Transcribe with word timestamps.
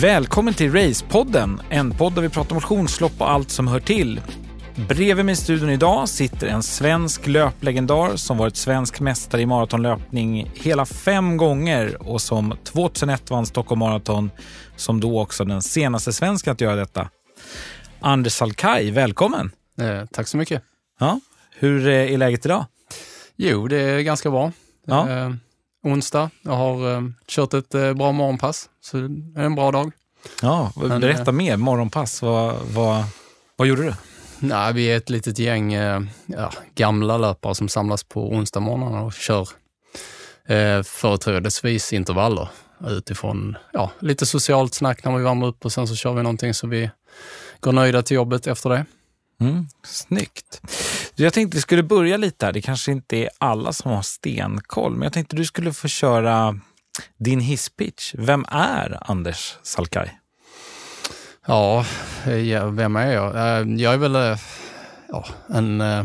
Välkommen 0.00 0.54
till 0.54 0.72
Racepodden, 0.72 1.60
en 1.70 1.90
podd 1.90 2.14
där 2.14 2.22
vi 2.22 2.28
pratar 2.28 2.54
motionslopp 2.54 3.12
och 3.18 3.30
allt 3.30 3.50
som 3.50 3.68
hör 3.68 3.80
till. 3.80 4.20
Bredvid 4.88 5.24
mig 5.24 5.32
i 5.32 5.36
studion 5.36 5.70
idag 5.70 6.08
sitter 6.08 6.46
en 6.46 6.62
svensk 6.62 7.26
löplegendar 7.26 8.16
som 8.16 8.38
varit 8.38 8.56
svensk 8.56 9.00
mästare 9.00 9.42
i 9.42 9.46
maratonlöpning 9.46 10.50
hela 10.54 10.86
fem 10.86 11.36
gånger 11.36 12.08
och 12.08 12.20
som 12.20 12.56
2001 12.64 13.30
vann 13.30 13.46
Stockholm 13.46 13.78
Marathon, 13.78 14.30
som 14.76 15.00
då 15.00 15.20
också 15.20 15.44
den 15.44 15.62
senaste 15.62 16.12
svensken 16.12 16.52
att 16.52 16.60
göra 16.60 16.76
detta. 16.76 17.08
Anders 18.00 18.32
Salkai, 18.32 18.90
välkommen! 18.90 19.50
Eh, 19.80 20.06
tack 20.12 20.28
så 20.28 20.36
mycket. 20.36 20.62
Ja, 20.98 21.20
hur 21.58 21.88
är 21.88 22.18
läget 22.18 22.46
idag? 22.46 22.64
Jo, 23.36 23.68
det 23.68 23.80
är 23.80 24.00
ganska 24.00 24.30
bra. 24.30 24.52
Ja. 24.86 25.10
Eh, 25.10 25.30
onsdag. 25.86 26.30
Jag 26.42 26.52
har 26.52 26.94
eh, 26.94 27.02
kört 27.26 27.54
ett 27.54 27.74
eh, 27.74 27.92
bra 27.94 28.12
morgonpass, 28.12 28.68
så 28.80 28.96
det 28.96 29.40
är 29.40 29.44
en 29.44 29.54
bra 29.54 29.70
dag. 29.70 29.92
Ja, 30.42 30.72
Men, 30.76 31.00
berätta 31.00 31.30
eh, 31.30 31.32
mer. 31.32 31.56
Morgonpass, 31.56 32.22
vad, 32.22 32.54
vad, 32.74 33.04
vad 33.56 33.68
gjorde 33.68 33.82
du? 33.82 33.94
Nej, 34.38 34.72
vi 34.72 34.86
är 34.86 34.96
ett 34.96 35.10
litet 35.10 35.38
gäng 35.38 35.72
eh, 35.72 36.00
ja, 36.26 36.52
gamla 36.74 37.18
löpare 37.18 37.54
som 37.54 37.68
samlas 37.68 38.04
på 38.04 38.28
onsdag 38.32 38.60
morgnar 38.60 39.02
och 39.02 39.12
kör 39.12 39.48
eh, 40.46 40.82
företrädesvis 40.82 41.92
intervaller 41.92 42.48
utifrån 42.86 43.56
ja, 43.72 43.90
lite 43.98 44.26
socialt 44.26 44.74
snack 44.74 45.04
när 45.04 45.16
vi 45.16 45.24
värmer 45.24 45.46
upp 45.46 45.64
och 45.64 45.72
sen 45.72 45.88
så 45.88 45.94
kör 45.94 46.12
vi 46.14 46.22
någonting 46.22 46.54
så 46.54 46.66
vi 46.66 46.90
går 47.60 47.72
nöjda 47.72 48.02
till 48.02 48.14
jobbet 48.14 48.46
efter 48.46 48.70
det. 48.70 48.84
Mm, 49.40 49.66
snyggt. 49.84 50.60
Jag 51.14 51.32
tänkte 51.32 51.56
vi 51.56 51.60
skulle 51.60 51.82
börja 51.82 52.16
lite 52.16 52.46
här. 52.46 52.52
Det 52.52 52.62
kanske 52.62 52.92
inte 52.92 53.16
är 53.16 53.30
alla 53.38 53.72
som 53.72 53.90
har 53.90 54.02
stenkoll, 54.02 54.92
men 54.92 55.02
jag 55.02 55.12
tänkte 55.12 55.36
du 55.36 55.44
skulle 55.44 55.72
få 55.72 55.88
köra 55.88 56.60
din 57.18 57.40
hisspitch. 57.40 58.14
Vem 58.18 58.44
är 58.48 59.10
Anders 59.10 59.56
Salkai? 59.62 60.10
Ja, 61.46 61.84
vem 62.72 62.96
är 62.96 63.12
jag? 63.12 63.36
Eh, 63.36 63.74
jag 63.74 63.94
är 63.94 63.98
väl 63.98 64.16
eh, 64.16 64.38
ja, 65.08 65.24
en 65.48 65.80
eh, 65.80 66.04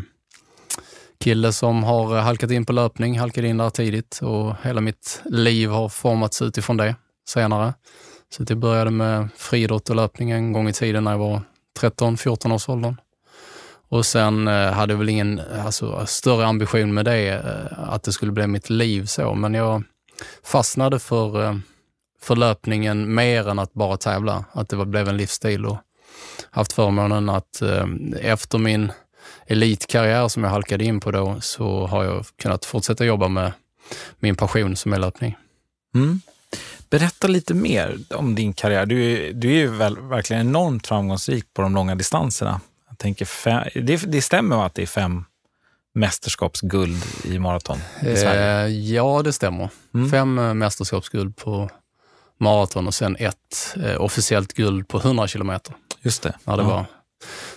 kille 1.20 1.54
som 1.54 1.84
har 1.84 2.20
halkat 2.20 2.52
in 2.52 2.66
på 2.66 2.74
löpning, 2.74 3.20
halkade 3.20 3.48
in 3.48 3.58
där 3.58 3.70
tidigt 3.70 4.20
och 4.22 4.56
hela 4.64 4.82
mitt 4.82 5.22
liv 5.26 5.70
har 5.70 5.90
formats 5.90 6.42
utifrån 6.42 6.78
det 6.78 6.96
senare. 7.28 7.74
Så 8.30 8.44
det 8.44 8.56
började 8.56 8.92
med 8.92 9.30
friidrott 9.36 9.90
och 9.90 9.96
löpning 9.96 10.32
en 10.32 10.54
gång 10.54 10.70
i 10.70 10.74
tiden 10.74 11.04
när 11.04 11.12
jag 11.12 11.20
var 11.20 11.42
13-14 11.80 12.54
års 12.54 12.70
åldern. 12.70 13.01
Och 13.92 14.06
sen 14.06 14.48
eh, 14.48 14.72
hade 14.72 14.94
jag 14.94 14.98
väl 14.98 15.10
ingen 15.10 15.42
alltså, 15.66 16.06
större 16.06 16.46
ambition 16.46 16.94
med 16.94 17.06
det, 17.06 17.28
eh, 17.30 17.90
att 17.90 18.04
det 18.04 18.12
skulle 18.12 18.32
bli 18.32 18.48
mitt 18.48 18.70
liv 18.70 19.06
så, 19.06 19.34
men 19.34 19.54
jag 19.54 19.84
fastnade 20.44 21.00
för 21.00 21.44
eh, 21.46 21.56
för 22.22 22.36
löpningen 22.36 23.16
mer 23.16 23.50
än 23.50 23.60
att 23.60 23.74
bara 23.74 23.98
tävla. 23.98 24.46
Att 24.52 24.70
det 24.70 24.76
var, 24.76 24.86
blev 24.86 25.08
en 25.10 25.18
livsstil 25.18 25.66
och 25.66 25.78
haft 26.52 26.74
förmånen 26.74 27.30
att 27.30 27.62
eh, 27.62 27.86
efter 28.22 28.58
min 28.58 28.92
elitkarriär 29.48 30.28
som 30.28 30.44
jag 30.44 30.52
halkade 30.52 30.84
in 30.84 31.00
på 31.00 31.12
då 31.12 31.38
så 31.42 31.88
har 31.88 32.04
jag 32.04 32.26
kunnat 32.42 32.66
fortsätta 32.66 33.06
jobba 33.06 33.28
med 33.28 33.52
min 34.20 34.36
passion 34.36 34.76
som 34.76 34.94
är 34.94 35.00
löpning. 35.00 35.38
Mm. 35.96 36.22
Berätta 36.90 37.28
lite 37.28 37.54
mer 37.54 37.98
om 38.16 38.36
din 38.36 38.54
karriär. 38.54 38.86
Du, 38.86 39.04
är- 39.04 39.34
du 39.34 39.50
är 39.50 39.56
ju 39.56 39.68
väl, 39.68 40.00
verkligen 40.00 40.48
enormt 40.48 40.88
framgångsrik 40.88 41.54
på 41.54 41.62
de 41.62 41.76
långa 41.76 41.96
distanserna. 41.96 42.62
Tänker 43.02 43.26
fem, 43.26 43.64
det, 43.76 44.12
det 44.12 44.22
stämmer 44.22 44.66
att 44.66 44.76
det 44.76 44.82
är 44.82 44.86
fem 44.86 45.24
mästerskapsguld 45.96 47.04
i 47.26 47.40
maraton 47.40 47.78
i 48.02 48.16
Sverige? 48.16 48.62
Eh, 48.66 48.94
ja, 48.94 49.22
det 49.24 49.34
stämmer. 49.34 49.70
Mm. 49.94 50.10
Fem 50.12 50.40
eh, 50.40 50.54
mästerskapsguld 50.54 51.36
på 51.38 51.70
maraton 52.40 52.88
och 52.88 52.94
sen 52.94 53.16
ett 53.20 53.76
eh, 53.84 54.02
officiellt 54.02 54.54
guld 54.54 54.88
på 54.88 54.98
100 54.98 55.28
kilometer. 55.28 55.76
Just 56.02 56.24
det. 56.24 56.34
när 56.44 56.58
det 56.58 56.64
Ja. 56.64 56.70
var 56.70 56.86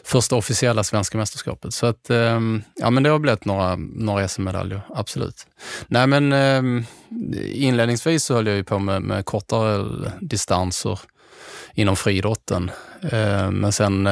första 0.05 0.37
officiella 0.37 0.84
svenska 0.84 1.19
mästerskapet. 1.19 1.75
Så 1.75 1.87
att, 1.87 2.11
ehm, 2.11 2.62
ja 2.75 2.91
men 2.91 3.03
det 3.03 3.11
har 3.11 3.19
blivit 3.19 3.44
några, 3.44 3.76
några 3.76 4.28
SM-medaljer, 4.28 4.81
absolut. 4.94 5.47
Nej 5.87 6.06
men 6.06 6.32
ehm, 6.32 6.84
inledningsvis 7.53 8.25
så 8.25 8.34
höll 8.34 8.47
jag 8.47 8.56
ju 8.56 8.65
på 8.65 8.78
med, 8.78 9.03
med 9.03 9.25
kortare 9.25 9.84
distanser 10.21 11.00
inom 11.75 11.97
friidrotten. 11.97 12.71
Eh, 13.03 13.50
men 13.50 13.72
sen, 13.72 14.09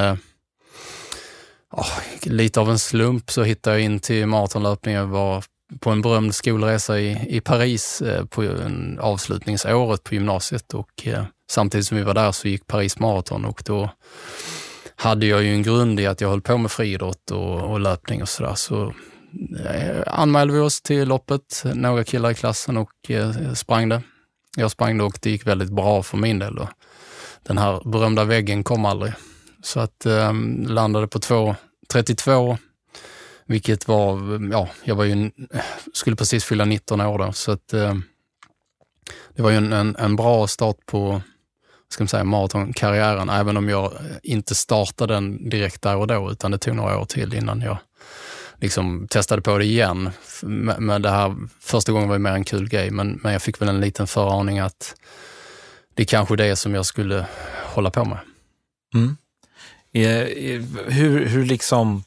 oh, 1.72 1.98
lite 2.22 2.60
av 2.60 2.70
en 2.70 2.78
slump 2.78 3.30
så 3.30 3.42
hittade 3.42 3.76
jag 3.76 3.84
in 3.84 4.00
till 4.00 4.26
maratonlöpning. 4.26 4.94
Jag 4.94 5.06
var 5.06 5.44
på 5.80 5.90
en 5.90 6.02
berömd 6.02 6.34
skolresa 6.34 7.00
i, 7.00 7.36
i 7.36 7.40
Paris 7.40 8.02
eh, 8.02 8.24
på 8.24 8.42
en 8.42 8.98
avslutningsåret 9.00 10.04
på 10.04 10.14
gymnasiet 10.14 10.74
och 10.74 11.06
eh, 11.06 11.24
samtidigt 11.50 11.86
som 11.86 11.96
vi 11.96 12.02
var 12.02 12.14
där 12.14 12.32
så 12.32 12.48
gick 12.48 12.66
Paris 12.66 12.98
Marathon 12.98 13.44
och 13.44 13.62
då 13.66 13.90
hade 14.96 15.26
jag 15.26 15.42
ju 15.42 15.52
en 15.52 15.62
grund 15.62 16.00
i 16.00 16.06
att 16.06 16.20
jag 16.20 16.28
höll 16.28 16.40
på 16.40 16.58
med 16.58 16.70
friidrott 16.70 17.30
och, 17.30 17.60
och 17.60 17.80
löpning 17.80 18.22
och 18.22 18.28
sådär. 18.28 18.54
Så 18.54 18.94
eh, 19.64 20.02
anmälde 20.06 20.54
vi 20.54 20.60
oss 20.60 20.82
till 20.82 21.08
loppet, 21.08 21.62
några 21.74 22.04
killar 22.04 22.30
i 22.30 22.34
klassen 22.34 22.76
och 22.76 23.10
eh, 23.10 23.52
sprang 23.52 23.88
det. 23.88 24.02
Jag 24.56 24.70
sprang 24.70 24.98
det 24.98 25.04
och 25.04 25.18
det 25.22 25.30
gick 25.30 25.46
väldigt 25.46 25.70
bra 25.70 26.02
för 26.02 26.16
min 26.16 26.38
del. 26.38 26.54
Då. 26.54 26.68
Den 27.42 27.58
här 27.58 27.82
berömda 27.84 28.24
väggen 28.24 28.64
kom 28.64 28.84
aldrig. 28.84 29.12
Så 29.62 29.80
att 29.80 30.06
eh, 30.06 30.32
landade 30.66 31.08
på 31.08 31.18
2.32 31.18 32.58
vilket 33.46 33.88
var, 33.88 34.40
ja, 34.52 34.68
jag 34.84 34.94
var 34.94 35.04
ju, 35.04 35.30
skulle 35.92 36.16
precis 36.16 36.44
fylla 36.44 36.64
19 36.64 37.00
år 37.00 37.18
då, 37.18 37.32
så 37.32 37.52
att 37.52 37.72
eh, 37.72 37.94
det 39.36 39.42
var 39.42 39.50
ju 39.50 39.56
en, 39.56 39.72
en, 39.72 39.96
en 39.96 40.16
bra 40.16 40.46
start 40.46 40.76
på, 40.86 41.22
ska 41.88 42.04
man 42.04 42.08
säga, 42.08 42.24
maratonkarriären, 42.24 43.28
även 43.28 43.56
om 43.56 43.68
jag 43.68 43.92
eh, 43.92 44.00
inte 44.22 44.54
startade 44.54 45.14
den 45.14 45.48
direkt 45.48 45.82
där 45.82 45.96
och 45.96 46.06
då, 46.06 46.30
utan 46.30 46.50
det 46.50 46.58
tog 46.58 46.76
några 46.76 46.98
år 46.98 47.04
till 47.04 47.34
innan 47.34 47.60
jag 47.60 47.78
liksom 48.60 49.08
testade 49.08 49.42
på 49.42 49.58
det 49.58 49.64
igen. 49.64 50.10
Men 50.78 51.02
det 51.02 51.10
här 51.10 51.36
första 51.60 51.92
gången 51.92 52.08
var 52.08 52.14
ju 52.14 52.18
mer 52.22 52.32
en 52.32 52.44
kul 52.44 52.68
grej, 52.68 52.90
men, 52.90 53.20
men 53.22 53.32
jag 53.32 53.42
fick 53.42 53.60
väl 53.60 53.68
en 53.68 53.80
liten 53.80 54.06
föraning 54.06 54.58
att 54.58 54.94
det 55.94 56.02
är 56.02 56.06
kanske 56.06 56.36
det 56.36 56.56
som 56.56 56.74
jag 56.74 56.86
skulle 56.86 57.26
hålla 57.64 57.90
på 57.90 58.04
med. 58.04 58.18
Mm. 58.94 59.16
Eh, 59.92 60.20
eh, 60.20 60.62
hur, 60.86 61.26
hur 61.26 61.44
liksom, 61.44 62.04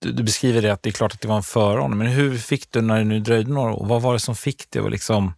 du, 0.00 0.12
du 0.12 0.22
beskriver 0.22 0.62
det 0.62 0.70
att 0.70 0.82
det 0.82 0.90
är 0.90 0.92
klart 0.92 1.14
att 1.14 1.20
det 1.20 1.28
var 1.28 1.36
en 1.36 1.42
föraning, 1.42 1.98
men 1.98 2.06
hur 2.06 2.38
fick 2.38 2.72
du 2.72 2.80
när 2.80 2.98
det 2.98 3.04
nu 3.04 3.20
dröjde 3.20 3.52
några 3.52 3.72
år? 3.72 3.86
Vad 3.86 4.02
var 4.02 4.12
det 4.12 4.20
som 4.20 4.36
fick 4.36 4.70
dig 4.70 4.82
att 4.82 4.90
liksom 4.90 5.32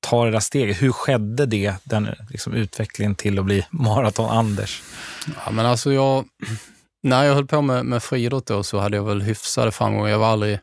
ta 0.00 0.24
det 0.24 0.30
där 0.30 0.40
steget? 0.40 0.82
Hur 0.82 0.92
skedde 0.92 1.46
det, 1.46 1.74
den 1.84 2.08
liksom 2.30 2.54
utvecklingen 2.54 3.14
till 3.14 3.38
att 3.38 3.44
bli 3.44 3.66
Maraton-Anders? 3.70 4.82
Ja, 5.44 5.50
men 5.52 5.66
alltså 5.66 5.92
jag, 5.92 6.24
när 7.02 7.24
jag 7.24 7.34
höll 7.34 7.46
på 7.46 7.62
med, 7.62 7.84
med 7.84 8.02
friidrott 8.02 8.46
då 8.46 8.62
så 8.62 8.78
hade 8.78 8.96
jag 8.96 9.04
väl 9.04 9.22
hyfsade 9.22 9.72
framgångar. 9.72 10.08
Jag 10.08 10.18
var 10.18 10.28
aldrig, 10.28 10.58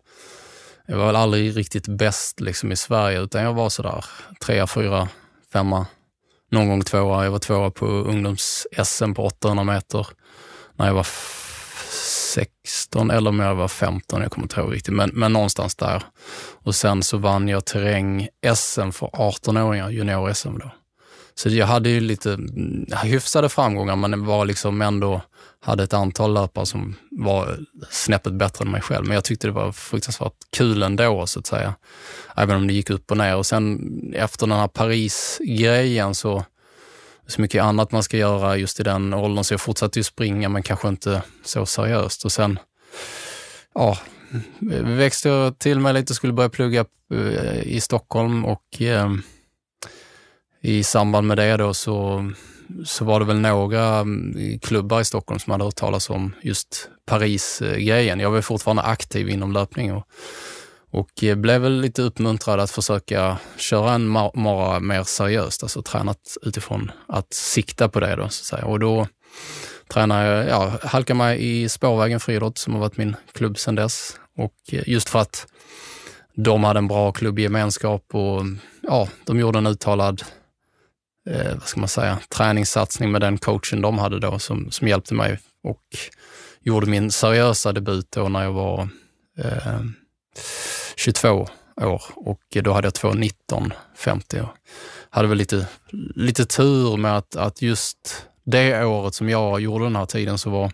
jag 0.86 0.97
var 0.97 1.06
väl 1.06 1.16
aldrig 1.16 1.58
riktigt 1.58 1.88
bäst 1.88 2.40
liksom 2.40 2.72
i 2.72 2.75
Sverige, 2.75 3.22
utan 3.22 3.44
jag 3.44 3.53
var 3.53 3.70
sådär 3.70 4.06
trea, 4.46 4.68
fyra, 4.68 5.09
femma, 5.53 5.86
någon 6.52 6.68
gång 6.68 6.82
tvåa. 6.82 7.24
Jag 7.24 7.32
var 7.32 7.40
tvåa 7.40 7.72
på 7.72 7.86
ungdoms-SM 7.86 9.14
på 9.14 9.26
800 9.26 9.64
meter 9.64 10.08
när 10.76 10.88
jag 10.88 10.94
var 10.94 11.08
16 12.34 13.12
eller 13.12 13.30
om 13.30 13.40
jag 13.40 13.56
var 13.56 13.68
15, 13.68 14.22
jag 14.22 14.32
kommer 14.32 14.46
inte 14.46 14.60
ihåg 14.60 14.74
riktigt, 14.74 14.94
men, 14.94 15.10
men 15.14 15.34
någonstans 15.34 15.76
där. 15.76 16.04
Och 16.64 16.76
sen 16.76 17.04
så 17.04 17.18
vann 17.18 17.48
jag 17.48 17.66
terräng-SM 17.66 18.92
för 18.92 19.08
18-åringar, 19.08 19.90
junior-SM 19.90 20.60
då. 20.60 20.72
Så 21.36 21.50
jag 21.50 21.68
hade 21.68 21.90
ju 21.90 22.00
lite 22.00 22.34
mm, 22.34 22.86
hyfsade 23.03 23.50
framgångar, 23.50 23.96
men 23.96 24.25
var 24.25 24.46
liksom 24.46 24.81
ändå 24.81 25.22
hade 25.64 25.84
ett 25.84 25.94
antal 25.94 26.34
löpare 26.34 26.66
som 26.66 26.96
var 27.12 27.59
snäppet 27.90 28.34
bättre 28.34 28.66
än 28.66 28.72
mig 28.72 28.81
själv. 28.81 29.06
Men 29.06 29.16
jag 29.16 29.24
tyckte 29.24 29.47
det 29.47 29.52
var 29.52 29.72
fruktansvärt 29.72 30.34
kul 30.50 30.84
ändå, 30.84 31.28
så 31.28 31.40
att 31.40 31.47
säga. 31.47 31.74
Även 32.36 32.56
om 32.56 32.68
det 32.68 32.74
gick 32.74 32.90
upp 32.90 33.12
och 33.12 33.18
ner. 33.18 33.36
Och 33.36 33.46
sen 33.46 34.14
efter 34.16 34.47
den 34.47 34.58
här 34.58 34.68
Paris-grejen 34.68 36.16
så, 36.16 36.46
så 37.28 37.41
mycket 37.41 37.64
annat 37.64 37.91
man 37.91 38.03
ska 38.03 38.17
göra 38.17 38.58
just 38.58 38.79
i 38.79 38.84
den 38.84 39.14
åldern, 39.14 39.44
så 39.44 39.53
jag 39.53 39.61
fortsatte 39.61 40.00
ju 40.00 40.03
springa, 40.03 40.50
men 40.50 40.64
kanske 40.64 40.88
inte 40.88 41.22
så 41.44 41.66
seriöst. 41.66 42.26
Och 42.26 42.32
sen, 42.32 42.59
ja, 43.73 43.97
mm, 44.61 44.97
växte 44.97 45.29
jag 45.29 45.59
till 45.59 45.79
mig 45.79 45.94
lite, 45.94 46.14
skulle 46.14 46.34
börja 46.34 46.50
plugga 46.50 46.85
eh, 47.14 47.64
i 47.64 47.82
Stockholm 47.82 48.46
och 48.46 48.82
eh, 48.82 49.11
i 50.61 50.84
samband 50.84 51.28
med 51.28 51.37
det 51.37 51.58
då 51.58 51.73
så, 51.73 52.31
så 52.85 53.05
var 53.05 53.19
det 53.19 53.25
väl 53.25 53.40
några 53.40 53.99
mm, 53.99 54.59
klubbar 54.59 55.02
i 55.02 55.05
Stockholm 55.05 55.40
som 55.40 55.52
hade 55.52 55.63
hört 55.63 55.75
talas 55.75 56.09
om 56.09 56.35
just 56.41 56.90
Paris-grejen. 57.05 58.19
Jag 58.19 58.31
var 58.31 58.41
fortfarande 58.41 58.81
aktiv 58.81 59.29
inom 59.29 59.52
löpning 59.52 59.93
och, 59.93 60.08
och 60.91 61.23
eh, 61.23 61.35
blev 61.35 61.61
väl 61.61 61.81
lite 61.81 62.02
uppmuntrad 62.02 62.59
att 62.59 62.72
försöka 62.72 63.37
köra 63.58 63.93
en 63.93 64.08
mara 64.35 64.79
mer 64.79 65.03
seriöst, 65.03 65.63
alltså 65.63 65.81
tränat 65.81 66.37
utifrån 66.41 66.91
att 67.08 67.34
sikta 67.34 67.90
på 67.90 67.99
det 67.99 68.16
då, 68.16 68.22
så 68.22 68.25
att 68.25 68.34
säga. 68.34 68.66
Och 68.66 68.79
då 68.79 69.08
tränade 69.87 70.25
jag, 70.28 70.49
ja, 70.49 70.79
halkade 70.84 71.17
mig 71.17 71.63
i 71.63 71.69
spårvägen 71.69 72.19
friidrott 72.19 72.58
som 72.58 72.73
har 72.73 72.79
varit 72.79 72.97
min 72.97 73.16
klubb 73.34 73.58
sedan 73.58 73.75
dess. 73.75 74.16
Och 74.37 74.53
eh, 74.72 74.90
just 74.90 75.09
för 75.09 75.19
att 75.19 75.47
de 76.35 76.63
hade 76.63 76.78
en 76.78 76.87
bra 76.87 77.11
klubbgemenskap 77.11 78.05
och 78.13 78.41
ja, 78.81 79.08
de 79.25 79.40
gjorde 79.40 79.58
en 79.58 79.67
uttalad 79.67 80.23
eh, 81.29 81.53
vad 81.53 81.68
ska 81.68 81.79
man 81.79 81.90
säga, 81.90 82.20
träningssatsning 82.29 83.12
med 83.12 83.22
den 83.22 83.38
coachen 83.38 83.82
de 83.82 84.00
hade 84.00 84.20
då 84.20 84.40
som, 84.40 84.72
som 84.72 84.88
hjälpte 84.88 85.14
mig 85.14 85.40
och 85.64 85.84
gjorde 86.62 86.88
min 86.88 87.12
seriösa 87.12 87.73
debut 87.73 88.12
då 88.12 88.29
när 88.29 88.44
jag 88.44 88.52
var 88.52 88.90
eh, 89.38 89.82
22 90.96 91.47
år 91.82 92.03
och 92.16 92.41
då 92.50 92.73
hade 92.73 92.85
jag 92.85 92.94
2.19 92.94 93.72
50 93.96 94.40
och 94.40 94.50
hade 95.09 95.28
väl 95.28 95.38
lite, 95.38 95.68
lite 96.16 96.46
tur 96.46 96.97
med 96.97 97.18
att, 97.18 97.35
att 97.35 97.62
just 97.62 98.26
det 98.44 98.85
året 98.85 99.16
som 99.16 99.29
jag 99.29 99.62
gjorde 99.62 99.85
den 99.85 99.96
här 99.96 100.06
tiden 100.06 100.38
så 100.38 100.50
var 100.50 100.72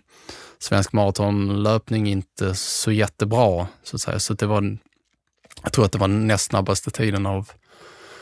svensk 0.58 0.92
maratonlöpning 0.92 2.08
inte 2.08 2.54
så 2.54 2.92
jättebra. 2.92 3.66
Så 3.82 3.96
att 3.96 4.00
säga. 4.00 4.18
Så 4.18 4.34
det 4.34 4.46
var, 4.46 4.78
jag 5.62 5.72
tror 5.72 5.84
att 5.84 5.92
det 5.92 5.98
var 5.98 6.08
näst 6.08 6.44
snabbaste 6.44 6.90
tiden 6.90 7.26
av, 7.26 7.50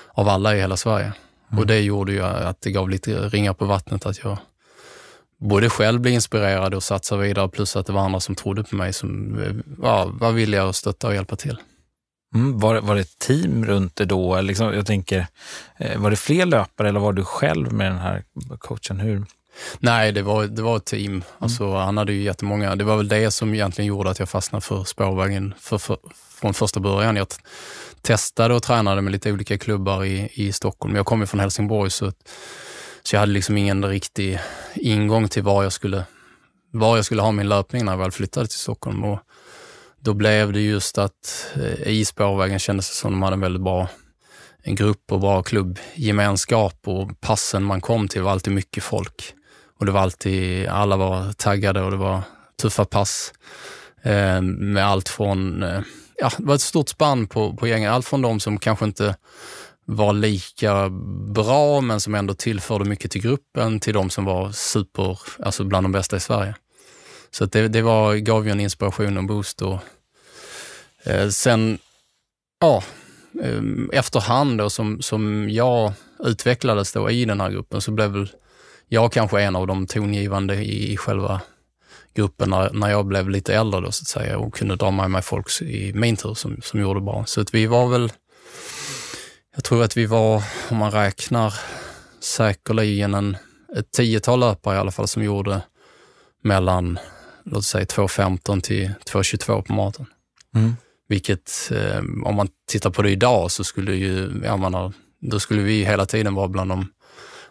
av 0.09 0.29
alla 0.29 0.57
i 0.57 0.61
hela 0.61 0.77
Sverige. 0.77 1.13
Mm. 1.57 1.63
Och 1.63 1.67
det 1.67 1.81
gjorde 1.81 2.13
ju 2.13 2.23
att 2.23 2.61
det 2.61 2.71
gav 2.71 2.91
lite 2.91 3.29
ringar 3.29 3.53
på 3.53 3.65
vattnet 3.65 4.07
att 4.07 4.25
jag 4.25 4.39
både 5.39 5.71
själv 5.71 6.01
blev 6.01 6.15
inspirerad 6.15 6.75
och 6.75 6.83
satsade 6.83 7.23
vidare 7.23 7.49
plus 7.49 7.77
att 7.77 7.87
det 7.87 7.93
var 7.93 8.01
andra 8.01 8.21
som 8.21 8.35
trodde 8.35 8.63
på 8.63 8.77
mig 8.77 8.93
som 8.93 9.39
ja, 9.83 10.11
var 10.21 10.33
villiga 10.33 10.65
att 10.65 10.77
stötta 10.77 11.07
och 11.07 11.15
hjälpa 11.15 11.37
till. 11.37 11.59
Mm, 12.35 12.59
var, 12.59 12.81
var 12.81 12.95
det 12.95 13.01
ett 13.01 13.19
team 13.19 13.65
runt 13.65 13.97
det 13.97 14.05
då? 14.05 14.41
Liksom, 14.41 14.75
jag 14.75 14.87
tänker, 14.87 15.27
eh, 15.77 16.01
var 16.01 16.11
det 16.11 16.17
fler 16.17 16.47
löpare 16.47 16.89
eller 16.89 17.01
var 17.01 17.13
du 17.13 17.25
själv 17.25 17.73
med 17.73 17.87
den 17.93 17.99
här 17.99 18.25
coachen? 18.59 19.01
Hur? 19.01 19.25
Nej, 19.79 20.13
det 20.13 20.23
var, 20.23 20.45
det 20.45 20.63
var 20.63 20.77
ett 20.77 20.85
team. 20.85 21.13
Mm. 21.13 21.23
Alltså, 21.39 21.75
Han 21.75 21.99
hade 21.99 22.13
ju 22.13 22.23
jättemånga. 22.23 22.77
Det 22.77 22.85
var 22.85 22.97
väl 22.97 23.09
det 23.09 23.31
som 23.31 23.55
egentligen 23.55 23.89
gjorde 23.89 24.11
att 24.11 24.19
jag 24.19 24.29
fastnade 24.29 24.63
för 24.63 24.85
spårvägen 24.85 25.55
för, 25.61 25.79
för, 25.79 25.99
från 26.41 26.55
första 26.55 26.81
början. 26.81 27.17
Jag 27.17 27.27
testade 28.03 28.55
och 28.55 28.63
tränade 28.63 29.03
med 29.03 29.13
lite 29.13 29.33
olika 29.33 29.59
klubbar 29.59 30.05
i, 30.05 30.31
i 30.35 30.53
Stockholm. 30.53 30.97
Jag 30.97 31.07
kom 31.07 31.21
ju 31.21 31.27
från 31.27 31.41
Helsingborg 31.41 31.91
så, 31.91 32.13
så 33.03 33.17
jag 33.17 33.21
hade 33.21 33.33
liksom 33.33 33.57
ingen 33.57 33.85
riktig 33.85 34.41
ingång 34.75 35.29
till 35.29 35.43
var 35.43 35.63
jag 35.63 35.73
skulle, 35.73 36.05
var 36.73 36.97
jag 36.97 37.05
skulle 37.05 37.23
ha 37.23 37.33
min 37.33 37.49
löpning 37.49 37.85
när 37.85 37.93
jag 37.93 37.99
väl 37.99 38.11
flyttade 38.11 38.47
till 38.47 38.59
Stockholm. 38.59 39.05
Och 39.05 39.19
då 40.01 40.15
blev 40.15 40.53
det 40.53 40.61
just 40.61 40.99
att 40.99 41.47
eh, 41.55 41.89
i 41.89 42.05
spårvägen 42.05 42.59
kändes 42.59 42.89
det 42.89 42.95
som 42.95 43.13
de 43.13 43.23
hade 43.23 43.35
en 43.35 43.41
väldigt 43.41 43.63
bra 43.63 43.89
en 44.67 44.75
grupp 44.75 45.13
och 45.13 45.21
bra 45.21 45.43
klubbgemenskap 45.43 46.81
och 46.85 47.21
passen 47.21 47.65
man 47.65 47.81
kom 47.81 48.09
till 48.09 48.23
var 48.23 48.33
alltid 48.33 48.53
mycket 48.53 48.85
folk. 48.85 49.35
Och 49.79 49.87
det 49.87 49.93
var 49.93 50.01
alltid, 50.01 50.69
alla 50.69 50.97
var 50.97 51.33
taggade 51.33 51.83
och 51.83 51.91
det 51.91 51.97
var 51.97 52.23
tuffa 52.63 52.85
pass. 52.85 53.33
Eh, 54.03 54.43
med 54.43 54.87
allt 54.87 55.09
från, 55.09 55.63
eh, 55.63 55.81
ja, 56.19 56.31
det 56.39 56.45
var 56.45 56.55
ett 56.55 56.61
stort 56.61 56.89
spann 56.89 57.27
på, 57.27 57.57
på 57.57 57.67
gängen. 57.67 57.93
Allt 57.93 58.07
från 58.07 58.23
de 58.23 58.41
som 58.41 58.59
kanske 58.59 58.85
inte 58.85 59.17
var 59.85 60.13
lika 60.13 60.89
bra 61.35 61.81
men 61.81 62.01
som 62.01 62.15
ändå 62.15 62.35
tillförde 62.35 62.85
mycket 62.85 63.11
till 63.11 63.23
gruppen 63.23 63.81
till 63.81 63.95
de 63.95 64.11
som 64.11 64.25
var 64.25 64.53
super, 64.53 65.19
alltså 65.39 65.65
bland 65.65 65.85
de 65.85 65.93
bästa 65.93 66.17
i 66.17 66.21
Sverige. 66.21 66.55
Så 67.31 67.47
det, 67.47 67.69
det 67.69 67.83
var, 67.83 68.15
gav 68.15 68.47
ju 68.47 68.53
en 68.53 68.61
inspiration 68.61 69.17
och 69.17 69.21
en 69.21 69.27
boost. 69.27 69.63
Och, 69.63 69.79
eh, 71.05 71.29
sen, 71.29 71.79
ja, 72.61 72.83
eh, 73.43 73.63
efterhand 73.93 74.59
då 74.59 74.71
som, 74.71 75.03
som 75.03 75.51
jag 75.51 75.93
utvecklades 76.25 76.93
då 76.93 77.11
i 77.11 77.25
den 77.25 77.41
här 77.41 77.51
gruppen 77.51 77.81
så 77.81 77.91
blev 77.91 78.11
väl 78.11 78.29
jag 78.89 79.13
kanske 79.13 79.43
en 79.43 79.57
av 79.57 79.67
de 79.67 79.87
tongivande 79.87 80.55
i, 80.55 80.93
i 80.93 80.97
själva 80.97 81.41
gruppen 82.17 82.51
när, 82.51 82.73
när 82.73 82.91
jag 82.91 83.07
blev 83.07 83.31
lite 83.31 83.55
äldre 83.55 83.81
då 83.81 83.93
så 83.93 84.03
att 84.03 84.09
säga 84.09 84.39
och 84.39 84.55
kunde 84.55 84.77
dra 84.77 84.91
med 84.91 85.11
mig 85.11 85.23
folk 85.23 85.63
i 85.63 85.93
min 85.95 86.17
tur 86.17 86.35
som, 86.35 86.61
som 86.63 86.81
gjorde 86.81 87.01
bra. 87.01 87.25
Så 87.27 87.41
att 87.41 87.55
vi 87.55 87.67
var 87.67 87.89
väl, 87.89 88.13
jag 89.55 89.65
tror 89.65 89.83
att 89.83 89.97
vi 89.97 90.07
var, 90.07 90.43
om 90.71 90.77
man 90.77 90.91
räknar, 90.91 91.55
säkerligen 92.21 93.15
en, 93.15 93.37
ett 93.77 93.93
tiotal 93.93 94.41
löpare 94.41 94.77
i 94.77 94.79
alla 94.79 94.91
fall 94.91 95.09
som 95.09 95.23
gjorde 95.25 95.61
mellan, 96.43 96.99
låt 97.45 97.65
säga 97.65 97.85
2.15 97.85 98.61
till 98.61 98.91
2.22 99.05 99.63
på 99.63 99.73
maten. 99.73 100.07
Mm. 100.55 100.77
Vilket, 101.09 101.71
eh, 101.73 101.99
om 102.25 102.35
man 102.35 102.49
tittar 102.69 102.91
på 102.91 103.03
det 103.03 103.11
idag 103.11 103.51
så 103.51 103.65
skulle 103.65 103.95
ju, 103.95 104.43
ja, 104.45 104.57
man 104.57 104.75
har, 104.75 104.93
då 105.21 105.41
skulle 105.41 105.63
vi 105.63 105.85
hela 105.85 106.07
tiden 106.07 106.35
vara 106.35 106.49
bland 106.49 106.71
de 106.71 106.93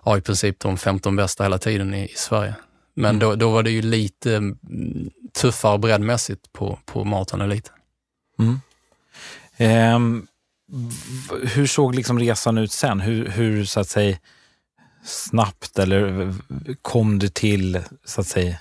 ja, 0.05 0.17
i 0.17 0.21
princip 0.21 0.59
de 0.59 0.77
15 0.77 1.15
bästa 1.15 1.43
hela 1.43 1.57
tiden 1.57 1.93
i, 1.93 2.03
i 2.05 2.15
Sverige. 2.15 2.55
Men 2.95 3.09
mm. 3.09 3.19
då, 3.19 3.35
då 3.35 3.51
var 3.51 3.63
det 3.63 3.71
ju 3.71 3.81
lite 3.81 4.35
mm, 4.35 4.57
tuffare 5.33 5.77
breddmässigt 5.77 6.53
på, 6.53 6.79
på 6.85 7.03
Marathon 7.03 7.41
Elite. 7.41 7.71
Mm. 8.39 8.59
Um, 9.95 10.27
hur 11.43 11.67
såg 11.67 11.95
liksom 11.95 12.19
resan 12.19 12.57
ut 12.57 12.71
sen? 12.71 12.99
Hur, 12.99 13.27
hur 13.29 13.65
så 13.65 13.79
att 13.79 13.89
säga 13.89 14.17
snabbt 15.05 15.79
eller 15.79 16.33
kom 16.81 17.19
du 17.19 17.29
till 17.29 17.81
så 18.05 18.21
att 18.21 18.27
säga 18.27 18.57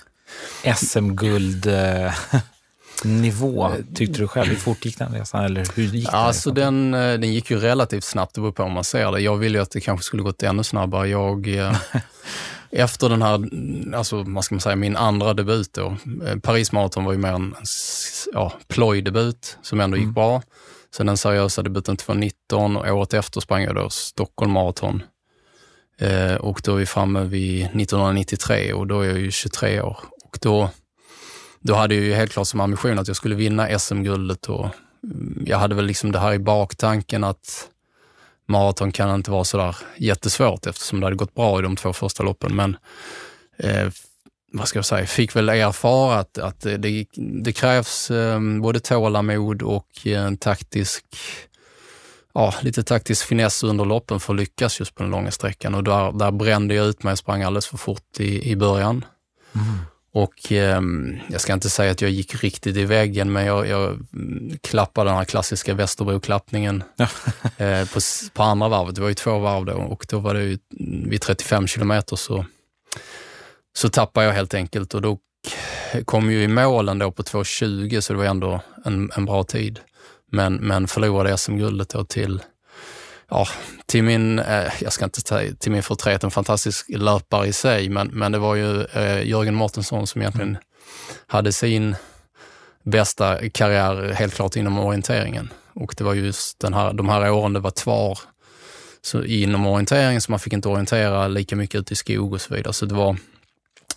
SM-guld 0.75 1.67
eh, 1.67 2.13
nivå, 3.03 3.71
tyckte 3.95 4.19
du 4.19 4.27
själv? 4.27 4.49
Hur 4.49 4.55
fort 4.55 4.85
gick 4.85 4.97
den 4.97 5.13
resan? 5.13 5.45
Eller 5.45 5.67
hur 5.75 5.83
gick 5.83 6.05
den, 6.05 6.15
alltså 6.15 6.51
den, 6.51 6.93
eh, 6.93 6.99
den 6.99 7.33
gick 7.33 7.51
ju 7.51 7.59
relativt 7.59 8.03
snabbt, 8.03 8.35
det 8.35 8.41
beror 8.41 8.51
på 8.51 8.63
om 8.63 8.71
man 8.71 8.83
ser 8.83 9.11
det. 9.11 9.19
Jag 9.19 9.37
ville 9.37 9.57
ju 9.57 9.61
att 9.61 9.71
det 9.71 9.81
kanske 9.81 10.03
skulle 10.03 10.23
gått 10.23 10.43
ännu 10.43 10.63
snabbare. 10.63 11.07
Jag, 11.07 11.47
eh, 11.47 11.77
efter 12.75 13.09
den 13.09 13.21
här, 13.21 13.49
alltså 13.95 14.23
vad 14.27 14.43
ska 14.43 14.55
man 14.55 14.61
säga, 14.61 14.75
min 14.75 14.95
andra 14.95 15.33
debut 15.33 15.73
då. 15.73 15.97
Eh, 16.25 16.39
Paris 16.39 16.71
Marathon 16.71 17.05
var 17.05 17.11
ju 17.11 17.17
mer 17.17 17.33
en 17.33 17.55
ja, 18.33 18.53
plojdebut 18.67 19.57
som 19.61 19.79
ändå 19.79 19.97
gick 19.97 20.03
mm. 20.03 20.13
bra. 20.13 20.41
Sen 20.95 21.05
den 21.05 21.17
seriösa 21.17 21.61
debuten 21.61 21.97
2019 21.97 22.77
och 22.77 22.87
året 22.87 23.13
efter 23.13 23.41
sprang 23.41 23.63
jag 23.63 23.75
då 23.75 23.89
Stockholm 23.89 24.51
Marathon. 24.51 25.03
Eh, 25.99 26.35
och 26.35 26.61
då 26.63 26.73
är 26.73 26.77
vi 26.77 26.85
framme 26.85 27.23
vid 27.23 27.61
1993 27.61 28.73
och 28.73 28.87
då 28.87 29.01
är 29.01 29.07
jag 29.07 29.19
ju 29.19 29.31
23 29.31 29.81
år. 29.81 29.97
Och 30.23 30.37
då 30.41 30.69
då 31.59 31.73
hade 31.73 31.95
jag 31.95 32.03
ju 32.03 32.13
helt 32.13 32.31
klart 32.31 32.47
som 32.47 32.59
ambition 32.59 32.99
att 32.99 33.07
jag 33.07 33.17
skulle 33.17 33.35
vinna 33.35 33.79
SM-guldet 33.79 34.49
och 34.49 34.69
mm, 35.03 35.43
jag 35.45 35.57
hade 35.57 35.75
väl 35.75 35.85
liksom 35.85 36.11
det 36.11 36.19
här 36.19 36.33
i 36.33 36.39
baktanken 36.39 37.23
att 37.23 37.69
maraton 38.47 38.91
kan 38.91 39.15
inte 39.15 39.31
vara 39.31 39.43
sådär 39.43 39.75
jättesvårt 39.97 40.65
eftersom 40.65 40.99
det 40.99 41.05
hade 41.05 41.15
gått 41.15 41.35
bra 41.35 41.59
i 41.59 41.61
de 41.61 41.75
två 41.75 41.93
första 41.93 42.23
loppen. 42.23 42.55
Men 42.55 42.77
eh, 43.57 43.87
vad 44.51 44.67
ska 44.67 44.77
jag 44.77 44.85
säga, 44.85 45.07
fick 45.07 45.35
väl 45.35 45.49
erfara 45.49 46.19
att, 46.19 46.37
att 46.37 46.59
det, 46.59 47.05
det 47.43 47.53
krävs 47.53 48.11
eh, 48.11 48.39
både 48.61 48.79
tålamod 48.79 49.61
och 49.61 50.07
en 50.07 50.37
taktisk 50.37 51.05
ja, 52.33 52.53
lite 52.61 52.83
taktisk 52.83 53.25
finess 53.25 53.63
under 53.63 53.85
loppen 53.85 54.19
för 54.19 54.33
att 54.33 54.39
lyckas 54.39 54.79
just 54.79 54.95
på 54.95 55.03
den 55.03 55.11
långa 55.11 55.31
sträckan. 55.31 55.75
Och 55.75 55.83
där, 55.83 56.11
där 56.11 56.31
brände 56.31 56.75
jag 56.75 56.87
ut 56.87 57.03
mig 57.03 57.11
och 57.11 57.17
sprang 57.17 57.43
alldeles 57.43 57.67
för 57.67 57.77
fort 57.77 58.19
i, 58.19 58.51
i 58.51 58.55
början. 58.55 59.05
Mm. 59.55 59.79
Och 60.15 60.51
eh, 60.51 60.81
jag 61.29 61.41
ska 61.41 61.53
inte 61.53 61.69
säga 61.69 61.91
att 61.91 62.01
jag 62.01 62.11
gick 62.11 62.43
riktigt 62.43 62.77
i 62.77 62.85
väggen, 62.85 63.31
men 63.31 63.45
jag, 63.45 63.67
jag 63.67 63.99
klappade 64.61 65.09
den 65.09 65.17
här 65.17 65.25
klassiska 65.25 65.73
Västerbro-klappningen 65.73 66.83
eh, 67.57 67.85
på, 67.89 67.99
på 68.33 68.43
andra 68.43 68.67
varvet. 68.67 68.95
Det 68.95 69.01
var 69.01 69.07
ju 69.07 69.13
två 69.13 69.39
varv 69.39 69.65
då 69.65 69.73
och 69.73 70.05
då 70.09 70.19
var 70.19 70.33
det 70.33 70.43
ju 70.43 70.57
vid 71.07 71.21
35 71.21 71.67
kilometer 71.67 72.15
så, 72.15 72.45
så 73.77 73.89
tappade 73.89 74.25
jag 74.25 74.33
helt 74.33 74.53
enkelt 74.53 74.93
och 74.93 75.01
då 75.01 75.17
kom 76.05 76.31
ju 76.31 76.43
i 76.43 76.47
målen 76.47 76.99
då 76.99 77.11
på 77.11 77.23
2.20 77.23 78.01
så 78.01 78.13
det 78.13 78.19
var 78.19 78.25
ändå 78.25 78.61
en, 78.85 79.11
en 79.15 79.25
bra 79.25 79.43
tid. 79.43 79.79
Men, 80.31 80.55
men 80.55 80.87
förlorade 80.87 81.37
SM-guldet 81.37 81.89
då 81.89 82.03
till 82.03 82.41
ja, 83.29 83.47
till 83.85 84.03
min, 84.03 84.39
eh, 84.39 84.73
jag 84.81 84.93
ska 84.93 85.05
inte 85.05 85.21
säga 85.21 85.55
till 85.55 85.71
min 85.71 85.83
förtret, 85.83 86.23
en 86.23 86.31
fantastisk 86.31 86.89
löpare 86.89 87.47
i 87.47 87.53
sig, 87.53 87.89
men, 87.89 88.07
men 88.07 88.31
det 88.31 88.37
var 88.37 88.55
ju 88.55 88.83
eh, 88.83 89.27
Jörgen 89.27 89.55
Mårtensson 89.55 90.07
som 90.07 90.21
egentligen 90.21 90.49
mm. 90.49 90.61
hade 91.27 91.51
sin 91.51 91.95
bästa 92.83 93.49
karriär 93.49 94.13
helt 94.13 94.33
klart 94.33 94.55
inom 94.55 94.79
orienteringen. 94.79 95.49
Och 95.73 95.95
det 95.97 96.03
var 96.03 96.13
just 96.13 96.59
den 96.59 96.73
här, 96.73 96.93
de 96.93 97.09
här 97.09 97.31
åren 97.31 97.53
det 97.53 97.59
var 97.59 97.71
TVAR 97.71 98.19
så 99.01 99.23
inom 99.23 99.65
orientering, 99.65 100.21
så 100.21 100.31
man 100.31 100.39
fick 100.39 100.53
inte 100.53 100.69
orientera 100.69 101.27
lika 101.27 101.55
mycket 101.55 101.81
ute 101.81 101.93
i 101.93 101.95
skog 101.95 102.33
och 102.33 102.41
så 102.41 102.53
vidare. 102.53 102.73
Så, 102.73 102.85
det 102.85 102.95
var, 102.95 103.17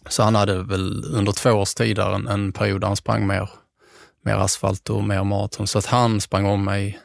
så 0.09 0.23
han 0.23 0.35
hade 0.35 0.63
väl 0.63 1.05
under 1.05 1.33
två 1.33 1.51
års 1.51 1.75
tid 1.75 1.97
där 1.97 2.15
en, 2.15 2.27
en 2.27 2.53
period 2.53 2.81
där 2.81 2.87
han 2.87 2.97
sprang 2.97 3.27
mer, 3.27 3.51
mer 4.25 4.35
asfalt 4.35 4.91
och 4.91 5.05
mer 5.05 5.25
maraton. 5.25 5.67
Så 5.67 5.79
att 5.79 5.87
han 5.87 6.21
sprang 6.21 6.47
om 6.47 6.65
mig 6.65 6.99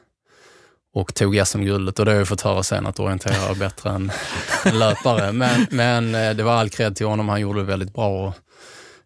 och 0.94 1.14
tog 1.14 1.48
SM-guldet 1.48 2.00
och 2.00 2.06
det 2.06 2.12
har 2.12 2.18
jag 2.18 2.28
fått 2.28 2.42
höra 2.42 2.64
sen 2.64 2.88
att 2.88 3.00
orientera 3.00 3.54
bättre 3.54 3.90
än 3.96 4.12
löpare. 4.74 5.32
Men, 5.32 5.68
men 5.70 6.16
eh, 6.16 6.34
det 6.34 6.44
var 6.44 6.54
all 6.54 6.70
cred 6.70 6.96
till 6.96 7.06
honom, 7.06 7.30
han 7.30 7.42
gjorde 7.42 7.60
det 7.60 7.66
väldigt 7.66 7.94
bra. 7.94 8.34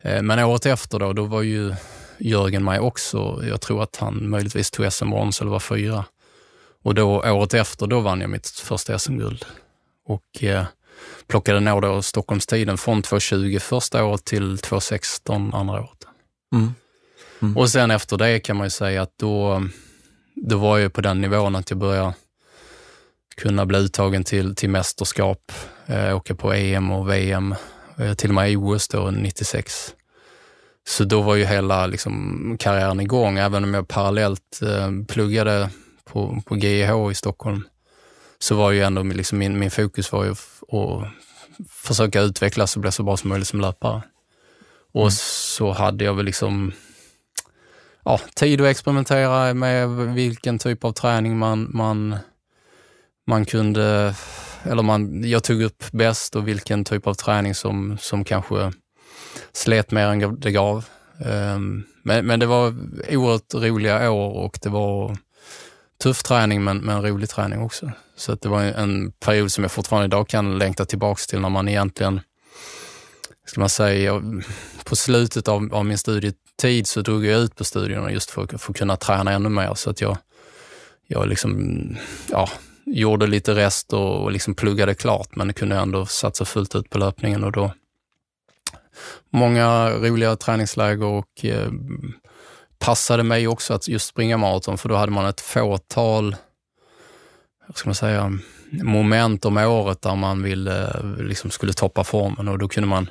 Eh, 0.02 0.22
men 0.22 0.40
året 0.40 0.66
efter 0.66 1.00
då, 1.00 1.14
då 1.14 1.26
var 1.26 1.42
ju 1.42 1.76
Jörgen 2.20 2.64
med 2.64 2.80
också. 2.80 3.44
Jag 3.50 3.62
tror 3.62 3.84
att 3.84 3.96
han 3.96 4.30
möjligtvis 4.30 4.72
tog 4.72 4.94
SM-brons 4.94 5.42
eller 5.42 5.52
var 5.52 5.60
fyra. 5.60 6.06
Och 6.84 6.96
då, 6.96 7.10
året 7.10 7.54
efter, 7.54 7.88
då 7.88 8.00
vann 8.00 8.22
jag 8.22 8.30
mitt 8.30 8.48
första 8.48 9.00
SM-guld. 9.00 9.46
Och 10.06 10.44
eh, 10.44 10.66
plockade 11.28 11.60
nog 11.60 11.82
då 11.82 12.02
Stockholmstiden 12.02 12.78
från 12.78 13.04
2.20 13.04 13.60
första 13.60 14.04
året 14.04 14.26
till 14.26 14.56
2.16 14.56 15.56
andra 15.56 15.80
året. 15.80 16.08
Mm. 16.54 16.74
Mm. 17.42 17.58
Och 17.58 17.70
sen 17.70 17.92
efter 17.92 18.18
det 18.18 18.40
kan 18.40 18.58
man 18.58 18.66
ju 18.66 18.72
säga 18.72 19.02
att 19.02 19.18
då 19.20 19.64
då 20.42 20.58
var 20.58 20.78
jag 20.78 20.94
på 20.94 21.02
den 21.02 21.22
nivån 21.22 21.56
att 21.56 21.70
jag 21.70 21.80
började 21.80 22.14
kunna 23.38 23.66
bli 23.66 23.78
uttagen 23.78 24.24
till, 24.24 24.56
till 24.56 24.70
mästerskap, 24.70 25.52
eh, 25.86 26.16
åka 26.16 26.36
på 26.36 26.54
EM 26.54 26.92
och 26.92 27.10
VM, 27.10 27.56
eh, 27.98 28.14
till 28.14 28.30
och 28.30 28.36
med 28.36 28.58
OS 28.58 28.88
då 28.88 29.12
96. 29.12 29.94
Så 30.88 31.04
då 31.04 31.22
var 31.22 31.36
ju 31.36 31.46
hela 31.46 31.88
liksom, 31.88 32.58
karriären 32.60 33.00
igång, 33.00 33.38
även 33.38 33.64
om 33.64 33.74
jag 33.74 33.88
parallellt 33.88 34.62
eh, 34.62 34.92
pluggade 35.08 35.70
på, 36.06 36.42
på 36.46 36.58
GIH 36.58 37.12
i 37.12 37.16
Stockholm. 37.16 37.64
Så 38.40 38.56
var 38.56 38.72
ju 38.72 38.82
ändå 38.82 39.04
liksom 39.04 39.38
min, 39.38 39.60
min 39.60 39.72
fokus 39.72 40.12
var 40.12 40.26
ju 40.26 40.32
att 40.32 41.12
försöka 41.70 42.22
utvecklas 42.22 42.76
och 42.76 42.82
bli 42.82 42.92
så 42.92 43.04
bra 43.04 43.18
som 43.18 43.30
möjligt 43.30 43.48
som 43.48 43.62
löpare. 43.62 44.02
Och 44.94 45.02
mm. 45.02 45.12
så 45.12 45.72
hade 45.72 46.06
jag 46.06 46.14
väl 46.14 46.26
liksom 46.26 46.72
ja, 48.08 48.20
tid 48.34 48.62
att 48.62 48.68
experimentera 48.68 49.54
med 49.54 49.90
vilken 49.90 50.60
typ 50.60 50.84
av 50.84 50.92
träning 50.92 51.38
man, 51.38 51.70
man, 51.74 52.16
man 53.28 53.46
kunde, 53.46 54.16
eller 54.64 54.84
man, 54.84 55.30
jag 55.30 55.44
tog 55.44 55.62
upp 55.62 55.84
bäst 55.92 56.36
och 56.36 56.48
vilken 56.48 56.86
typ 56.86 57.08
av 57.08 57.14
träning 57.14 57.56
som, 57.56 57.98
som 58.02 58.24
kanske 58.24 58.72
slet 59.52 59.92
mer 59.92 60.08
än 60.08 60.40
det 60.40 60.52
gav. 60.52 60.86
Ehm, 61.26 61.84
men, 62.04 62.26
men 62.26 62.40
det 62.40 62.46
var 62.46 62.76
oerhört 63.10 63.54
roliga 63.54 64.12
år 64.12 64.32
och 64.32 64.60
det 64.62 64.70
var 64.70 65.18
tuff 66.04 66.24
träning 66.24 66.64
men, 66.64 66.78
men 66.78 67.02
rolig 67.02 67.30
träning 67.30 67.62
också. 67.62 67.92
Så 68.18 68.36
det 68.36 68.50
var 68.50 68.62
en 68.64 69.12
period 69.12 69.52
som 69.52 69.64
jag 69.64 69.72
fortfarande 69.72 70.06
idag 70.06 70.28
kan 70.28 70.58
längta 70.58 70.86
tillbaks 70.86 71.28
till 71.28 71.40
när 71.40 71.50
man 71.50 71.68
egentligen, 71.68 72.20
ska 73.46 73.60
man 73.60 73.70
säga, 73.70 74.22
på 74.84 74.96
slutet 74.96 75.48
av, 75.48 75.74
av 75.74 75.86
min 75.86 75.98
tid 76.58 76.88
så 76.88 77.02
drog 77.02 77.26
jag 77.26 77.42
ut 77.42 77.56
på 77.56 77.64
studierna 77.64 78.12
just 78.12 78.32
för, 78.32 78.58
för 78.58 78.72
att 78.72 78.78
kunna 78.78 78.98
träna 78.98 79.32
ännu 79.32 79.50
mer. 79.50 79.74
Så 79.76 79.90
att 79.90 80.02
jag, 80.02 80.18
jag 81.08 81.28
liksom, 81.28 81.98
ja, 82.32 82.50
gjorde 82.86 83.28
lite 83.28 83.56
rest 83.56 83.94
och, 83.94 84.24
och 84.24 84.32
liksom 84.32 84.56
pluggade 84.56 84.96
klart 84.96 85.36
men 85.36 85.54
kunde 85.54 85.76
ändå 85.76 86.06
satsa 86.06 86.46
fullt 86.46 86.76
ut 86.76 86.90
på 86.90 86.98
löpningen. 86.98 87.44
Och 87.44 87.52
då 87.52 87.72
många 89.30 89.90
roliga 89.90 90.36
träningsläger 90.36 91.06
och 91.06 91.46
eh, 91.46 91.72
passade 92.80 93.24
mig 93.24 93.48
också 93.48 93.74
att 93.74 93.88
just 93.88 94.08
springa 94.08 94.38
maraton 94.38 94.78
för 94.78 94.90
då 94.90 94.96
hade 94.96 95.12
man 95.12 95.26
ett 95.26 95.42
fåtal, 95.42 96.36
vad 97.68 97.78
ska 97.78 97.90
man 97.90 97.96
säga, 97.96 98.40
moment 98.72 99.46
om 99.46 99.58
året 99.58 100.02
där 100.02 100.16
man 100.16 100.44
ville, 100.44 100.88
eh, 100.88 101.18
liksom 101.18 101.52
skulle 101.52 101.74
toppa 101.74 102.04
formen. 102.04 102.48
Och 102.48 102.58
då 102.58 102.68
kunde 102.68 102.88
man 102.88 103.10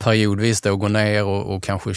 periodvis 0.00 0.60
då 0.60 0.76
gå 0.76 0.88
ner 0.88 1.24
och, 1.24 1.54
och 1.54 1.62
kanske 1.62 1.92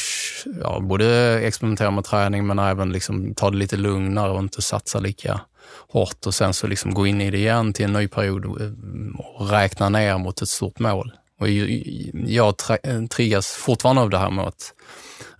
ja, 0.62 0.80
både 0.80 1.40
experimentera 1.40 1.92
med 1.92 2.04
träning 2.04 2.48
men 2.48 2.60
även 2.60 2.92
liksom 2.92 3.36
ta 3.36 3.50
det 3.50 3.58
lite 3.58 3.78
lugnare 3.78 4.32
och 4.32 4.40
inte 4.40 4.62
satsa 4.62 5.00
lika 5.00 5.42
hårt 5.90 6.26
och 6.26 6.34
sen 6.34 6.54
så 6.54 6.68
liksom 6.68 6.94
gå 6.94 7.08
in 7.08 7.22
i 7.22 7.32
det 7.32 7.38
igen 7.38 7.74
till 7.74 7.86
en 7.86 7.94
ny 7.94 8.08
period 8.08 8.46
eh, 8.46 8.72
och, 9.20 9.50
räkna 9.50 9.90
ner 9.90 10.18
mot 10.18 10.42
ett 10.42 10.50
stort 10.50 10.80
mål. 10.80 11.12
Och 11.40 11.50
jag 11.50 12.56
eh, 12.84 13.06
triggas 13.06 13.48
fortfarande 13.48 14.02
av 14.02 14.10
det 14.10 14.18
här 14.18 14.32
med 14.32 14.46
att 14.46 14.74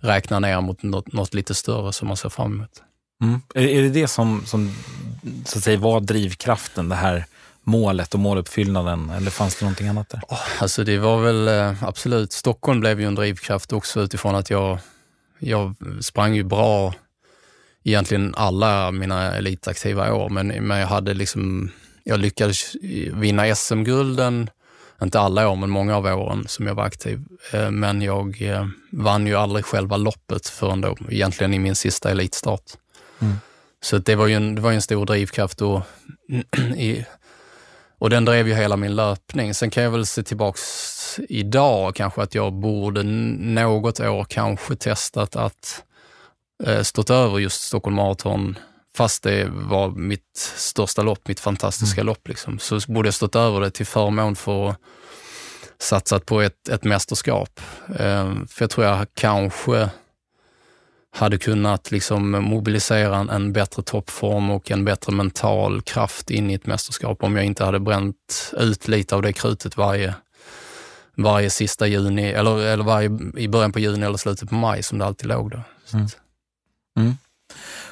räkna 0.00 0.40
ner 0.40 0.60
mot 0.60 0.82
något, 0.82 1.12
något 1.12 1.34
lite 1.34 1.54
större 1.54 1.92
som 1.92 2.08
man 2.08 2.16
ser 2.16 2.28
fram 2.28 2.52
emot. 2.52 2.82
Mm. 3.22 3.40
Är, 3.54 3.62
är 3.62 3.82
det 3.82 3.88
det 3.88 4.08
som, 4.08 4.42
som 4.46 4.74
så 5.44 5.58
att 5.58 5.64
säga, 5.64 5.78
var 5.78 6.00
drivkraften, 6.00 6.88
det 6.88 6.94
här 6.94 7.24
målet 7.64 8.14
och 8.14 8.20
måluppfyllnaden 8.20 9.10
eller 9.10 9.30
fanns 9.30 9.56
det 9.56 9.64
någonting 9.64 9.88
annat 9.88 10.08
där? 10.08 10.20
Alltså 10.58 10.84
det 10.84 10.98
var 10.98 11.20
väl 11.20 11.48
eh, 11.48 11.84
absolut, 11.84 12.32
Stockholm 12.32 12.80
blev 12.80 13.00
ju 13.00 13.06
en 13.06 13.14
drivkraft 13.14 13.72
också 13.72 14.00
utifrån 14.00 14.34
att 14.34 14.50
jag, 14.50 14.78
jag 15.38 15.74
sprang 16.00 16.34
ju 16.34 16.42
bra 16.42 16.94
egentligen 17.84 18.34
alla 18.36 18.90
mina 18.90 19.36
elitaktiva 19.36 20.14
år, 20.14 20.28
men, 20.28 20.48
men 20.48 20.78
jag 20.78 20.86
hade 20.86 21.14
liksom, 21.14 21.70
jag 22.04 22.20
lyckades 22.20 22.76
vinna 23.12 23.54
SM-gulden 23.54 24.50
inte 25.02 25.20
alla 25.20 25.48
år, 25.48 25.56
men 25.56 25.70
många 25.70 25.96
av 25.96 26.06
åren 26.06 26.44
som 26.48 26.66
jag 26.66 26.74
var 26.74 26.84
aktiv. 26.84 27.20
Eh, 27.52 27.70
men 27.70 28.02
jag 28.02 28.42
eh, 28.42 28.66
vann 28.90 29.26
ju 29.26 29.34
aldrig 29.34 29.64
själva 29.64 29.96
loppet 29.96 30.48
förrän 30.48 30.80
då, 30.80 30.96
egentligen 31.08 31.54
i 31.54 31.58
min 31.58 31.74
sista 31.74 32.10
elitstart. 32.10 32.72
Mm. 33.18 33.34
Så 33.82 33.98
det 33.98 34.14
var 34.16 34.26
ju 34.26 34.34
en, 34.34 34.54
det 34.54 34.60
var 34.60 34.72
en 34.72 34.82
stor 34.82 35.06
drivkraft 35.06 35.62
och, 35.62 35.82
i, 36.76 37.04
och 38.04 38.10
den 38.10 38.24
drev 38.24 38.48
ju 38.48 38.54
hela 38.54 38.76
min 38.76 38.96
löpning. 38.96 39.54
Sen 39.54 39.70
kan 39.70 39.82
jag 39.82 39.90
väl 39.90 40.06
se 40.06 40.22
tillbaks 40.22 41.20
idag 41.28 41.94
kanske 41.94 42.22
att 42.22 42.34
jag 42.34 42.52
borde 42.52 43.02
något 43.02 44.00
år 44.00 44.24
kanske 44.24 44.76
testat 44.76 45.36
att 45.36 45.84
eh, 46.64 46.82
stått 46.82 47.10
över 47.10 47.38
just 47.38 47.62
Stockholm 47.62 47.96
Marathon 47.96 48.58
fast 48.96 49.22
det 49.22 49.48
var 49.52 49.90
mitt 49.90 50.36
största 50.56 51.02
lopp, 51.02 51.28
mitt 51.28 51.40
fantastiska 51.40 52.00
mm. 52.00 52.06
lopp, 52.06 52.28
liksom, 52.28 52.58
så 52.58 52.80
borde 52.88 53.06
jag 53.06 53.14
stått 53.14 53.36
över 53.36 53.60
det 53.60 53.70
till 53.70 53.86
förmån 53.86 54.36
för 54.36 54.68
att 54.68 54.76
satsat 55.78 56.26
på 56.26 56.40
ett, 56.40 56.68
ett 56.68 56.84
mästerskap. 56.84 57.60
Eh, 57.88 58.34
för 58.48 58.62
jag 58.62 58.70
tror 58.70 58.86
jag 58.86 59.06
kanske 59.14 59.90
hade 61.14 61.38
kunnat 61.38 61.90
liksom 61.90 62.30
mobilisera 62.30 63.16
en, 63.34 63.52
bättre 63.52 63.82
toppform 63.82 64.50
och 64.50 64.70
en 64.70 64.84
bättre 64.84 65.12
mental 65.12 65.82
kraft 65.82 66.30
in 66.30 66.50
i 66.50 66.54
ett 66.54 66.66
mästerskap 66.66 67.22
om 67.22 67.36
jag 67.36 67.44
inte 67.44 67.64
hade 67.64 67.80
bränt 67.80 68.52
ut 68.52 68.88
lite 68.88 69.14
av 69.14 69.22
det 69.22 69.32
krutet 69.32 69.76
varje, 69.76 70.14
varje 71.16 71.50
sista 71.50 71.86
juni, 71.86 72.28
eller, 72.28 72.58
eller 72.58 72.84
varje, 72.84 73.10
i 73.36 73.48
början 73.48 73.72
på 73.72 73.80
juni 73.80 74.06
eller 74.06 74.16
slutet 74.16 74.48
på 74.48 74.54
maj 74.54 74.82
som 74.82 74.98
det 74.98 75.06
alltid 75.06 75.28
låg 75.28 75.50
då. 75.50 75.60
Mm. 75.92 76.06
Mm. 76.98 77.16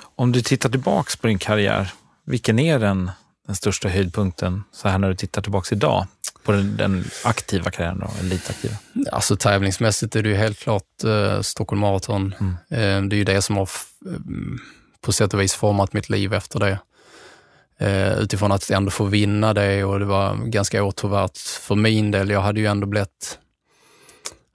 Om 0.00 0.32
du 0.32 0.42
tittar 0.42 0.68
tillbaks 0.68 1.16
på 1.16 1.26
din 1.26 1.38
karriär, 1.38 1.92
vilken 2.24 2.58
är 2.58 2.78
den, 2.78 3.10
den 3.52 3.56
största 3.56 3.88
höjdpunkten 3.88 4.64
så 4.72 4.88
här 4.88 4.98
när 4.98 5.08
du 5.08 5.14
tittar 5.14 5.42
tillbaks 5.42 5.72
idag 5.72 6.06
på 6.44 6.52
den, 6.52 6.76
den 6.76 7.04
aktiva 7.24 7.70
karriären, 7.70 7.98
då, 7.98 8.10
elitaktiva? 8.20 8.74
Alltså 9.12 9.36
tävlingsmässigt 9.36 10.16
är 10.16 10.22
det 10.22 10.28
ju 10.28 10.34
helt 10.34 10.58
klart 10.58 11.04
eh, 11.04 11.40
Stockholm 11.40 11.80
Marathon. 11.80 12.34
Mm. 12.40 12.54
Eh, 12.70 13.08
det 13.08 13.16
är 13.16 13.18
ju 13.18 13.24
det 13.24 13.42
som 13.42 13.56
har 13.56 13.62
eh, 13.62 14.18
på 15.00 15.12
sätt 15.12 15.34
och 15.34 15.40
vis 15.40 15.54
format 15.54 15.92
mitt 15.92 16.08
liv 16.08 16.34
efter 16.34 16.60
det. 16.60 16.78
Eh, 17.78 18.18
utifrån 18.18 18.52
att 18.52 18.70
ändå 18.70 18.90
få 18.90 19.04
vinna 19.04 19.54
det 19.54 19.84
och 19.84 19.98
det 19.98 20.04
var 20.04 20.36
ganska 20.36 20.82
åtråvärt 20.82 21.38
för 21.38 21.74
min 21.74 22.10
del. 22.10 22.30
Jag 22.30 22.40
hade 22.40 22.60
ju 22.60 22.66
ändå 22.66 22.86
blivit 22.86 23.38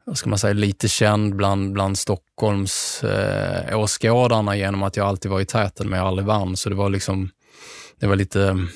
vad 0.06 0.18
ska 0.18 0.30
man 0.30 0.40
säga, 0.40 0.54
lite 0.54 0.88
känd 0.88 1.36
bland, 1.36 1.74
bland 1.74 1.98
Stockholms 1.98 3.04
eh, 3.04 3.80
åskådarna 3.80 4.56
genom 4.56 4.84
att 4.84 4.98
jag 4.98 5.08
alltid 5.08 5.32
var 5.32 5.42
i 5.42 5.46
täten 5.46 5.90
men 5.90 6.00
jag 6.00 6.08
aldrig 6.08 6.26
vann. 6.26 6.58
Så 6.58 6.70
det 6.70 6.76
var 6.76 6.90
liksom, 6.90 7.30
det 8.00 8.08
var 8.08 8.16
lite, 8.16 8.68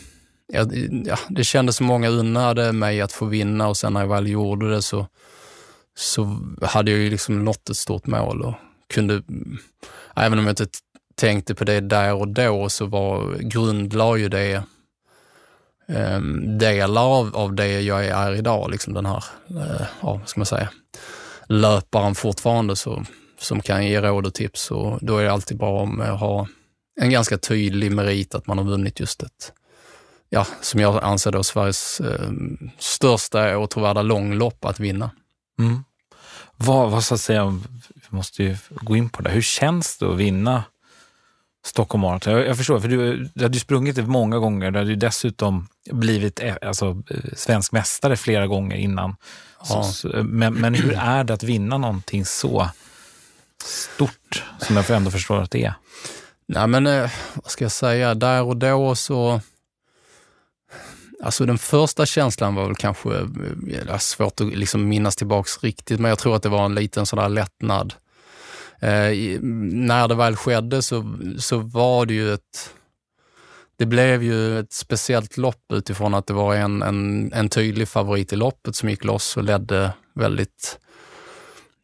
jag, 0.54 0.74
ja, 1.06 1.20
det 1.30 1.44
kändes 1.44 1.76
som 1.76 1.86
många 1.86 2.10
unnade 2.10 2.72
mig 2.72 3.02
att 3.02 3.12
få 3.12 3.26
vinna 3.26 3.68
och 3.68 3.78
sen 3.78 3.94
när 3.94 4.02
jag 4.02 4.08
väl 4.08 4.28
gjorde 4.28 4.70
det 4.70 4.82
så, 4.82 5.08
så 5.96 6.40
hade 6.62 6.92
jag 6.92 7.00
ju 7.00 7.10
liksom 7.10 7.46
nått 7.46 7.70
ett 7.70 7.78
stort 7.78 8.08
mål 8.08 8.42
och 8.42 8.54
kunde, 8.94 9.24
även 10.16 10.40
om 10.40 10.46
jag 10.46 10.52
inte 10.52 10.68
tänkte 11.16 11.56
på 11.56 11.64
det 11.64 11.80
där 11.80 12.14
och 12.14 12.28
då 12.28 12.70
så 12.70 12.86
var, 12.86 13.36
grundlade 13.40 14.20
ju 14.20 14.30
det 14.30 14.64
um, 15.88 16.58
delar 16.58 17.20
av, 17.20 17.36
av 17.36 17.54
det 17.54 17.82
jag 17.82 18.06
är 18.06 18.36
idag, 18.36 18.72
liksom 18.72 18.94
den 18.94 19.06
här, 19.06 19.24
uh, 19.52 19.82
ja, 20.02 20.14
vad 20.20 20.30
ska 20.30 20.40
man 20.40 20.46
säga, 20.46 20.70
löparen 21.48 22.16
fortfarande 22.16 22.76
så, 22.76 23.04
som 23.40 23.62
kan 23.62 23.86
ge 23.86 24.02
råd 24.02 24.26
och 24.26 24.34
tips 24.34 24.72
och 24.72 25.00
då 25.02 25.18
är 25.18 25.24
det 25.24 25.32
alltid 25.32 25.58
bra 25.58 25.82
om 25.82 26.02
att 26.02 26.20
ha 26.20 26.48
en 27.02 27.10
ganska 27.10 27.38
tydlig 27.38 27.92
merit 27.92 28.36
att 28.36 28.48
man 28.48 28.58
har 28.58 28.66
vunnit 28.66 29.00
just 29.00 29.24
ett, 29.24 29.54
ja, 30.34 30.48
som 30.62 30.80
jag 30.80 31.04
anser 31.04 31.32
då 31.32 31.44
Sveriges 31.44 32.00
eh, 32.00 32.30
största 32.80 33.58
åtråvärda 33.58 34.02
långlopp 34.02 34.66
att 34.66 34.80
vinna. 34.80 35.12
Mm. 35.60 35.84
Vad, 36.58 36.92
vad 36.92 37.04
så 37.04 37.14
att 37.14 37.22
säga, 37.22 37.60
vi 37.94 38.08
måste 38.10 38.44
ju 38.44 38.58
gå 38.70 38.96
in 38.96 39.10
på 39.10 39.22
det. 39.22 39.30
Hur 39.30 39.42
känns 39.42 39.98
det 39.98 40.06
att 40.06 40.18
vinna 40.18 40.64
Stockholm 41.66 42.02
Marathon? 42.02 42.34
Jag, 42.34 42.48
jag 42.48 42.58
förstår, 42.58 42.80
för 42.80 42.88
du, 42.88 43.30
du 43.34 43.44
hade 43.44 43.54
ju 43.54 43.60
sprungit 43.60 43.96
det 43.96 44.04
många 44.04 44.40
gånger. 44.40 44.72
Du 44.72 44.80
hade 44.80 44.90
ju 44.90 44.96
dessutom 44.96 45.68
blivit 45.92 46.40
eh, 46.40 46.56
alltså, 46.62 47.04
svensk 47.36 47.72
mästare 47.72 48.18
flera 48.18 48.48
gånger 48.48 48.76
innan. 48.76 49.16
Ja. 49.70 49.84
Så, 49.84 50.08
men, 50.24 50.54
men 50.54 50.74
hur 50.74 50.94
är 50.94 51.24
det 51.24 51.34
att 51.34 51.44
vinna 51.44 51.78
någonting 51.78 52.26
så 52.26 52.70
stort 53.64 54.44
som 54.60 54.76
jag 54.76 54.90
ändå 54.90 55.12
förstår 55.12 55.42
att 55.42 55.52
det 55.52 55.66
är? 55.66 55.74
Nej 56.46 56.68
men, 56.68 56.88
eh, 56.88 57.12
vad 57.34 57.52
ska 57.52 57.66
jag 57.66 57.72
säga, 57.72 58.16
där 58.16 58.44
och 58.44 58.58
då 58.58 58.96
så... 58.96 59.42
Alltså 61.24 61.46
den 61.46 61.58
första 61.58 62.06
känslan 62.06 62.56
var 62.56 62.66
väl 62.66 62.76
kanske, 62.76 63.10
eh, 63.10 63.26
det 63.66 63.92
är 63.92 63.98
svårt 63.98 64.42
att 64.42 64.58
liksom 64.58 64.88
minnas 64.88 65.16
tillbaks 65.16 65.64
riktigt, 65.64 66.00
men 66.00 66.10
jag 66.10 66.20
tror 66.20 66.36
att 66.36 66.44
det 66.44 66.50
var 66.50 66.66
en 66.66 66.76
liten 66.76 67.06
sån 67.06 67.20
där 67.20 67.30
lättnad. 67.30 67.94
Eh, 68.80 69.40
när 69.42 70.08
det 70.08 70.16
väl 70.16 70.36
skedde 70.36 70.82
så, 70.82 71.18
så 71.38 71.58
var 71.58 72.06
det 72.06 72.14
ju 72.14 72.34
ett 72.34 72.74
det 73.82 73.86
blev 73.86 74.24
ju 74.24 74.60
ett 74.60 74.74
speciellt 74.74 75.38
lopp 75.38 75.72
utifrån 75.74 76.14
att 76.14 76.28
det 76.28 76.34
var 76.34 76.56
en, 76.56 76.82
en, 76.82 77.34
en 77.34 77.50
tydlig 77.50 77.88
favorit 77.88 78.34
i 78.34 78.36
loppet 78.36 78.76
som 78.76 78.90
gick 78.90 79.04
loss 79.04 79.38
och 79.38 79.44
ledde 79.44 79.94
väldigt 80.16 80.80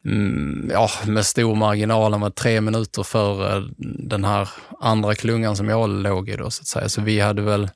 mm, 0.04 0.70
ja, 0.72 0.90
med 1.06 1.26
stor 1.26 1.54
marginal. 1.54 2.12
Han 2.12 2.20
var 2.20 2.30
tre 2.30 2.60
minuter 2.60 3.02
före 3.02 3.68
den 4.08 4.24
här 4.24 4.48
andra 4.80 5.14
klungan 5.14 5.56
som 5.56 5.68
jag 5.68 5.88
låg 5.88 6.28
i 6.28 6.36
då, 6.36 6.50
så 6.50 6.60
att 6.60 6.66
säga. 6.66 6.88
Så 6.88 7.00
vi 7.00 7.20
hade 7.20 7.42
väl 7.42 7.70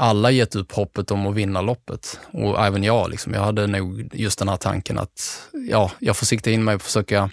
alla 0.00 0.30
gett 0.30 0.56
upp 0.56 0.72
hoppet 0.72 1.10
om 1.10 1.26
att 1.26 1.34
vinna 1.34 1.60
loppet. 1.60 2.20
Och 2.30 2.66
även 2.66 2.84
jag. 2.84 3.10
Liksom. 3.10 3.34
Jag 3.34 3.40
hade 3.40 3.66
nog 3.66 4.10
just 4.12 4.38
den 4.38 4.48
här 4.48 4.56
tanken 4.56 4.98
att 4.98 5.48
ja, 5.68 5.90
jag 5.98 6.16
får 6.16 6.26
sikta 6.26 6.50
in 6.50 6.64
mig 6.64 6.74
och 6.74 6.82
försöka 6.82 7.30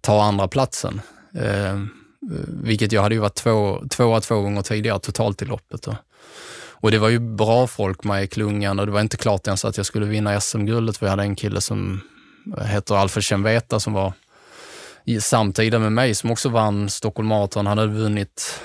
ta 0.00 0.22
andra 0.22 0.48
platsen. 0.48 1.00
Eh, 1.34 1.80
vilket 2.48 2.92
jag 2.92 3.02
hade 3.02 3.14
ju 3.14 3.20
varit 3.20 3.34
två, 3.34 3.82
tvåa 3.90 4.20
två 4.20 4.40
gånger 4.40 4.62
tidigare 4.62 4.98
totalt 4.98 5.42
i 5.42 5.44
loppet. 5.44 5.82
Då. 5.82 5.96
Och 6.70 6.90
det 6.90 6.98
var 6.98 7.08
ju 7.08 7.18
bra 7.18 7.66
folk 7.66 8.04
med 8.04 8.24
i 8.24 8.26
klungan 8.26 8.78
och 8.78 8.86
det 8.86 8.92
var 8.92 9.00
inte 9.00 9.16
klart 9.16 9.46
ens 9.46 9.64
att 9.64 9.76
jag 9.76 9.86
skulle 9.86 10.06
vinna 10.06 10.40
SM-guldet. 10.40 10.96
för 10.96 11.06
jag 11.06 11.10
hade 11.10 11.22
en 11.22 11.36
kille 11.36 11.60
som 11.60 12.00
eh, 12.58 12.64
heter 12.64 12.94
Alfred 12.94 13.24
Chenveta 13.24 13.80
som 13.80 13.92
var 13.92 14.12
samtida 15.20 15.78
med 15.78 15.92
mig 15.92 16.14
som 16.14 16.30
också 16.30 16.48
vann 16.48 16.90
Stockholm 16.90 17.28
Marathon. 17.28 17.66
Han 17.66 17.78
hade 17.78 17.92
vunnit, 17.92 18.60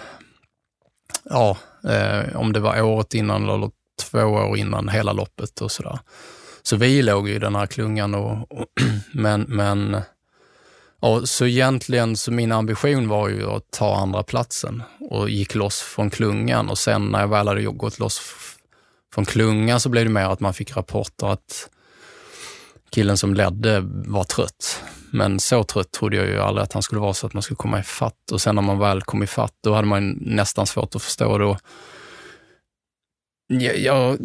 ja, 1.23 1.57
eh, 1.83 2.35
om 2.35 2.53
det 2.53 2.59
var 2.59 2.81
året 2.81 3.13
innan 3.13 3.49
eller 3.49 3.71
två 4.01 4.19
år 4.19 4.57
innan 4.57 4.89
hela 4.89 5.13
loppet 5.13 5.61
och 5.61 5.71
sådär. 5.71 5.99
Så 6.61 6.75
vi 6.75 7.01
låg 7.01 7.29
i 7.29 7.39
den 7.39 7.55
här 7.55 7.65
klungan 7.65 8.15
och, 8.15 8.51
och 8.51 8.67
men, 9.13 9.41
men 9.41 10.01
Ja, 11.01 11.25
så 11.25 11.45
egentligen 11.45 12.17
så 12.17 12.31
min 12.31 12.51
ambition 12.51 13.07
var 13.07 13.29
ju 13.29 13.51
att 13.51 13.71
ta 13.71 13.95
andra 13.95 14.23
platsen 14.23 14.83
och 14.99 15.29
gick 15.29 15.55
loss 15.55 15.81
från 15.81 16.09
klungan 16.09 16.69
och 16.69 16.77
sen 16.77 17.05
när 17.05 17.19
jag 17.19 17.27
väl 17.27 17.47
hade 17.47 17.63
gått 17.63 17.99
loss 17.99 18.21
från 19.13 19.25
klungan 19.25 19.79
så 19.79 19.89
blev 19.89 20.03
det 20.03 20.11
mer 20.11 20.25
att 20.25 20.39
man 20.39 20.53
fick 20.53 20.77
rapporter 20.77 21.27
att 21.27 21.69
killen 22.89 23.17
som 23.17 23.33
ledde 23.33 23.81
var 23.85 24.23
trött. 24.23 24.83
Men 25.11 25.39
så 25.39 25.63
trött 25.63 25.91
trodde 25.91 26.15
jag 26.15 26.27
ju 26.27 26.39
aldrig 26.39 26.63
att 26.63 26.73
han 26.73 26.81
skulle 26.81 27.01
vara 27.01 27.13
så 27.13 27.27
att 27.27 27.33
man 27.33 27.43
skulle 27.43 27.55
komma 27.55 27.79
ifatt. 27.79 28.31
Och 28.31 28.41
sen 28.41 28.55
när 28.55 28.61
man 28.61 28.79
väl 28.79 29.01
kom 29.01 29.23
ifatt, 29.23 29.53
då 29.63 29.73
hade 29.73 29.87
man 29.87 30.09
nästan 30.21 30.67
svårt 30.67 30.95
att 30.95 31.03
förstå. 31.03 31.37
Då, 31.37 31.57
jag, 33.47 33.79
jag, 33.79 34.17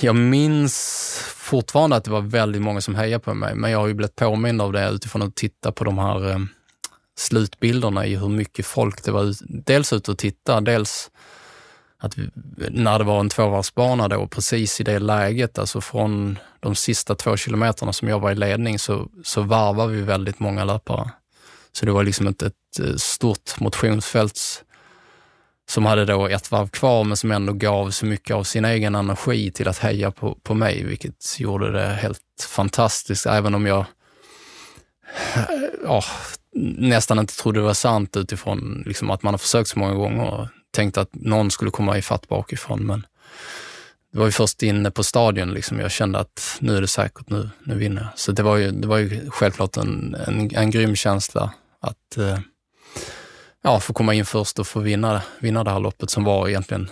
jag 0.00 0.16
minns 0.16 1.18
fortfarande 1.34 1.96
att 1.96 2.04
det 2.04 2.10
var 2.10 2.20
väldigt 2.20 2.62
många 2.62 2.80
som 2.80 2.94
hejade 2.94 3.24
på 3.24 3.34
mig, 3.34 3.54
men 3.54 3.70
jag 3.70 3.78
har 3.78 3.86
ju 3.86 3.94
blivit 3.94 4.16
påmind 4.16 4.62
av 4.62 4.72
det 4.72 4.90
utifrån 4.90 5.22
att 5.22 5.34
titta 5.34 5.72
på 5.72 5.84
de 5.84 5.98
här 5.98 6.30
eh, 6.30 6.38
slutbilderna 7.16 8.06
i 8.06 8.16
hur 8.16 8.28
mycket 8.28 8.66
folk 8.66 9.04
det 9.04 9.12
var 9.12 9.34
dels 9.48 9.92
ute 9.92 10.10
och 10.10 10.18
titta, 10.18 10.60
dels 10.60 11.10
att 11.98 12.18
vi, 12.18 12.30
när 12.70 12.98
det 12.98 13.04
var 13.04 13.20
en 13.20 13.28
tvåvarvsbana 13.28 14.08
då, 14.08 14.26
precis 14.26 14.80
i 14.80 14.84
det 14.84 14.98
läget, 14.98 15.58
alltså 15.58 15.80
från 15.80 16.38
de 16.64 16.74
sista 16.74 17.14
två 17.14 17.36
kilometerna 17.36 17.92
som 17.92 18.08
jag 18.08 18.20
var 18.20 18.30
i 18.30 18.34
ledning, 18.34 18.78
så, 18.78 19.08
så 19.24 19.42
varvade 19.42 19.92
vi 19.92 20.02
väldigt 20.02 20.40
många 20.40 20.64
löpare. 20.64 21.10
Så 21.72 21.86
det 21.86 21.92
var 21.92 22.04
liksom 22.04 22.28
inte 22.28 22.46
ett 22.46 22.80
eh, 22.80 22.96
stort 22.96 23.60
motionsfält 23.60 24.64
som 25.68 25.86
hade 25.86 26.04
då 26.04 26.26
ett 26.26 26.50
varv 26.50 26.68
kvar 26.68 27.04
men 27.04 27.16
som 27.16 27.30
ändå 27.30 27.52
gav 27.52 27.90
så 27.90 28.06
mycket 28.06 28.36
av 28.36 28.44
sin 28.44 28.64
egen 28.64 28.94
energi 28.94 29.50
till 29.50 29.68
att 29.68 29.78
heja 29.78 30.10
på, 30.10 30.34
på 30.42 30.54
mig, 30.54 30.84
vilket 30.84 31.40
gjorde 31.40 31.72
det 31.72 31.88
helt 31.88 32.48
fantastiskt, 32.48 33.26
även 33.26 33.54
om 33.54 33.66
jag 33.66 33.84
ja, 35.84 36.04
nästan 36.76 37.18
inte 37.18 37.36
trodde 37.36 37.60
det 37.60 37.64
var 37.64 37.74
sant 37.74 38.16
utifrån 38.16 38.82
liksom 38.86 39.10
att 39.10 39.22
man 39.22 39.34
har 39.34 39.38
försökt 39.38 39.68
så 39.68 39.78
många 39.78 39.94
gånger 39.94 40.30
och 40.30 40.48
tänkt 40.70 40.98
att 40.98 41.14
någon 41.14 41.50
skulle 41.50 41.70
komma 41.70 41.98
i 41.98 42.02
fatt 42.02 42.28
bakifrån. 42.28 42.86
Men 42.86 43.06
det 44.14 44.18
var 44.20 44.26
ju 44.26 44.32
först 44.32 44.62
inne 44.62 44.90
på 44.90 45.04
stadion 45.04 45.54
liksom 45.54 45.80
jag 45.80 45.90
kände 45.90 46.18
att 46.18 46.56
nu 46.60 46.76
är 46.76 46.80
det 46.80 46.88
säkert, 46.88 47.30
nu, 47.30 47.50
nu 47.64 47.74
vinner 47.74 48.02
jag. 48.02 48.18
Så 48.18 48.32
det 48.32 48.42
var 48.42 48.56
ju, 48.56 48.70
det 48.70 48.86
var 48.86 48.98
ju 48.98 49.30
självklart 49.30 49.76
en, 49.76 50.14
en, 50.26 50.56
en 50.56 50.70
grym 50.70 50.96
känsla 50.96 51.52
att 51.80 52.16
eh, 52.18 52.38
ja, 53.62 53.80
få 53.80 53.92
komma 53.92 54.14
in 54.14 54.24
först 54.24 54.58
och 54.58 54.66
få 54.66 54.80
vinna, 54.80 55.22
vinna 55.38 55.64
det 55.64 55.70
här 55.70 55.80
loppet 55.80 56.10
som 56.10 56.24
var 56.24 56.48
egentligen 56.48 56.90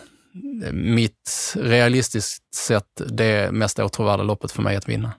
eh, 0.64 0.72
mitt 0.72 1.54
realistiskt 1.56 2.54
sett 2.54 3.02
det 3.06 3.52
mest 3.52 3.78
åtråvärda 3.78 4.22
loppet 4.22 4.52
för 4.52 4.62
mig 4.62 4.76
att 4.76 4.88
vinna. 4.88 5.12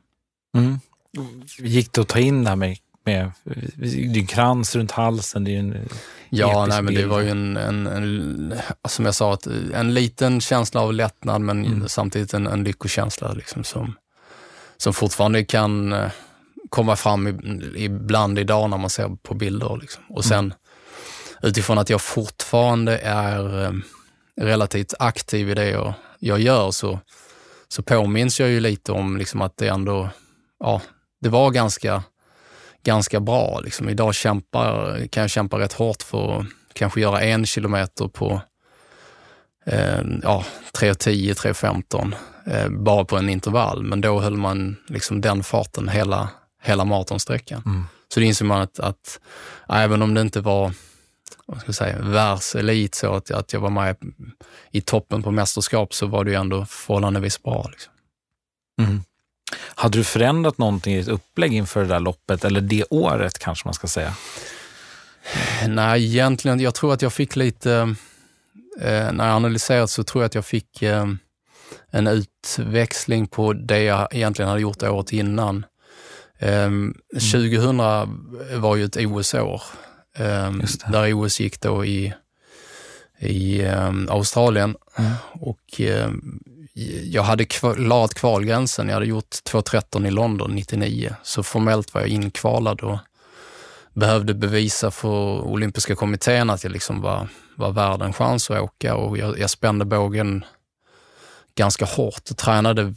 Mm. 0.57 0.79
Gick 1.57 1.93
det 1.93 2.01
att 2.01 2.07
ta 2.07 2.19
in 2.19 2.43
det 2.43 2.49
här 2.49 2.55
med, 2.55 2.77
med 3.03 3.31
din 4.13 4.27
krans 4.27 4.75
runt 4.75 4.91
halsen? 4.91 5.43
Det 5.43 5.55
är 5.55 5.59
en 5.59 5.89
ja, 6.29 6.65
nej, 6.65 6.81
men 6.81 6.95
det 6.95 7.05
var 7.05 7.21
ju 7.21 7.29
en, 7.29 7.57
en, 7.57 7.87
en, 7.87 8.53
som 8.87 9.05
jag 9.05 9.15
sa, 9.15 9.37
en 9.73 9.93
liten 9.93 10.41
känsla 10.41 10.81
av 10.81 10.93
lättnad 10.93 11.41
men 11.41 11.65
mm. 11.65 11.89
samtidigt 11.89 12.33
en, 12.33 12.47
en 12.47 12.63
lyckokänsla 12.63 13.33
liksom, 13.33 13.63
som, 13.63 13.95
som 14.77 14.93
fortfarande 14.93 15.45
kan 15.45 15.93
eh, 15.93 16.11
komma 16.69 16.95
fram 16.95 17.27
ibland 17.75 18.39
idag 18.39 18.69
när 18.69 18.77
man 18.77 18.89
ser 18.89 19.17
på 19.23 19.33
bilder. 19.33 19.77
Liksom. 19.81 20.03
Och 20.09 20.25
sen 20.25 20.45
mm 20.45 20.53
utifrån 21.43 21.77
att 21.77 21.89
jag 21.89 22.01
fortfarande 22.01 22.97
är 22.97 23.63
eh, 23.63 23.71
relativt 24.41 24.93
aktiv 24.99 25.49
i 25.49 25.53
det 25.53 25.69
jag, 25.69 25.93
jag 26.19 26.39
gör 26.39 26.71
så, 26.71 26.99
så 27.67 27.83
påminns 27.83 28.39
jag 28.39 28.49
ju 28.49 28.59
lite 28.59 28.91
om 28.91 29.17
liksom 29.17 29.41
att 29.41 29.57
det 29.57 29.67
ändå, 29.67 30.09
ja, 30.59 30.81
det 31.21 31.29
var 31.29 31.51
ganska, 31.51 32.03
ganska 32.83 33.19
bra. 33.19 33.59
Liksom. 33.59 33.89
Idag 33.89 34.15
kämpar, 34.15 34.97
kan 35.07 35.21
jag 35.21 35.29
kämpa 35.29 35.59
rätt 35.59 35.73
hårt 35.73 36.03
för 36.03 36.39
att 36.39 36.45
kanske 36.73 37.01
göra 37.01 37.21
en 37.21 37.45
kilometer 37.45 38.07
på 38.07 38.41
eh, 39.65 40.01
ja, 40.23 40.45
3.10, 40.73 41.33
3.15 41.33 42.15
eh, 42.45 42.69
bara 42.69 43.05
på 43.05 43.17
en 43.17 43.29
intervall. 43.29 43.83
Men 43.83 44.01
då 44.01 44.19
höll 44.19 44.37
man 44.37 44.75
liksom 44.87 45.21
den 45.21 45.43
farten 45.43 45.89
hela, 45.89 46.29
hela 46.63 46.85
maratonsträckan. 46.85 47.61
Mm. 47.65 47.83
Så 48.13 48.19
det 48.19 48.25
inser 48.25 48.45
man 48.45 48.61
att, 48.61 48.79
att 48.79 49.19
även 49.69 50.01
om 50.01 50.13
det 50.13 50.21
inte 50.21 50.41
var 50.41 50.73
vad 51.45 51.59
ska 51.59 51.67
jag 51.67 51.75
säga, 51.75 51.99
världselit 52.01 52.95
så 52.95 53.13
att, 53.13 53.31
att 53.31 53.53
jag 53.53 53.59
var 53.59 53.69
med 53.69 53.95
i 54.71 54.81
toppen 54.81 55.23
på 55.23 55.31
mästerskap 55.31 55.93
så 55.93 56.07
var 56.07 56.23
det 56.23 56.31
ju 56.31 56.37
ändå 56.37 56.65
förhållandevis 56.65 57.43
bra. 57.43 57.67
Liksom. 57.71 57.93
Mm. 58.81 59.03
Hade 59.75 59.97
du 59.97 60.03
förändrat 60.03 60.57
någonting 60.57 60.93
i 60.93 60.97
ditt 60.97 61.07
upplägg 61.07 61.53
inför 61.53 61.81
det 61.81 61.87
där 61.87 61.99
loppet 61.99 62.45
eller 62.45 62.61
det 62.61 62.83
året 62.89 63.39
kanske 63.39 63.67
man 63.67 63.73
ska 63.73 63.87
säga? 63.87 64.13
Nej, 65.67 66.05
egentligen, 66.05 66.59
jag 66.59 66.75
tror 66.75 66.93
att 66.93 67.01
jag 67.01 67.13
fick 67.13 67.35
lite, 67.35 67.95
eh, 68.81 69.11
när 69.11 69.27
jag 69.27 69.35
analyserat 69.35 69.89
så 69.89 70.03
tror 70.03 70.23
jag 70.23 70.27
att 70.27 70.35
jag 70.35 70.45
fick 70.45 70.81
eh, 70.81 71.07
en 71.91 72.07
utväxling 72.07 73.27
på 73.27 73.53
det 73.53 73.83
jag 73.83 74.15
egentligen 74.15 74.49
hade 74.49 74.61
gjort 74.61 74.83
året 74.83 75.13
innan. 75.13 75.65
Eh, 76.39 76.63
mm. 76.63 76.97
2000 77.31 77.77
var 78.61 78.75
ju 78.75 78.85
ett 78.85 78.97
OS-år 78.97 79.61
Um, 80.19 80.63
där 80.91 81.13
OS 81.13 81.39
gick 81.39 81.61
då 81.61 81.85
i, 81.85 82.13
i 83.19 83.65
um, 83.65 84.07
Australien 84.09 84.75
mm. 84.95 85.11
och 85.33 85.81
jag 87.03 87.23
hade 87.23 87.45
klarat 87.45 88.13
kvalgränsen. 88.13 88.87
Jag 88.87 88.93
hade 88.93 89.05
gjort 89.05 89.35
2.13 89.51 90.07
i 90.07 90.11
London 90.11 90.55
99, 90.55 91.15
så 91.23 91.43
formellt 91.43 91.93
var 91.93 92.01
jag 92.01 92.09
inkvalad 92.09 92.81
och 92.81 92.97
behövde 93.93 94.33
bevisa 94.33 94.91
för 94.91 95.41
olympiska 95.41 95.95
kommittén 95.95 96.49
att 96.49 96.63
jag 96.63 96.71
liksom 96.71 97.01
var, 97.01 97.27
var 97.55 97.71
värd 97.71 98.01
en 98.01 98.13
chans 98.13 98.51
att 98.51 98.61
åka 98.61 98.95
och 98.95 99.17
jag, 99.17 99.39
jag 99.39 99.49
spände 99.49 99.85
bågen 99.85 100.45
ganska 101.55 101.85
hårt 101.85 102.29
och 102.31 102.37
tränade 102.37 102.93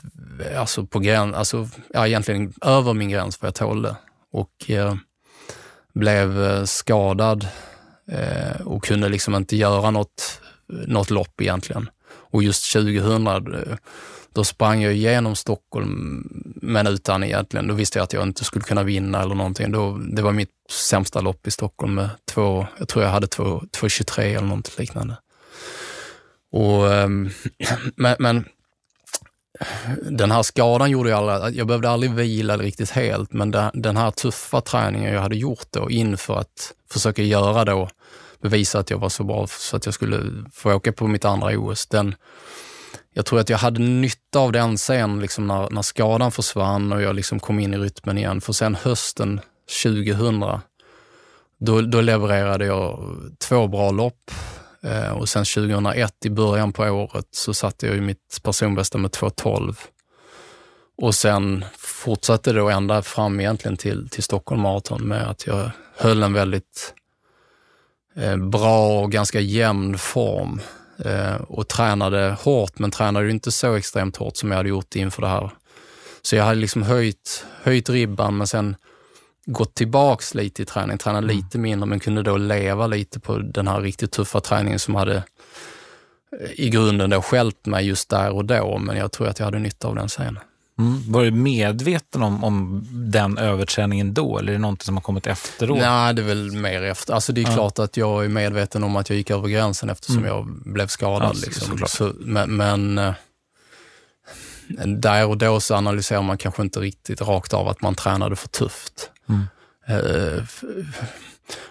alltså 0.57 0.87
på 0.87 0.99
gräns, 0.99 1.35
alltså, 1.35 1.69
ja, 1.93 2.07
egentligen 2.07 2.53
över 2.63 2.95
min 2.95 3.09
gräns 3.09 3.43
vad 3.43 3.47
jag 3.47 3.55
tålde. 3.55 3.97
Och 4.33 4.71
eh, 4.71 4.95
blev 5.95 6.45
eh, 6.45 6.65
skadad 6.65 7.49
eh, 8.13 8.61
och 8.67 8.85
kunde 8.85 9.09
liksom 9.09 9.35
inte 9.35 9.57
göra 9.57 9.91
något, 9.91 10.41
något 10.69 11.11
lopp 11.11 11.41
egentligen. 11.41 11.89
Och 12.31 12.43
just 12.43 12.73
2000, 12.73 13.27
eh, 13.27 13.77
då 14.33 14.45
sprang 14.45 14.83
jag 14.83 14.95
igenom 14.95 15.37
Stockholm, 15.37 16.23
men 16.63 16.87
utan 16.87 17.25
egentligen, 17.25 17.69
då 17.69 17.75
visste 17.75 17.99
jag 17.99 18.05
att 18.05 18.13
jag 18.13 18.23
inte 18.23 18.45
skulle 18.45 18.65
kunna 18.65 18.83
vinna 18.83 19.23
eller 19.23 19.35
någonting. 19.35 19.73
Då, 19.73 19.99
det 19.99 20.23
var 20.23 20.33
mitt 20.33 20.51
sämsta 20.71 21.21
lopp 21.21 21.47
i 21.47 21.51
Stockholm 21.51 21.95
med 21.95 22.11
två, 22.25 22.67
jag 22.79 22.89
tror 22.89 23.05
jag 23.05 23.11
hade 23.11 23.27
2.23 23.27 24.21
eller 24.21 24.47
något 24.47 24.79
liknande. 24.79 25.17
Och, 26.53 26.95
ehm, 26.95 27.31
men, 27.97 28.17
men 28.19 28.45
den 30.03 30.31
här 30.31 30.43
skadan 30.43 30.91
gjorde 30.91 31.11
jag 31.11 31.31
aldrig, 31.31 31.57
jag 31.57 31.67
behövde 31.67 31.91
aldrig 31.91 32.15
vila 32.15 32.57
riktigt 32.57 32.91
helt, 32.91 33.33
men 33.33 33.51
den 33.75 33.97
här 33.97 34.11
tuffa 34.11 34.61
träningen 34.61 35.15
jag 35.15 35.23
hade 35.23 35.37
gjort 35.37 35.67
då 35.71 35.91
inför 35.91 36.39
att 36.39 36.73
försöka 36.91 37.23
göra 37.23 37.65
då, 37.65 37.89
bevisa 38.49 38.79
att 38.79 38.91
jag 38.91 38.99
var 38.99 39.09
så 39.09 39.25
bra 39.25 39.47
så 39.47 39.77
att 39.77 39.85
jag 39.85 39.95
skulle 39.95 40.45
få 40.53 40.75
åka 40.75 40.93
på 40.93 41.07
mitt 41.07 41.25
andra 41.25 41.59
OS, 41.59 41.87
den, 41.87 42.15
jag 43.15 43.27
tror 43.27 43.41
att 43.41 43.49
jag 43.49 43.59
hade 43.59 43.81
nytta 43.81 44.39
av 44.39 44.53
den 44.53 44.79
sen 44.79 45.21
liksom 45.21 45.47
när, 45.47 45.71
när 45.71 45.83
skadan 45.83 46.33
försvann 46.33 46.93
och 46.93 47.03
jag 47.03 47.17
liksom 47.17 47.41
kom 47.41 47.59
in 47.59 47.75
i 47.75 47.79
rytmen 47.79 48.19
igen. 48.19 48.41
För 48.41 48.53
sen 48.53 48.75
hösten 48.75 49.41
2000, 49.83 50.41
då, 51.59 51.81
då 51.81 52.01
levererade 52.01 52.67
jag 52.67 53.17
två 53.39 53.67
bra 53.67 53.91
lopp 53.91 54.31
Eh, 54.87 55.11
och 55.11 55.29
sen 55.29 55.45
2001 55.45 56.25
i 56.25 56.31
början 56.31 56.73
på 56.73 56.83
året 56.83 57.29
så 57.31 57.55
satte 57.55 57.87
jag 57.87 57.95
ju 57.95 58.01
mitt 58.01 58.41
personbästa 58.43 58.99
med 58.99 59.11
2.12. 59.11 59.77
Och 61.03 61.15
sen 61.15 61.65
fortsatte 61.79 62.53
det 62.53 62.59
då 62.59 62.69
ända 62.69 63.03
fram 63.03 63.41
egentligen 63.41 63.77
till, 63.77 64.09
till 64.09 64.23
Stockholm 64.23 64.61
Marathon 64.61 65.09
med 65.09 65.31
att 65.31 65.47
jag 65.47 65.71
höll 65.97 66.23
en 66.23 66.33
väldigt 66.33 66.95
bra 68.37 69.01
och 69.01 69.13
ganska 69.13 69.41
jämn 69.41 69.99
form 69.99 70.61
eh, 71.05 71.35
och 71.35 71.69
tränade 71.69 72.37
hårt, 72.41 72.79
men 72.79 72.91
tränade 72.91 73.31
inte 73.31 73.53
så 73.53 73.75
extremt 73.75 74.17
hårt 74.17 74.37
som 74.37 74.51
jag 74.51 74.57
hade 74.57 74.69
gjort 74.69 74.97
inför 74.97 75.23
det 75.23 75.29
här. 75.29 75.51
Så 76.23 76.37
jag 76.37 76.45
hade 76.45 76.61
liksom 76.61 76.83
höjt, 76.83 77.45
höjt 77.63 77.91
ribban, 77.91 78.37
men 78.37 78.47
sen 78.47 78.77
gått 79.47 79.75
tillbaks 79.75 80.35
lite 80.35 80.63
i 80.63 80.65
träning, 80.65 80.99
tränat 80.99 81.25
mm. 81.25 81.37
lite 81.37 81.59
mindre, 81.59 81.87
men 81.87 82.01
kunde 82.01 82.23
då 82.23 82.37
leva 82.37 82.87
lite 82.87 83.21
på 83.21 83.39
den 83.39 83.69
här 83.69 83.81
riktigt 83.81 84.13
tuffa 84.13 84.41
träningen 84.41 84.79
som 84.79 84.95
hade 84.95 85.17
eh, 86.41 86.51
i 86.55 86.71
grunden 86.71 87.11
då 87.11 87.23
skälpt 87.23 87.67
mig 87.67 87.87
just 87.87 88.09
där 88.09 88.31
och 88.31 88.45
då, 88.45 88.79
men 88.79 88.97
jag 88.97 89.13
tror 89.13 89.29
att 89.29 89.39
jag 89.39 89.47
hade 89.47 89.59
nytta 89.59 89.89
av 89.89 89.95
den 89.95 90.09
sen. 90.09 90.39
Mm. 90.79 91.13
Var 91.13 91.25
du 91.25 91.31
medveten 91.31 92.23
om, 92.23 92.45
om 92.45 92.87
den 92.93 93.39
överträningen 93.39 94.15
då, 94.15 94.39
eller 94.39 94.53
är 94.53 94.57
det 94.57 94.63
något 94.63 94.83
som 94.83 94.97
har 94.97 95.03
kommit 95.03 95.27
efteråt? 95.27 95.79
Nej, 95.79 96.15
det 96.15 96.23
är 96.23 96.27
väl 96.27 96.53
mer 96.53 96.83
efter. 96.83 97.15
Alltså 97.15 97.33
det 97.33 97.41
är 97.41 97.49
ja. 97.49 97.55
klart 97.55 97.79
att 97.79 97.97
jag 97.97 98.25
är 98.25 98.29
medveten 98.29 98.85
om 98.85 98.97
att 98.97 99.09
jag 99.09 99.17
gick 99.17 99.31
över 99.31 99.49
gränsen 99.49 99.91
eftersom 99.91 100.19
mm. 100.19 100.29
jag 100.29 100.47
blev 100.65 100.87
skadad. 100.87 101.37
Ja, 101.37 101.41
liksom. 101.47 101.79
så, 101.87 102.13
men, 102.19 102.57
men 102.57 102.99
eh, 102.99 103.15
där 104.87 105.27
och 105.27 105.39
då 105.39 105.61
så 105.61 105.75
analyserar 105.75 106.23
man 106.23 106.39
kanske 106.39 106.63
inte 106.63 106.81
riktigt 106.81 107.21
rakt 107.21 107.55
av 107.55 107.69
att 107.69 107.81
man 107.83 107.95
tränade 107.95 108.37
för 108.37 108.49
tufft. 108.49 109.11
Mm. 109.29 109.45
Uh, 109.91 110.43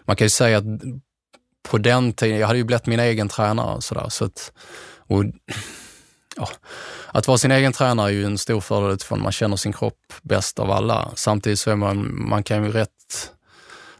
man 0.05 0.15
kan 0.15 0.25
ju 0.25 0.29
säga 0.29 0.57
att 0.57 0.63
på 1.69 1.77
den 1.77 2.13
tiden, 2.13 2.37
jag 2.37 2.47
hade 2.47 2.59
ju 2.59 2.63
blivit 2.63 2.85
min 2.85 2.99
egen 2.99 3.29
tränare 3.29 3.75
och 3.75 3.83
sådär. 3.83 4.09
Så 4.09 4.25
att, 4.25 4.51
och, 4.97 5.23
ja, 6.35 6.49
att 7.07 7.27
vara 7.27 7.37
sin 7.37 7.51
egen 7.51 7.73
tränare 7.73 8.09
är 8.09 8.13
ju 8.13 8.25
en 8.25 8.37
stor 8.37 8.61
fördel 8.61 8.91
utifrån 8.91 9.21
man 9.21 9.31
känner 9.31 9.57
sin 9.57 9.73
kropp 9.73 10.13
bäst 10.21 10.59
av 10.59 10.71
alla. 10.71 11.11
Samtidigt 11.15 11.59
så 11.59 11.71
är 11.71 11.75
man, 11.75 12.27
man 12.29 12.43
kan 12.43 12.63
ju 12.63 12.71
rätt 12.71 13.31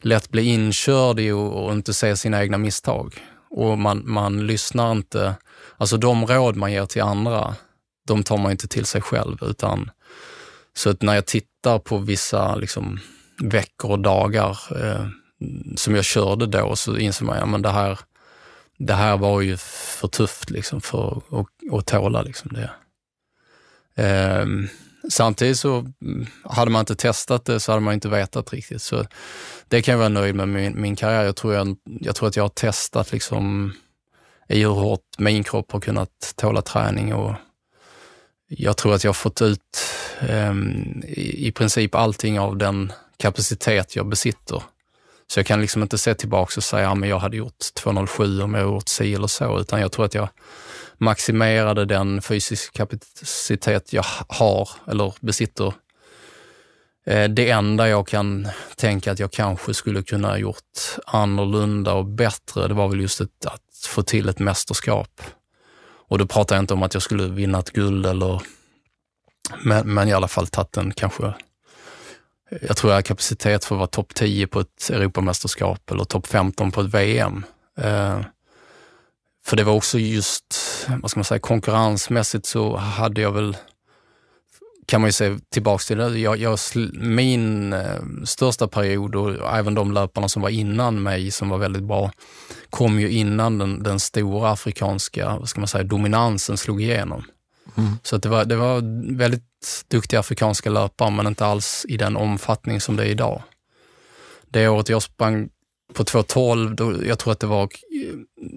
lätt 0.02 0.30
bli 0.30 0.44
inkörd 0.44 1.20
i 1.20 1.32
och, 1.32 1.66
och 1.66 1.72
inte 1.72 1.94
se 1.94 2.18
sina 2.18 2.42
egna 2.42 2.58
misstag. 2.58 3.16
Och 3.50 3.78
man, 3.78 4.02
man 4.06 4.48
lyssnar 4.48 4.92
inte, 4.92 5.36
alltså 5.78 5.98
de 5.98 6.28
råd 6.28 6.56
man 6.56 6.72
ger 6.72 6.86
till 6.86 7.02
andra, 7.02 7.56
de 8.08 8.24
tar 8.24 8.38
man 8.38 8.52
inte 8.52 8.68
till 8.68 8.86
sig 8.86 9.02
själv. 9.02 9.38
utan 9.42 9.92
Så 10.74 10.90
att 10.90 11.02
när 11.02 11.16
jag 11.16 11.26
tittar 11.26 11.80
på 11.80 11.98
vissa 11.98 12.56
liksom, 12.56 13.00
veckor 13.42 13.92
och 13.92 14.00
dagar 14.00 14.60
eh, 14.84 15.08
som 15.76 15.96
jag 15.96 16.06
körde 16.06 16.46
då 16.46 16.76
så 16.76 16.98
inser 16.98 17.26
man, 17.26 17.38
ja 17.38 17.46
men 17.46 17.62
det 17.62 17.70
här, 17.70 18.00
det 18.78 18.94
här 18.94 19.18
var 19.18 19.42
ju 19.42 19.58
för 19.58 20.08
tufft 20.08 20.50
liksom 20.50 20.82
för 20.82 21.22
att, 21.32 21.74
att 21.74 21.86
tåla 21.86 22.22
liksom 22.22 22.52
det. 22.54 22.72
Eh, 24.04 24.46
samtidigt 25.10 25.60
så 25.60 25.80
mm, 26.02 26.26
hade 26.44 26.72
man 26.72 26.80
inte 26.80 26.96
testat 26.96 27.46
det 27.46 27.60
så 27.60 27.72
hade 27.72 27.82
man 27.82 27.94
inte 27.94 28.10
vetat 28.10 28.54
riktigt. 28.54 28.82
Så 28.82 29.06
det 29.68 29.82
kan 29.82 29.92
jag 29.92 30.00
vara 30.00 30.10
nöjd 30.10 30.36
med 30.36 30.48
min, 30.48 30.82
min 30.82 30.96
karriär. 30.96 31.24
Jag 31.24 31.36
tror, 31.36 31.54
jag, 31.54 31.78
jag 31.84 32.16
tror 32.16 32.28
att 32.30 32.36
jag 32.36 32.44
har 32.44 32.50
testat 32.50 33.12
liksom 33.12 33.74
i 34.50 34.60
hur 34.60 34.70
hårt 34.70 35.02
min 35.18 35.44
kropp 35.44 35.72
har 35.72 35.80
kunnat 35.80 36.34
tåla 36.36 36.62
träning 36.62 37.14
och 37.14 37.36
jag 38.48 38.78
tror 38.78 38.94
att 38.96 39.04
jag 39.04 39.10
har 39.10 39.14
fått 39.14 39.42
ut 39.42 39.86
eh, 40.20 40.54
i, 41.04 41.48
i 41.48 41.52
princip 41.52 41.96
allting 41.96 42.40
av 42.40 42.58
den 42.58 42.92
kapacitet 43.18 43.96
jag 43.96 44.08
besitter. 44.08 44.64
Så 45.28 45.40
jag 45.40 45.46
kan 45.46 45.62
liksom 45.62 45.82
inte 45.82 45.98
se 45.98 46.14
tillbaka 46.14 46.54
och 46.58 46.64
säga 46.64 46.90
att 46.90 47.00
ja, 47.00 47.06
jag 47.06 47.20
hade 47.20 47.38
gjort 47.38 47.74
207 47.74 48.42
om 48.42 48.54
jag 48.54 48.64
gjort 48.64 48.88
si 48.88 49.14
eller 49.14 49.28
så, 49.28 49.60
utan 49.60 49.82
jag 49.82 49.92
tror 49.92 50.06
att 50.06 50.14
jag 50.14 50.30
maximerade 50.98 51.86
den 51.86 52.22
fysiska 52.22 52.86
kapacitet 52.86 53.94
jag 53.94 54.06
har 54.28 54.70
eller 54.88 55.14
besitter. 55.20 55.74
Eh, 57.06 57.30
det 57.30 57.50
enda 57.50 57.90
jag 57.90 58.08
kan 58.08 58.48
tänka 58.76 59.12
att 59.12 59.20
jag 59.20 59.32
kanske 59.32 59.74
skulle 59.74 60.04
kunna 60.04 60.28
ha 60.28 60.38
gjort 60.38 60.80
annorlunda 61.06 61.94
och 61.94 62.06
bättre, 62.06 62.68
det 62.68 62.74
var 62.74 62.88
väl 62.88 63.02
just 63.02 63.22
ett, 63.22 63.46
att 63.46 63.88
få 63.88 64.04
till 64.04 64.30
ett 64.30 64.40
mästerskap. 64.40 65.22
Och 66.08 66.18
då 66.18 66.28
pratar 66.28 66.56
jag 66.56 66.64
inte 66.64 66.74
om 66.74 66.84
att 66.84 66.94
jag 66.94 67.04
skulle 67.04 67.28
vinna 67.28 67.60
ett 67.60 67.72
guld 67.72 68.06
eller, 68.06 68.42
men, 69.64 69.94
men 69.94 70.08
i 70.08 70.14
alla 70.14 70.28
fall 70.28 70.48
tagit 70.48 70.78
en 70.78 70.94
kanske 70.94 71.34
jag 72.50 72.78
tror 72.78 72.92
jag 72.92 72.98
har 72.98 73.02
kapacitet 73.02 73.66
för 73.66 73.76
att 73.76 73.80
vara 73.80 73.88
topp 73.88 74.14
10 74.14 74.48
på 74.48 74.60
ett 74.60 74.90
Europamästerskap 74.90 75.92
eller 75.92 76.04
topp 76.04 76.28
15 76.28 76.72
på 76.72 76.82
ett 76.82 76.94
VM. 76.94 77.46
Eh, 77.78 78.22
för 79.46 79.58
det 79.58 79.64
var 79.64 79.74
också 79.74 80.00
just, 80.00 80.56
vad 81.02 81.12
ska 81.12 81.20
man 81.20 81.26
säga, 81.26 81.40
konkurrensmässigt 81.40 82.46
så 82.46 82.78
hade 82.78 83.22
jag 83.22 83.32
väl, 83.32 83.58
kan 84.86 85.02
man 85.02 85.08
ju 85.08 85.12
se 85.12 85.38
tillbaks 85.50 85.88
till 85.88 85.98
det, 85.98 86.20
jag, 86.20 86.38
jag, 86.38 86.60
min 86.94 87.74
eh, 87.74 88.02
största 88.24 88.68
period 88.68 89.16
och 89.16 89.58
även 89.58 89.76
de 89.76 89.92
löparna 89.92 90.30
som 90.30 90.42
var 90.42 90.50
innan 90.50 91.04
mig 91.04 91.32
som 91.32 91.50
var 91.50 91.58
väldigt 91.58 91.84
bra, 91.84 92.12
kom 92.70 93.00
ju 93.00 93.12
innan 93.12 93.58
den, 93.58 93.84
den 93.84 94.00
stora 94.00 94.52
afrikanska, 94.52 95.38
vad 95.40 95.50
ska 95.50 95.62
man 95.62 95.68
säga, 95.68 95.84
dominansen 95.84 96.58
slog 96.58 96.82
igenom. 96.82 97.24
Mm. 97.78 97.98
Så 98.04 98.18
det, 98.18 98.30
var, 98.30 98.46
det 98.46 98.56
var 98.56 98.82
väldigt 99.18 99.44
duktiga 99.88 100.20
afrikanska 100.20 100.70
löpare, 100.70 101.12
men 101.12 101.28
inte 101.28 101.46
alls 101.46 101.86
i 101.90 101.98
den 101.98 102.18
omfattning 102.18 102.82
som 102.82 102.96
det 102.96 103.04
är 103.04 103.10
idag. 103.10 103.44
Det 104.48 104.68
året 104.68 104.90
jag 104.90 105.02
sprang 105.02 105.50
på 105.94 106.04
2.12, 106.04 107.06
jag 107.08 107.20
tror 107.20 107.34
att 107.34 107.40
det 107.40 107.48
var, 107.48 107.70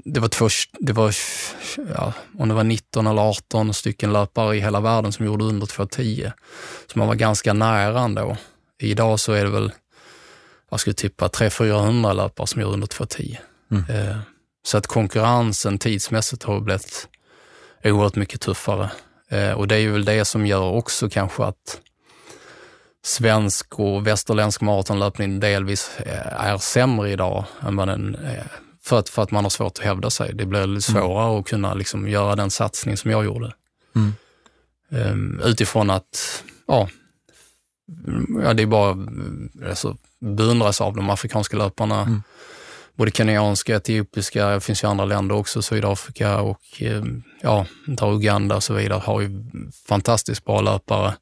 det 0.05 0.21
var, 0.21 0.29
två, 0.29 0.49
det 0.79 0.93
var 0.93 1.15
ja, 1.95 2.13
om 2.39 2.49
det 2.49 2.55
var 2.55 2.65
19 2.65 3.07
eller 3.07 3.23
18 3.23 3.75
stycken 3.75 4.13
löpare 4.13 4.57
i 4.57 4.61
hela 4.61 4.81
världen 4.81 5.13
som 5.13 5.27
gjorde 5.27 5.45
under 5.45 5.67
2.10. 5.67 6.33
Så 6.93 6.99
man 6.99 7.09
var 7.09 7.15
ganska 7.15 7.53
nära 7.53 8.01
ändå. 8.01 8.37
Idag 8.79 9.21
så 9.21 9.33
är 9.33 9.45
det 9.45 9.51
väl, 9.51 9.73
jag 10.71 10.81
skulle 10.81 10.95
tippa 10.95 11.29
300-400 11.29 12.15
löpare 12.15 12.47
som 12.47 12.61
gör 12.61 12.73
under 12.73 12.87
2.10. 12.87 13.37
Mm. 13.71 13.85
Eh, 13.91 14.19
så 14.67 14.79
att 14.79 14.87
konkurrensen 14.87 15.79
tidsmässigt 15.79 16.43
har 16.43 16.61
blivit 16.61 17.09
oerhört 17.85 18.17
mycket 18.17 18.41
tuffare. 18.41 18.91
Eh, 19.29 19.53
och 19.53 19.69
det 19.69 19.77
är 19.77 19.89
väl 19.89 20.05
det 20.05 20.25
som 20.25 20.47
gör 20.47 20.71
också 20.71 21.11
kanske 21.11 21.45
att 21.45 21.81
svensk 23.05 23.79
och 23.79 24.07
västerländsk 24.07 24.61
maratonlöpning 24.61 25.41
delvis 25.41 25.91
eh, 25.99 26.45
är 26.45 26.59
sämre 26.59 27.11
idag 27.11 27.45
än 27.61 27.77
vad 27.77 27.89
den 27.89 28.15
är. 28.15 28.47
För 28.83 28.99
att, 28.99 29.09
för 29.09 29.23
att 29.23 29.31
man 29.31 29.45
har 29.45 29.51
svårt 29.51 29.79
att 29.79 29.85
hävda 29.85 30.11
sig. 30.11 30.35
Det 30.35 30.47
blir 30.47 30.65
mm. 30.65 30.81
svårare 30.81 31.29
mm. 31.29 31.41
att 31.41 31.47
kunna 31.47 31.75
liksom 31.75 32.09
göra 32.09 32.37
den 32.37 32.51
satsning 32.51 32.97
som 32.97 33.11
jag 33.11 33.25
gjorde. 33.25 33.53
Mm. 33.97 34.15
Um, 34.91 35.41
utifrån 35.45 35.91
att, 35.91 36.45
ja, 36.67 36.89
ja, 38.43 38.55
det 38.55 38.63
är 38.63 38.67
bara 38.67 38.97
alltså, 39.69 39.97
beundras 40.21 40.81
av 40.81 40.97
de 40.97 41.11
afrikanska 41.11 41.57
löparna. 41.57 42.01
Mm. 42.01 42.23
Både 42.99 43.11
kenyanska, 43.11 43.77
etiopiska, 43.77 44.49
det 44.49 44.61
finns 44.61 44.85
ju 44.85 44.89
andra 44.89 45.05
länder 45.05 45.35
också, 45.35 45.63
Sydafrika 45.63 46.41
och 46.41 46.63
ehm, 46.79 47.23
ja, 47.41 47.67
Uganda 48.03 48.57
och 48.57 48.63
så 48.63 48.75
vidare, 48.75 49.03
har 49.05 49.21
ju 49.21 49.45
fantastiskt 49.89 50.45
bra 50.45 50.61
löpare 50.61 51.15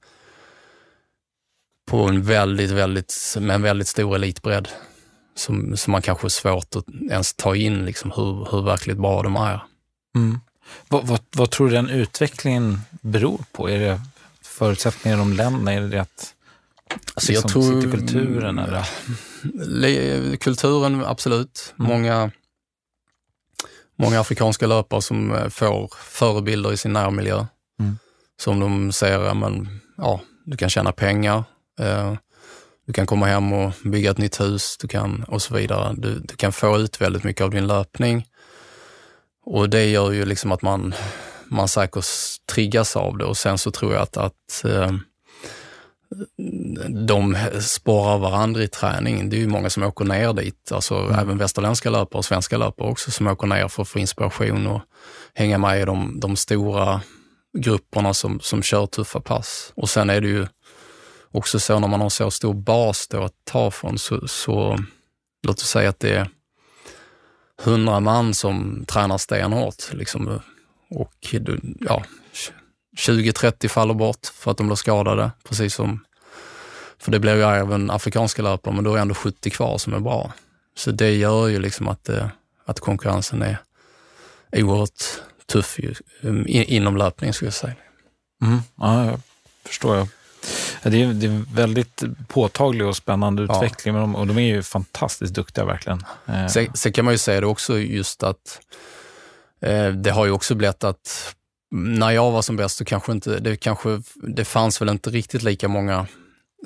på 1.91 2.03
en 2.03 2.23
väldigt, 2.23 2.71
väldigt, 2.71 3.37
med 3.41 3.55
en 3.55 3.62
väldigt 3.62 3.89
stor 3.89 4.15
elitbredd 4.15 4.69
som, 5.35 5.77
som 5.77 5.93
man 5.93 6.03
kanske 6.03 6.27
är 6.27 6.29
svårt 6.29 6.77
att 6.77 6.85
ens 7.11 7.35
ta 7.35 7.57
in 7.57 7.85
liksom 7.85 8.11
hur, 8.11 8.49
hur 8.51 8.62
verkligt 8.62 8.99
bra 8.99 9.23
de 9.23 9.37
är. 9.37 9.61
Mm. 10.15 10.41
Vad, 10.89 11.07
vad, 11.07 11.21
vad, 11.37 11.51
tror 11.51 11.69
du 11.69 11.75
den 11.75 11.91
utvecklingen 11.91 12.81
beror 12.91 13.41
på? 13.53 13.71
Är 13.71 13.79
det 13.79 14.01
förutsättningar 14.43 15.17
i 15.17 15.19
de 15.19 15.33
länderna? 15.33 15.73
Är 15.73 15.81
det 15.81 16.01
att 16.01 16.35
alltså 17.15 17.33
jag 17.33 17.45
liksom, 17.45 17.62
tror, 17.62 17.83
kulturen? 17.83 18.59
Eller? 18.59 18.89
Kulturen, 20.41 21.05
absolut. 21.05 21.75
Mm. 21.79 21.91
Många, 21.91 22.31
många 23.99 24.21
afrikanska 24.21 24.67
löpare 24.67 25.03
som 25.03 25.35
eh, 25.35 25.49
får 25.49 25.91
förebilder 26.05 26.73
i 26.73 26.77
sin 26.77 26.93
närmiljö. 26.93 27.47
Mm. 27.81 27.99
Som 28.41 28.61
de 28.61 28.93
säger, 28.93 29.35
men, 29.35 29.81
ja, 29.97 30.21
du 30.45 30.57
kan 30.57 30.71
tjäna 30.71 30.93
pengar, 30.93 31.45
Eh, 31.81 32.15
du 32.87 32.93
kan 32.93 33.07
komma 33.07 33.27
hem 33.27 33.53
och 33.53 33.73
bygga 33.85 34.11
ett 34.11 34.19
nytt 34.19 34.41
hus 34.41 34.77
du 34.81 34.89
kan, 34.89 35.25
och 35.29 35.43
så 35.43 35.55
vidare. 35.55 35.95
Du, 35.97 36.19
du 36.19 36.37
kan 36.37 36.53
få 36.53 36.79
ut 36.79 37.01
väldigt 37.01 37.25
mycket 37.25 37.43
av 37.43 37.51
din 37.51 37.67
löpning 37.67 38.27
och 39.45 39.71
det 39.71 39.85
gör 39.85 40.13
ju 40.13 40.25
liksom 40.25 40.53
att 40.53 40.63
man, 40.63 40.95
man 41.45 41.69
säkert 41.69 42.05
triggas 42.53 42.97
av 42.97 43.19
det 43.19 43.25
och 43.25 43.37
sen 43.37 43.59
så 43.59 43.71
tror 43.71 43.93
jag 43.93 44.03
att, 44.03 44.17
att 44.17 44.65
eh, 44.65 44.93
de 47.07 47.37
spårar 47.61 48.19
varandra 48.19 48.62
i 48.62 48.69
träning. 48.69 49.31
Det 49.31 49.37
är 49.37 49.40
ju 49.40 49.47
många 49.47 49.71
som 49.71 49.83
åker 49.83 50.05
ner 50.05 50.33
dit, 50.33 50.73
alltså 50.73 50.95
mm. 50.95 51.19
även 51.19 51.38
västerländska 51.38 51.90
löpare 51.90 52.19
och 52.19 52.25
svenska 52.25 52.59
löpare 52.59 52.90
också 52.90 53.11
som 53.11 53.27
åker 53.27 53.47
ner 53.47 53.69
för 53.69 53.83
att 53.83 53.88
få 53.88 53.99
inspiration 53.99 54.66
och 54.66 54.81
hänga 55.35 55.59
med 55.59 55.81
i 55.83 55.85
de, 55.85 56.21
de 56.21 56.37
stora 56.37 57.01
grupperna 57.59 58.14
som, 58.14 58.40
som 58.40 58.62
kör 58.62 58.87
tuffa 58.87 59.21
pass. 59.21 59.73
Och 59.77 59.90
sen 59.90 60.11
är 60.11 60.21
det 60.21 60.29
ju 60.29 60.47
också 61.31 61.59
så 61.59 61.79
när 61.79 61.88
man 61.88 62.01
har 62.01 62.09
så 62.09 62.31
stor 62.31 62.55
bas 62.55 63.09
då 63.09 63.23
att 63.23 63.35
ta 63.45 63.71
från 63.71 63.99
så, 63.99 64.29
så 64.29 64.79
låt 65.47 65.59
oss 65.59 65.69
säga 65.69 65.88
att 65.88 66.01
det 66.01 66.14
är 66.14 66.29
hundra 67.62 68.01
man 68.01 68.35
som 68.35 68.85
tränar 68.88 69.19
stenhårt 69.19 69.92
liksom, 69.92 70.40
och 70.90 71.35
ja, 71.81 72.05
20-30 72.97 73.69
faller 73.69 73.95
bort 73.95 74.27
för 74.35 74.51
att 74.51 74.57
de 74.57 74.67
blir 74.67 74.77
skadade, 74.77 75.31
precis 75.49 75.75
som, 75.75 76.05
för 76.99 77.13
det 77.13 77.19
blir 77.19 77.35
ju 77.35 77.43
även 77.43 77.91
afrikanska 77.91 78.43
löpare, 78.43 78.75
men 78.75 78.85
då 78.85 78.95
är 78.95 78.99
ändå 78.99 79.15
70 79.15 79.51
kvar 79.51 79.79
som 79.79 79.95
är 79.95 80.01
bra. 80.01 80.33
Så 80.77 80.91
det 80.91 81.11
gör 81.11 81.49
ju 81.49 81.59
liksom 81.59 81.89
att, 81.89 82.11
att 82.65 82.81
konkurrensen 82.81 83.43
är 83.43 83.59
oerhört 84.53 85.03
tuff 85.47 85.79
ju, 85.79 85.95
um, 86.21 86.45
inom 86.49 86.97
löpning 86.97 87.33
skulle 87.33 87.47
jag 87.47 87.55
säga. 87.55 87.75
Mm. 88.43 88.59
Ja, 88.77 89.05
jag 89.05 89.21
förstår 89.65 89.97
jag. 89.97 90.09
Det 90.83 91.03
är, 91.03 91.13
det 91.13 91.27
är 91.27 91.55
väldigt 91.55 92.03
påtaglig 92.29 92.87
och 92.87 92.97
spännande 92.97 93.43
utveckling 93.43 93.95
ja. 93.95 94.03
och 94.03 94.27
de 94.27 94.39
är 94.39 94.55
ju 94.55 94.63
fantastiskt 94.63 95.35
duktiga 95.35 95.65
verkligen. 95.65 96.05
Eh. 96.27 96.47
Sen, 96.47 96.67
sen 96.75 96.93
kan 96.93 97.05
man 97.05 97.15
ju 97.15 97.19
säga 97.19 97.41
det 97.41 97.47
också 97.47 97.79
just 97.79 98.23
att 98.23 98.61
eh, 99.61 99.89
det 99.89 100.11
har 100.11 100.27
ju 100.27 100.33
också 100.33 100.55
blivit 100.55 100.85
att 100.85 101.35
när 101.70 102.11
jag 102.11 102.31
var 102.31 102.42
som 102.42 102.57
bäst 102.57 102.76
så 102.76 102.85
kanske 102.85 103.12
inte, 103.12 103.40
det 103.40 103.57
kanske, 103.57 104.02
det 104.14 104.44
fanns 104.44 104.81
väl 104.81 104.88
inte 104.88 105.11
riktigt 105.11 105.42
lika 105.42 105.68
många 105.68 106.07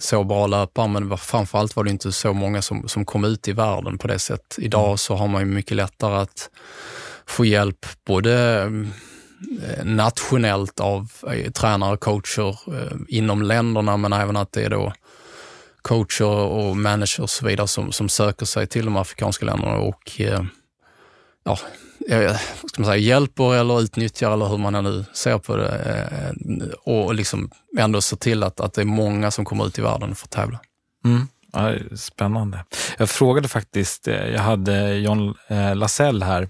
så 0.00 0.24
bra 0.24 0.46
löpare, 0.46 0.88
men 0.88 1.18
framförallt 1.18 1.76
var 1.76 1.84
det 1.84 1.90
inte 1.90 2.12
så 2.12 2.32
många 2.32 2.62
som, 2.62 2.88
som 2.88 3.04
kom 3.04 3.24
ut 3.24 3.48
i 3.48 3.52
världen 3.52 3.98
på 3.98 4.08
det 4.08 4.18
sättet. 4.18 4.58
Idag 4.58 4.86
mm. 4.86 4.98
så 4.98 5.14
har 5.14 5.28
man 5.28 5.40
ju 5.40 5.46
mycket 5.46 5.76
lättare 5.76 6.16
att 6.16 6.50
få 7.26 7.44
hjälp 7.44 7.86
både 8.06 8.62
eh, 9.62 9.84
nationellt 9.84 10.80
av 10.80 11.12
eh, 11.32 11.50
tränare 11.50 11.92
och 11.92 12.00
coacher 12.00 12.58
eh, 12.74 12.96
inom 13.08 13.42
länderna, 13.42 13.96
men 13.96 14.12
även 14.12 14.36
att 14.36 14.52
det 14.52 14.62
är 14.62 14.70
då 14.70 14.92
coacher 15.82 16.24
och 16.26 16.76
managers 16.76 17.18
och 17.18 17.30
så 17.30 17.46
vidare 17.46 17.68
som, 17.68 17.92
som 17.92 18.08
söker 18.08 18.46
sig 18.46 18.66
till 18.66 18.84
de 18.84 18.96
afrikanska 18.96 19.46
länderna 19.46 19.76
och 19.76 20.20
ja, 21.44 21.58
Eh, 22.08 22.18
eh, 22.18 22.36
ska 22.66 22.82
man 22.82 22.90
säga, 22.90 22.96
hjälper 22.96 23.54
eller 23.54 23.80
utnyttjar 23.80 24.32
eller 24.32 24.46
hur 24.46 24.58
man 24.58 24.84
nu 24.84 25.04
ser 25.12 25.38
på 25.38 25.56
det 25.56 25.68
eh, 25.68 26.68
och 26.94 27.14
liksom 27.14 27.50
ändå 27.78 28.00
se 28.00 28.16
till 28.16 28.42
att, 28.42 28.60
att 28.60 28.74
det 28.74 28.80
är 28.80 28.84
många 28.84 29.30
som 29.30 29.44
kommer 29.44 29.66
ut 29.66 29.78
i 29.78 29.82
världen 29.82 30.14
för 30.14 30.26
att 30.26 30.30
tävla. 30.30 30.60
Mm. 31.04 31.28
Ja, 31.52 31.74
spännande. 31.96 32.64
Jag 32.98 33.10
frågade 33.10 33.48
faktiskt, 33.48 34.06
jag 34.06 34.40
hade 34.40 34.94
John 34.94 35.34
Lassell 35.74 36.22
här 36.22 36.48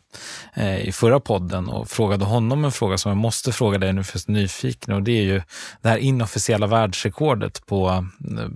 i 0.82 0.92
förra 0.92 1.20
podden 1.20 1.68
och 1.68 1.88
frågade 1.88 2.24
honom 2.24 2.64
en 2.64 2.72
fråga 2.72 2.98
som 2.98 3.10
jag 3.10 3.16
måste 3.16 3.52
fråga 3.52 3.78
dig 3.78 3.92
nu 3.92 4.04
för 4.04 4.18
jag 4.18 4.36
är 4.36 4.40
nyfiken 4.40 4.94
och 4.94 5.02
det 5.02 5.12
är 5.12 5.22
ju 5.22 5.42
det 5.82 5.88
här 5.88 5.96
inofficiella 5.96 6.66
världsrekordet 6.66 7.66
på, 7.66 8.06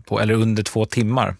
på 0.07 0.21
eller 0.21 0.35
under 0.35 0.63
två 0.63 0.85
timmar. 0.85 1.37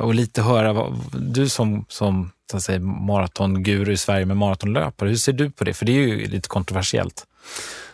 och 0.00 0.14
lite 0.14 0.42
höra, 0.42 0.72
vad, 0.72 0.94
du 1.12 1.48
som, 1.48 1.84
som 1.88 2.30
så 2.50 2.56
att 2.56 2.62
säga, 2.62 2.80
maratonguru 2.80 3.92
i 3.92 3.96
Sverige 3.96 4.26
med 4.26 4.36
maratonlöpare. 4.36 5.08
Hur 5.08 5.16
ser 5.16 5.32
du 5.32 5.50
på 5.50 5.64
det? 5.64 5.74
För 5.74 5.86
det 5.86 5.92
är 5.92 5.96
ju 5.96 6.26
lite 6.26 6.48
kontroversiellt. 6.48 7.26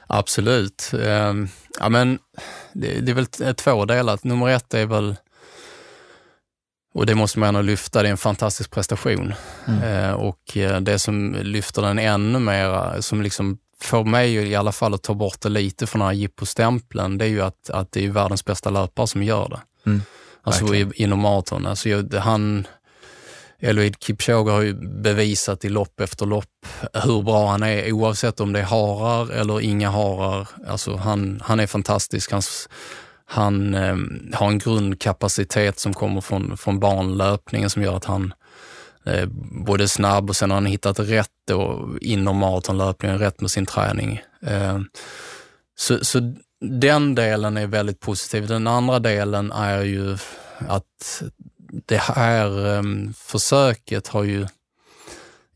Absolut. 0.06 0.92
Ehm, 1.02 1.48
ja, 1.80 1.88
men 1.88 2.18
det, 2.72 3.00
det 3.00 3.12
är 3.12 3.14
väl 3.14 3.54
två 3.54 3.84
delar. 3.84 4.18
Nummer 4.22 4.48
ett 4.48 4.74
är 4.74 4.86
väl, 4.86 5.16
och 6.94 7.06
det 7.06 7.14
måste 7.14 7.38
man 7.38 7.48
ändå 7.48 7.62
lyfta, 7.62 8.02
det 8.02 8.08
är 8.08 8.10
en 8.10 8.16
fantastisk 8.16 8.70
prestation. 8.70 9.34
Mm. 9.66 9.82
Ehm, 9.82 10.16
och 10.16 10.56
eh, 10.56 10.80
det 10.80 10.98
som 10.98 11.36
lyfter 11.42 11.82
den 11.82 11.98
ännu 11.98 12.38
mer, 12.38 13.00
som 13.00 13.22
liksom 13.22 13.58
får 13.82 14.04
mig 14.04 14.34
i 14.34 14.54
alla 14.54 14.72
fall 14.72 14.94
att 14.94 15.02
ta 15.02 15.14
bort 15.14 15.40
det 15.40 15.48
lite 15.48 15.86
från 15.86 16.00
den 16.00 16.06
här 16.06 16.14
jippostämpeln, 16.14 17.18
det 17.18 17.24
är 17.24 17.28
ju 17.28 17.40
att, 17.40 17.70
att 17.70 17.92
det 17.92 18.04
är 18.04 18.10
världens 18.10 18.44
bästa 18.44 18.70
löpare 18.70 19.06
som 19.06 19.22
gör 19.22 19.48
det. 19.48 19.90
Mm. 19.90 20.02
Alltså 20.42 20.74
i, 20.74 20.90
inom 20.94 21.18
maraton. 21.18 21.66
Alltså, 21.66 22.18
han, 22.18 22.66
Eloid 23.60 23.96
Kipchoge 24.00 24.50
har 24.50 24.62
ju 24.62 24.74
bevisat 24.74 25.64
i 25.64 25.68
lopp 25.68 26.00
efter 26.00 26.26
lopp 26.26 26.66
hur 26.92 27.22
bra 27.22 27.50
han 27.50 27.62
är 27.62 27.92
oavsett 27.92 28.40
om 28.40 28.52
det 28.52 28.58
är 28.60 28.64
harar 28.64 29.30
eller 29.30 29.60
inga 29.60 29.90
harar. 29.90 30.48
Alltså 30.66 30.96
han, 30.96 31.40
han 31.44 31.60
är 31.60 31.66
fantastisk. 31.66 32.32
Hans, 32.32 32.68
han 33.24 33.74
eh, 33.74 33.96
har 34.32 34.48
en 34.48 34.58
grundkapacitet 34.58 35.78
som 35.78 35.94
kommer 35.94 36.20
från, 36.20 36.56
från 36.56 36.80
barnlöpningen 36.80 37.70
som 37.70 37.82
gör 37.82 37.96
att 37.96 38.04
han 38.04 38.34
eh, 39.04 39.28
både 39.66 39.88
snabb 39.88 40.30
och 40.30 40.36
sen 40.36 40.50
har 40.50 40.56
han 40.56 40.66
hittat 40.66 40.98
rätt 40.98 41.30
då 41.46 41.90
inom 42.00 42.36
maratonlöpningen, 42.36 43.18
rätt 43.18 43.40
med 43.40 43.50
sin 43.50 43.66
träning. 43.66 44.22
Eh, 44.46 44.78
så, 45.78 46.04
så 46.04 46.34
den 46.60 47.14
delen 47.14 47.56
är 47.56 47.66
väldigt 47.66 48.00
positiv. 48.00 48.46
Den 48.46 48.66
andra 48.66 48.98
delen 48.98 49.52
är 49.52 49.82
ju 49.82 50.16
att 50.68 51.22
det 51.72 52.00
här 52.00 52.66
um, 52.66 53.14
försöket 53.16 54.08
har 54.08 54.24
ju 54.24 54.46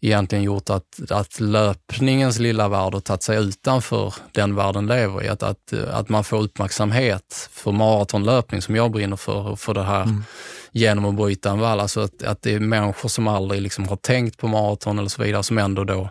egentligen 0.00 0.44
gjort 0.44 0.70
att, 0.70 1.10
att 1.10 1.40
löpningens 1.40 2.38
lilla 2.38 2.68
värld 2.68 2.94
har 2.94 3.00
tagit 3.00 3.22
sig 3.22 3.38
utanför 3.38 4.14
den 4.32 4.54
världen 4.54 4.86
lever 4.86 5.24
i. 5.24 5.28
Att, 5.28 5.42
att, 5.42 5.72
att 5.72 6.08
man 6.08 6.24
får 6.24 6.42
uppmärksamhet 6.42 7.48
för 7.52 7.72
maratonlöpning 7.72 8.62
som 8.62 8.76
jag 8.76 8.90
brinner 8.90 9.16
för, 9.16 9.56
för 9.56 9.74
det 9.74 9.82
här 9.82 10.02
mm. 10.02 10.24
genom 10.72 11.04
att 11.04 11.14
bryta 11.14 11.50
en 11.50 11.58
vall. 11.58 11.80
Alltså 11.80 12.00
att, 12.00 12.22
att 12.22 12.42
det 12.42 12.54
är 12.54 12.60
människor 12.60 13.08
som 13.08 13.28
aldrig 13.28 13.62
liksom 13.62 13.88
har 13.88 13.96
tänkt 13.96 14.38
på 14.38 14.48
maraton 14.48 14.98
eller 14.98 15.08
så 15.08 15.22
vidare 15.22 15.42
som 15.42 15.58
ändå 15.58 15.84
då 15.84 16.10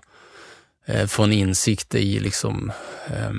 eh, 0.86 1.06
får 1.06 1.24
en 1.24 1.34
insikt 1.34 1.96
i 1.96 2.20
liksom, 2.20 2.72
eh, 3.08 3.32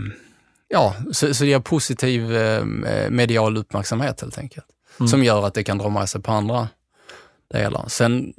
ja, 0.68 0.94
så, 1.12 1.34
så 1.34 1.44
det 1.44 1.50
ger 1.50 1.60
positiv 1.60 2.36
eh, 2.36 2.64
medial 3.10 3.56
uppmärksamhet 3.56 4.20
helt 4.20 4.38
enkelt 4.38 4.66
mm. 5.00 5.08
som 5.08 5.24
gör 5.24 5.46
att 5.46 5.54
det 5.54 5.64
kan 5.64 5.78
dra 5.78 5.88
med 5.88 6.08
sig 6.08 6.22
på 6.22 6.32
andra 6.32 6.68
delar. 7.52 7.84
Sen 7.88 8.34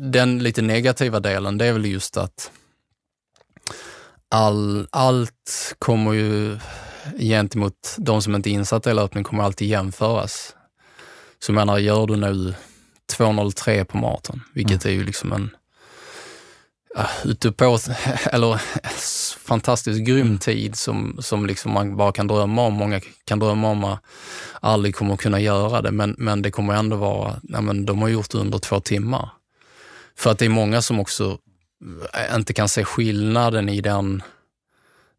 den 0.00 0.38
lite 0.38 0.62
negativa 0.62 1.20
delen, 1.20 1.58
det 1.58 1.66
är 1.66 1.72
väl 1.72 1.84
just 1.84 2.16
att 2.16 2.50
all, 4.28 4.88
allt 4.90 5.74
kommer 5.78 6.12
ju 6.12 6.58
gentemot 7.18 7.94
de 7.98 8.22
som 8.22 8.34
inte 8.34 8.50
är 8.50 8.52
insatta 8.52 8.90
i 8.90 8.94
löpning 8.94 9.24
kommer 9.24 9.44
alltid 9.44 9.68
jämföras. 9.68 10.54
Så 11.38 11.52
jag 11.52 11.54
menar, 11.54 11.78
gör 11.78 12.06
du 12.06 12.16
nu 12.16 12.54
2.03 13.12 13.84
på 13.84 13.98
maraton, 13.98 14.40
vilket 14.54 14.84
mm. 14.84 14.94
är 14.94 14.98
ju 14.98 15.04
liksom 15.04 15.32
en 15.32 15.50
Eh, 16.98 17.06
ute 17.24 17.52
på, 17.52 17.78
eller 18.32 18.60
fantastiskt 19.38 20.00
grym 20.00 20.38
tid 20.38 20.76
som, 20.76 21.16
som 21.20 21.46
liksom 21.46 21.72
man 21.72 21.96
bara 21.96 22.12
kan 22.12 22.26
drömma 22.26 22.62
om. 22.62 22.74
Många 22.74 23.00
kan 23.24 23.38
drömma 23.38 23.70
om 23.70 23.84
att 23.84 24.00
aldrig 24.60 24.94
kommer 24.94 25.14
att 25.14 25.20
kunna 25.20 25.40
göra 25.40 25.82
det, 25.82 25.90
men, 25.90 26.14
men 26.18 26.42
det 26.42 26.50
kommer 26.50 26.74
ändå 26.74 26.96
vara, 26.96 27.40
nej 27.42 27.62
men 27.62 27.86
de 27.86 28.02
har 28.02 28.08
gjort 28.08 28.30
det 28.30 28.38
under 28.38 28.58
två 28.58 28.80
timmar. 28.80 29.30
För 30.16 30.30
att 30.30 30.38
det 30.38 30.44
är 30.44 30.48
många 30.48 30.82
som 30.82 31.00
också 31.00 31.38
eh, 32.14 32.36
inte 32.36 32.52
kan 32.52 32.68
se 32.68 32.84
skillnaden 32.84 33.68
i 33.68 33.80
den, 33.80 34.22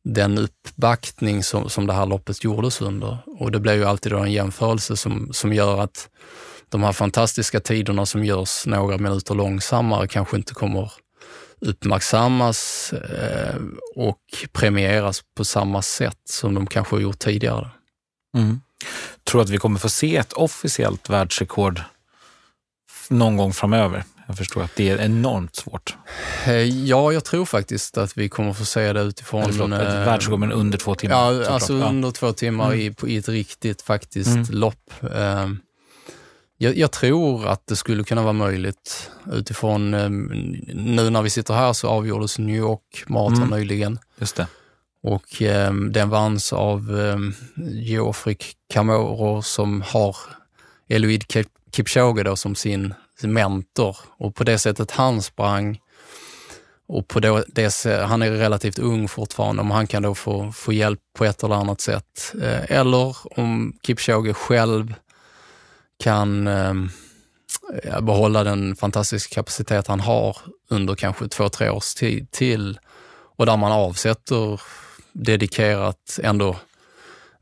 den 0.03 0.37
uppbackning 0.37 1.43
som, 1.43 1.69
som 1.69 1.87
det 1.87 1.93
här 1.93 2.05
loppet 2.05 2.43
gjordes 2.43 2.81
under. 2.81 3.17
Och 3.25 3.51
det 3.51 3.59
blir 3.59 3.73
ju 3.73 3.85
alltid 3.85 4.13
en 4.13 4.31
jämförelse 4.31 4.97
som, 4.97 5.33
som 5.33 5.53
gör 5.53 5.81
att 5.81 6.09
de 6.69 6.83
här 6.83 6.93
fantastiska 6.93 7.59
tiderna 7.59 8.05
som 8.05 8.25
görs 8.25 8.65
några 8.65 8.97
minuter 8.97 9.35
långsammare 9.35 10.07
kanske 10.07 10.37
inte 10.37 10.53
kommer 10.53 10.91
uppmärksammas 11.61 12.93
eh, 12.93 13.55
och 13.95 14.19
premieras 14.51 15.21
på 15.35 15.45
samma 15.45 15.81
sätt 15.81 16.21
som 16.25 16.53
de 16.53 16.67
kanske 16.67 16.95
har 16.95 17.01
gjort 17.01 17.19
tidigare. 17.19 17.69
Mm. 18.37 18.61
Tror 19.23 19.41
att 19.41 19.49
vi 19.49 19.57
kommer 19.57 19.79
få 19.79 19.89
se 19.89 20.17
ett 20.17 20.33
officiellt 20.33 21.09
världsrekord 21.09 21.81
någon 23.09 23.37
gång 23.37 23.53
framöver? 23.53 24.03
Jag 24.27 24.37
förstår 24.37 24.63
att 24.63 24.75
det 24.75 24.89
är 24.89 24.97
enormt 24.97 25.55
svårt. 25.55 25.95
Eh, 26.45 26.53
ja, 26.53 27.11
jag 27.11 27.23
tror 27.23 27.45
faktiskt 27.45 27.97
att 27.97 28.17
vi 28.17 28.29
kommer 28.29 28.53
få 28.53 28.65
se 28.65 28.93
det 28.93 29.01
utifrån... 29.01 29.43
Eller 29.43 29.53
förlåt, 29.53 29.79
ett 29.79 30.07
världsrekord, 30.07 30.39
men 30.39 30.51
under 30.51 30.77
två 30.77 30.95
timmar. 30.95 31.33
Ja, 31.33 31.49
alltså 31.49 31.77
ja. 31.77 31.85
under 31.85 32.11
två 32.11 32.33
timmar 32.33 32.73
mm. 32.73 32.79
i, 32.79 32.95
i 33.07 33.17
ett 33.17 33.29
riktigt 33.29 33.81
faktiskt 33.81 34.29
mm. 34.29 34.45
lopp. 34.49 34.93
Um, 34.99 35.59
jag, 36.61 36.77
jag, 36.77 36.91
tror 36.91 37.47
att 37.47 37.67
det 37.67 37.75
skulle 37.75 38.03
kunna 38.03 38.21
vara 38.21 38.33
möjligt 38.33 39.11
utifrån, 39.31 39.93
eh, 39.93 40.09
nu 40.09 41.09
när 41.09 41.21
vi 41.21 41.29
sitter 41.29 41.53
här 41.53 41.73
så 41.73 41.87
avgjordes 41.87 42.39
New 42.39 42.55
York 42.55 43.03
Marathon 43.07 43.43
mm. 43.43 43.59
nyligen. 43.59 43.99
Just 44.17 44.35
det. 44.35 44.47
Och 45.03 45.41
eh, 45.41 45.73
den 45.73 46.09
vanns 46.09 46.53
av 46.53 46.99
eh, 46.99 47.17
Geoffrey 47.71 48.35
Camoro 48.73 49.41
som 49.41 49.81
har 49.81 50.15
Eloid 50.87 51.23
Kipchoge 51.71 52.23
då 52.23 52.35
som 52.35 52.55
sin 52.55 52.93
mentor 53.21 53.97
och 54.17 54.35
på 54.35 54.43
det 54.43 54.57
sättet 54.57 54.91
han 54.91 55.21
sprang 55.21 55.79
och 56.87 57.07
på 57.07 57.19
det, 57.19 57.43
det, 57.47 57.85
han 57.85 58.21
är 58.21 58.31
relativt 58.31 58.79
ung 58.79 59.07
fortfarande, 59.07 59.61
om 59.61 59.71
han 59.71 59.87
kan 59.87 60.03
då 60.03 60.15
få, 60.15 60.51
få 60.51 60.73
hjälp 60.73 60.99
på 61.17 61.25
ett 61.25 61.43
eller 61.43 61.55
annat 61.55 61.81
sätt. 61.81 62.33
Eh, 62.41 62.71
eller 62.77 63.15
om 63.39 63.73
Kipchoge 63.83 64.33
själv 64.33 64.93
kan 66.03 66.47
eh, 66.47 66.73
behålla 68.01 68.43
den 68.43 68.75
fantastiska 68.75 69.35
kapacitet 69.35 69.87
han 69.87 69.99
har 69.99 70.37
under 70.69 70.95
kanske 70.95 71.27
två, 71.27 71.49
tre 71.49 71.69
års 71.69 71.93
tid 71.93 72.31
till 72.31 72.79
och 73.37 73.45
där 73.45 73.57
man 73.57 73.71
avsätter 73.71 74.61
dedikerat 75.13 76.19
ändå 76.23 76.55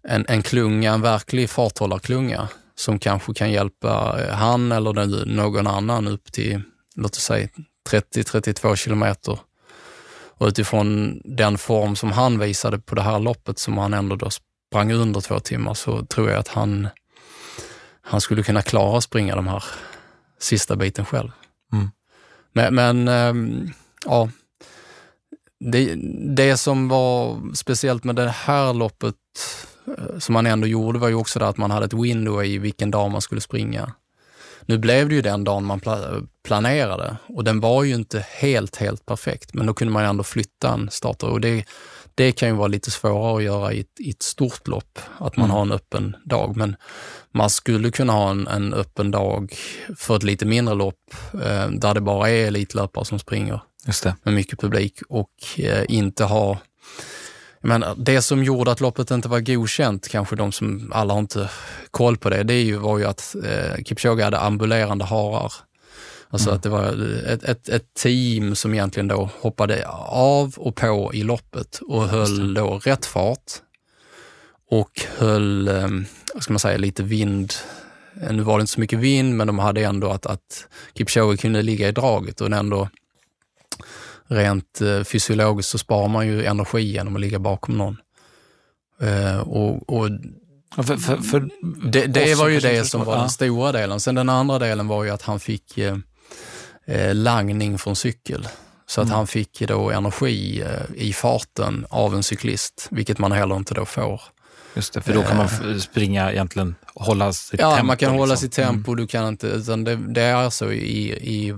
en, 0.03 0.25
en 0.27 0.43
klunga, 0.43 0.93
en 0.93 1.01
verklig 1.01 1.49
farthållarklunga 1.49 2.47
som 2.75 2.99
kanske 2.99 3.33
kan 3.33 3.51
hjälpa 3.51 4.21
eh, 4.21 4.33
han 4.35 4.71
eller 4.71 5.25
någon 5.25 5.67
annan 5.67 6.07
upp 6.07 6.31
till, 6.31 6.61
låt 6.95 7.11
oss 7.11 7.23
säga 7.23 7.47
30-32 7.89 8.75
kilometer. 8.75 9.39
Och 10.39 10.47
utifrån 10.47 11.21
den 11.25 11.57
form 11.57 11.95
som 11.95 12.11
han 12.11 12.39
visade 12.39 12.79
på 12.79 12.95
det 12.95 13.01
här 13.01 13.19
loppet 13.19 13.59
som 13.59 13.77
han 13.77 13.93
ändå 13.93 14.15
då 14.15 14.29
sprang 14.29 14.91
under 14.91 15.21
två 15.21 15.39
timmar 15.39 15.73
så 15.73 16.05
tror 16.05 16.29
jag 16.29 16.39
att 16.39 16.47
han 16.47 16.87
han 18.07 18.21
skulle 18.21 18.43
kunna 18.43 18.61
klara 18.61 18.97
att 18.97 19.03
springa 19.03 19.35
de 19.35 19.47
här 19.47 19.63
sista 20.39 20.75
biten 20.75 21.05
själv. 21.05 21.31
Mm. 21.73 21.91
Men, 22.53 22.75
men 22.75 23.07
ähm, 23.07 23.73
ja, 24.05 24.29
det, 25.59 25.95
det 26.35 26.57
som 26.57 26.87
var 26.87 27.41
speciellt 27.55 28.03
med 28.03 28.15
det 28.15 28.29
här 28.29 28.73
loppet 28.73 29.15
eh, 29.97 30.19
som 30.19 30.33
man 30.33 30.45
ändå 30.45 30.67
gjorde 30.67 30.99
var 30.99 31.07
ju 31.07 31.15
också 31.15 31.39
det 31.39 31.47
att 31.47 31.57
man 31.57 31.71
hade 31.71 31.85
ett 31.85 31.93
window 31.93 32.43
i 32.43 32.57
vilken 32.57 32.91
dag 32.91 33.11
man 33.11 33.21
skulle 33.21 33.41
springa. 33.41 33.93
Nu 34.61 34.77
blev 34.77 35.09
det 35.09 35.15
ju 35.15 35.21
den 35.21 35.43
dagen 35.43 35.65
man 35.65 35.81
planerade 36.43 37.17
och 37.27 37.43
den 37.43 37.59
var 37.59 37.83
ju 37.83 37.95
inte 37.95 38.25
helt, 38.29 38.75
helt 38.75 39.05
perfekt, 39.05 39.53
men 39.53 39.65
då 39.65 39.73
kunde 39.73 39.93
man 39.93 40.03
ju 40.03 40.09
ändå 40.09 40.23
flytta 40.23 40.73
en 40.73 40.89
starter 40.89 41.29
och 41.29 41.41
det, 41.41 41.65
det 42.17 42.31
kan 42.31 42.49
ju 42.49 42.55
vara 42.55 42.67
lite 42.67 42.91
svårare 42.91 43.37
att 43.37 43.43
göra 43.43 43.73
i 43.73 43.79
ett, 43.79 43.99
i 43.99 44.09
ett 44.09 44.23
stort 44.23 44.67
lopp, 44.67 44.99
att 45.17 45.37
man 45.37 45.45
mm. 45.45 45.55
har 45.55 45.61
en 45.61 45.71
öppen 45.71 46.15
dag. 46.25 46.57
Men 46.57 46.75
man 47.31 47.49
skulle 47.49 47.91
kunna 47.91 48.13
ha 48.13 48.29
en, 48.29 48.47
en 48.47 48.73
öppen 48.73 49.11
dag 49.11 49.55
för 49.97 50.15
ett 50.15 50.23
lite 50.23 50.45
mindre 50.45 50.75
lopp 50.75 51.13
eh, 51.33 51.69
där 51.69 51.93
det 51.93 52.01
bara 52.01 52.29
är 52.29 52.47
elitlöpare 52.47 53.05
som 53.05 53.19
springer 53.19 53.61
med 54.23 54.33
mycket 54.33 54.59
publik 54.59 54.99
och 55.09 55.29
eh, 55.57 55.85
inte 55.87 56.23
ha 56.23 56.57
men 57.61 57.85
det 57.97 58.21
som 58.21 58.43
gjorde 58.43 58.71
att 58.71 58.81
loppet 58.81 59.11
inte 59.11 59.27
var 59.27 59.39
godkänt, 59.39 60.07
kanske 60.07 60.35
de 60.35 60.51
som 60.51 60.91
alla 60.95 61.13
har 61.13 61.19
inte 61.19 61.49
koll 61.91 62.17
på 62.17 62.29
det, 62.29 62.43
det 62.43 62.77
var 62.77 62.97
ju 62.97 63.05
att 63.05 63.35
eh, 63.45 63.83
Kipchoge 63.83 64.23
hade 64.23 64.39
ambulerande 64.39 65.05
harar. 65.05 65.53
Alltså 66.29 66.49
mm. 66.49 66.55
att 66.55 66.63
det 66.63 66.69
var 66.69 66.83
ett, 67.27 67.43
ett, 67.43 67.69
ett, 67.69 67.93
team 67.93 68.55
som 68.55 68.73
egentligen 68.73 69.07
då 69.07 69.29
hoppade 69.39 69.87
av 70.09 70.53
och 70.57 70.75
på 70.75 71.11
i 71.13 71.23
loppet 71.23 71.79
och 71.87 72.07
höll 72.07 72.53
då 72.53 72.79
rätt 72.79 73.05
fart 73.05 73.51
och 74.69 75.01
höll, 75.17 75.67
eh, 75.67 75.87
vad 76.33 76.43
ska 76.43 76.53
man 76.53 76.59
säga, 76.59 76.77
lite 76.77 77.03
vind. 77.03 77.53
Nu 78.31 78.43
var 78.43 78.57
det 78.57 78.61
inte 78.61 78.73
så 78.73 78.79
mycket 78.79 78.99
vind, 78.99 79.35
men 79.35 79.47
de 79.47 79.59
hade 79.59 79.83
ändå 79.83 80.09
att, 80.09 80.25
att 80.25 80.67
Kipchoge 80.93 81.37
kunde 81.37 81.61
ligga 81.61 81.87
i 81.87 81.91
draget 81.91 82.41
och 82.41 82.51
ändå 82.51 82.89
rent 84.27 84.81
eh, 84.81 85.03
fysiologiskt 85.03 85.71
så 85.71 85.77
sparar 85.77 86.07
man 86.07 86.27
ju 86.27 86.45
energi 86.45 86.81
genom 86.81 87.15
att 87.15 87.21
ligga 87.21 87.39
bakom 87.39 87.77
någon. 87.77 87.97
Eh, 89.01 89.39
och, 89.39 89.89
och 89.89 90.09
för, 90.75 90.97
för, 90.97 91.17
för 91.17 91.49
det, 91.89 92.05
det 92.05 92.35
var 92.35 92.47
ju 92.47 92.59
det 92.59 92.85
som 92.85 93.05
var 93.05 93.17
den 93.17 93.29
stora 93.29 93.71
delen. 93.71 93.99
Sen 93.99 94.15
den 94.15 94.29
andra 94.29 94.59
delen 94.59 94.87
var 94.87 95.03
ju 95.03 95.09
att 95.09 95.21
han 95.21 95.39
fick 95.39 95.77
eh, 96.87 97.15
langning 97.15 97.77
från 97.77 97.95
cykel. 97.95 98.47
Så 98.85 99.01
mm. 99.01 99.11
att 99.11 99.17
han 99.17 99.27
fick 99.27 99.59
då 99.59 99.91
energi 99.91 100.61
eh, 100.61 100.95
i 100.95 101.13
farten 101.13 101.85
av 101.89 102.15
en 102.15 102.23
cyklist, 102.23 102.87
vilket 102.91 103.17
man 103.17 103.31
heller 103.31 103.55
inte 103.55 103.73
då 103.73 103.85
får. 103.85 104.21
Just 104.75 104.93
det, 104.93 105.01
för 105.01 105.13
då 105.13 105.23
kan 105.23 105.37
man 105.37 105.45
eh. 105.45 105.77
springa 105.77 106.31
egentligen, 106.31 106.75
hålla 106.85 107.33
sitt 107.33 107.59
ja, 107.59 107.65
tempo. 107.65 107.79
Ja, 107.79 107.83
man 107.83 107.97
kan 107.97 108.07
liksom. 108.07 108.19
hålla 108.19 108.35
sitt 108.35 108.51
tempo, 108.51 108.91
mm. 108.91 109.01
du 109.01 109.07
kan 109.07 109.27
inte, 109.27 109.47
utan 109.47 109.83
det, 109.83 109.95
det 109.95 110.21
är 110.21 110.49
så 110.49 110.71
i, 110.71 111.11
i 111.11 111.55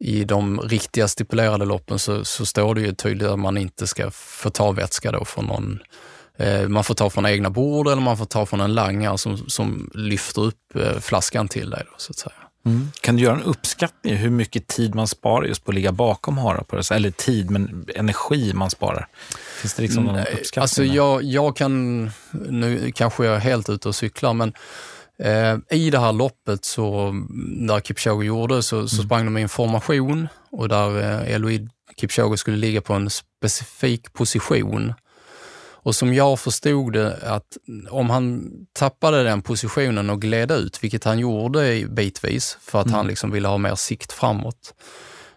i 0.00 0.24
de 0.24 0.60
riktiga 0.60 1.08
stipulerade 1.08 1.64
loppen 1.64 1.98
så, 1.98 2.24
så 2.24 2.46
står 2.46 2.74
det 2.74 2.80
ju 2.80 2.94
tydligt 2.94 3.28
att 3.28 3.38
man 3.38 3.56
inte 3.56 3.86
ska 3.86 4.10
få 4.10 4.50
ta 4.50 4.72
vätska 4.72 5.12
då 5.12 5.24
från 5.24 5.44
någon 5.44 5.78
eh, 6.36 6.68
man 6.68 6.84
får 6.84 6.94
ta 6.94 7.10
från 7.10 7.26
egna 7.26 7.50
bord 7.50 7.88
eller 7.88 8.02
man 8.02 8.16
får 8.16 8.24
ta 8.24 8.46
från 8.46 8.60
en 8.60 8.74
langare 8.74 9.18
som, 9.18 9.36
som 9.36 9.90
lyfter 9.94 10.42
upp 10.42 10.76
eh, 10.76 10.98
flaskan 10.98 11.48
till 11.48 11.70
dig. 11.70 11.82
Då, 11.86 11.94
så 11.96 12.10
att 12.10 12.18
säga. 12.18 12.47
Mm. 12.68 12.90
Kan 13.00 13.16
du 13.16 13.22
göra 13.22 13.34
en 13.34 13.42
uppskattning 13.42 14.14
hur 14.14 14.30
mycket 14.30 14.66
tid 14.66 14.94
man 14.94 15.08
sparar 15.08 15.46
just 15.46 15.64
på 15.64 15.70
att 15.70 15.74
ligga 15.74 15.92
bakom 15.92 16.38
harar? 16.38 16.62
På 16.62 16.76
det? 16.76 16.90
Eller 16.90 17.10
tid, 17.10 17.50
men 17.50 17.86
energi 17.94 18.52
man 18.54 18.70
sparar. 18.70 19.08
Finns 19.60 19.74
det 19.74 19.82
liksom 19.82 20.04
någon 20.04 20.18
uppskattning? 20.18 20.62
Alltså 20.62 20.84
jag, 20.84 21.22
jag 21.22 21.56
kan, 21.56 22.10
nu 22.32 22.92
kanske 22.94 23.24
jag 23.24 23.34
är 23.34 23.40
helt 23.40 23.68
ute 23.68 23.88
och 23.88 23.94
cyklar, 23.94 24.34
men 24.34 24.52
Eh, 25.22 25.78
I 25.78 25.90
det 25.90 25.98
här 25.98 26.12
loppet, 26.12 26.64
så, 26.64 27.14
där 27.68 27.80
Kipchoge 27.80 28.26
gjorde, 28.26 28.62
så, 28.62 28.88
så 28.88 28.96
mm. 28.96 29.06
sprang 29.06 29.24
de 29.24 29.38
i 29.38 29.42
en 29.42 29.48
formation 29.48 30.28
och 30.50 30.68
där 30.68 30.98
eh, 31.00 31.34
Eloid 31.34 31.70
Kipchoge 31.96 32.36
skulle 32.36 32.56
ligga 32.56 32.80
på 32.80 32.94
en 32.94 33.10
specifik 33.10 34.12
position. 34.12 34.94
Och 35.82 35.94
som 35.94 36.14
jag 36.14 36.40
förstod 36.40 36.92
det, 36.92 37.16
att 37.22 37.56
om 37.90 38.10
han 38.10 38.50
tappade 38.72 39.22
den 39.22 39.42
positionen 39.42 40.10
och 40.10 40.20
gled 40.22 40.50
ut, 40.50 40.84
vilket 40.84 41.04
han 41.04 41.18
gjorde 41.18 41.86
bitvis 41.88 42.58
för 42.60 42.80
att 42.80 42.86
mm. 42.86 42.96
han 42.96 43.06
liksom 43.06 43.30
ville 43.30 43.48
ha 43.48 43.58
mer 43.58 43.74
sikt 43.74 44.12
framåt. 44.12 44.74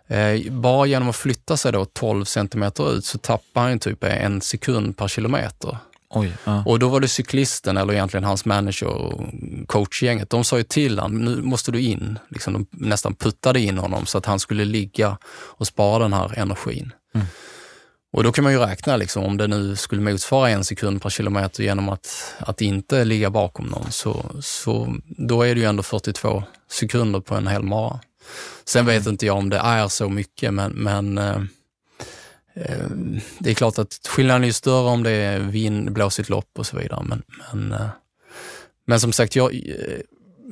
Eh, 0.08 0.52
bara 0.52 0.86
genom 0.86 1.10
att 1.10 1.16
flytta 1.16 1.58
sig 1.58 1.72
då 1.72 1.86
12 1.86 2.26
centimeter 2.26 2.94
ut 2.94 3.06
så 3.06 3.18
tappar 3.18 3.62
han 3.62 3.80
typ 3.80 4.04
en 4.04 4.42
sekund 4.42 4.98
per 4.98 5.08
kilometer. 5.08 5.78
Oj, 6.14 6.34
ja. 6.44 6.64
Och 6.66 6.80
då 6.80 6.90
var 6.90 7.00
det 7.00 7.08
cyklisten, 7.08 7.78
eller 7.78 7.94
egentligen 7.94 8.24
hans 8.24 8.46
manager 8.46 8.88
och 8.88 9.22
coachgänget, 9.68 10.30
de 10.30 10.44
sa 10.44 10.58
ju 10.58 10.64
till 10.64 11.00
honom, 11.00 11.26
nu 11.26 11.42
måste 11.42 11.72
du 11.72 11.82
in. 11.82 12.20
Liksom, 12.30 12.54
de 12.54 12.68
nästan 12.72 13.16
puttade 13.16 13.60
in 13.60 13.78
honom 13.78 14.06
så 14.06 14.18
att 14.18 14.26
han 14.26 14.40
skulle 14.40 14.66
ligga 14.66 15.18
och 15.34 15.68
spara 15.68 16.04
den 16.04 16.14
här 16.14 16.40
energin. 16.40 16.94
Mm. 17.16 17.28
Och 18.14 18.24
då 18.24 18.32
kan 18.32 18.44
man 18.44 18.54
ju 18.54 18.60
räkna, 18.60 18.98
liksom, 18.98 19.24
om 19.24 19.38
det 19.38 19.48
nu 19.48 19.76
skulle 19.76 20.02
motsvara 20.02 20.50
en 20.50 20.64
sekund 20.64 21.02
per 21.02 21.10
kilometer 21.10 21.64
genom 21.64 21.90
att, 21.90 22.34
att 22.40 22.62
inte 22.62 23.06
ligga 23.06 23.30
bakom 23.30 23.66
någon, 23.66 23.92
så, 23.92 24.26
så 24.42 24.96
då 25.06 25.42
är 25.42 25.56
det 25.56 25.62
ju 25.62 25.68
ändå 25.68 25.84
42 25.84 26.44
sekunder 26.72 27.20
på 27.20 27.36
en 27.36 27.48
hel 27.48 27.64
mara. 27.64 28.00
Sen 28.66 28.86
vet 28.86 29.08
inte 29.08 29.26
jag 29.26 29.38
om 29.38 29.50
det 29.50 29.58
är 29.58 29.88
så 29.88 30.10
mycket, 30.10 30.54
men, 30.54 30.72
men 30.72 31.18
eh, 31.18 31.42
Eh, 32.54 32.88
det 33.40 33.50
är 33.50 33.54
klart 33.54 33.80
att 33.80 34.00
skillnaden 34.08 34.44
är 34.44 34.52
större 34.52 34.90
om 34.90 35.04
det 35.04 35.12
är 35.12 35.40
vind, 35.40 35.92
blåsigt 35.92 36.30
lopp 36.30 36.50
och 36.58 36.66
så 36.66 36.78
vidare. 36.78 37.04
Men, 37.04 37.24
men, 37.54 37.72
eh, 37.72 37.88
men 38.86 39.00
som 39.00 39.14
sagt, 39.14 39.36
jag, 39.36 39.54
eh, 39.54 40.00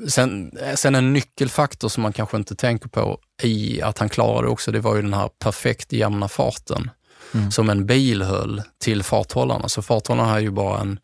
sen, 0.08 0.52
sen 0.76 0.96
en 0.96 1.14
nyckelfaktor 1.14 1.90
som 1.90 2.04
man 2.04 2.14
kanske 2.14 2.38
inte 2.38 2.56
tänker 2.56 2.90
på 2.90 3.20
i 3.44 3.82
att 3.82 3.98
han 3.98 4.10
klarade 4.10 4.48
det 4.48 4.52
också, 4.52 4.72
det 4.72 4.80
var 4.80 4.96
ju 4.96 5.02
den 5.02 5.14
här 5.14 5.30
perfekt 5.40 5.94
jämna 5.94 6.28
farten. 6.28 6.92
Mm. 7.34 7.52
som 7.52 7.70
en 7.70 7.86
bil 7.86 8.22
höll 8.22 8.62
till 8.78 9.04
farthållarna. 9.04 9.70
Så 9.70 9.82
farthållarna 9.82 10.30
har 10.30 10.40
ju 10.40 10.52
bara 10.52 10.80
en, 10.80 11.00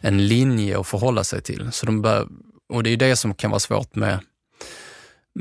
en 0.00 0.28
linje 0.28 0.78
att 0.80 0.86
förhålla 0.86 1.24
sig 1.24 1.42
till. 1.42 1.72
Så 1.72 1.86
de 1.86 2.02
bör, 2.02 2.28
och 2.68 2.82
det 2.82 2.90
är 2.90 2.96
det 2.96 3.16
som 3.16 3.34
kan 3.34 3.50
vara 3.50 3.60
svårt 3.60 3.94
med 3.94 4.18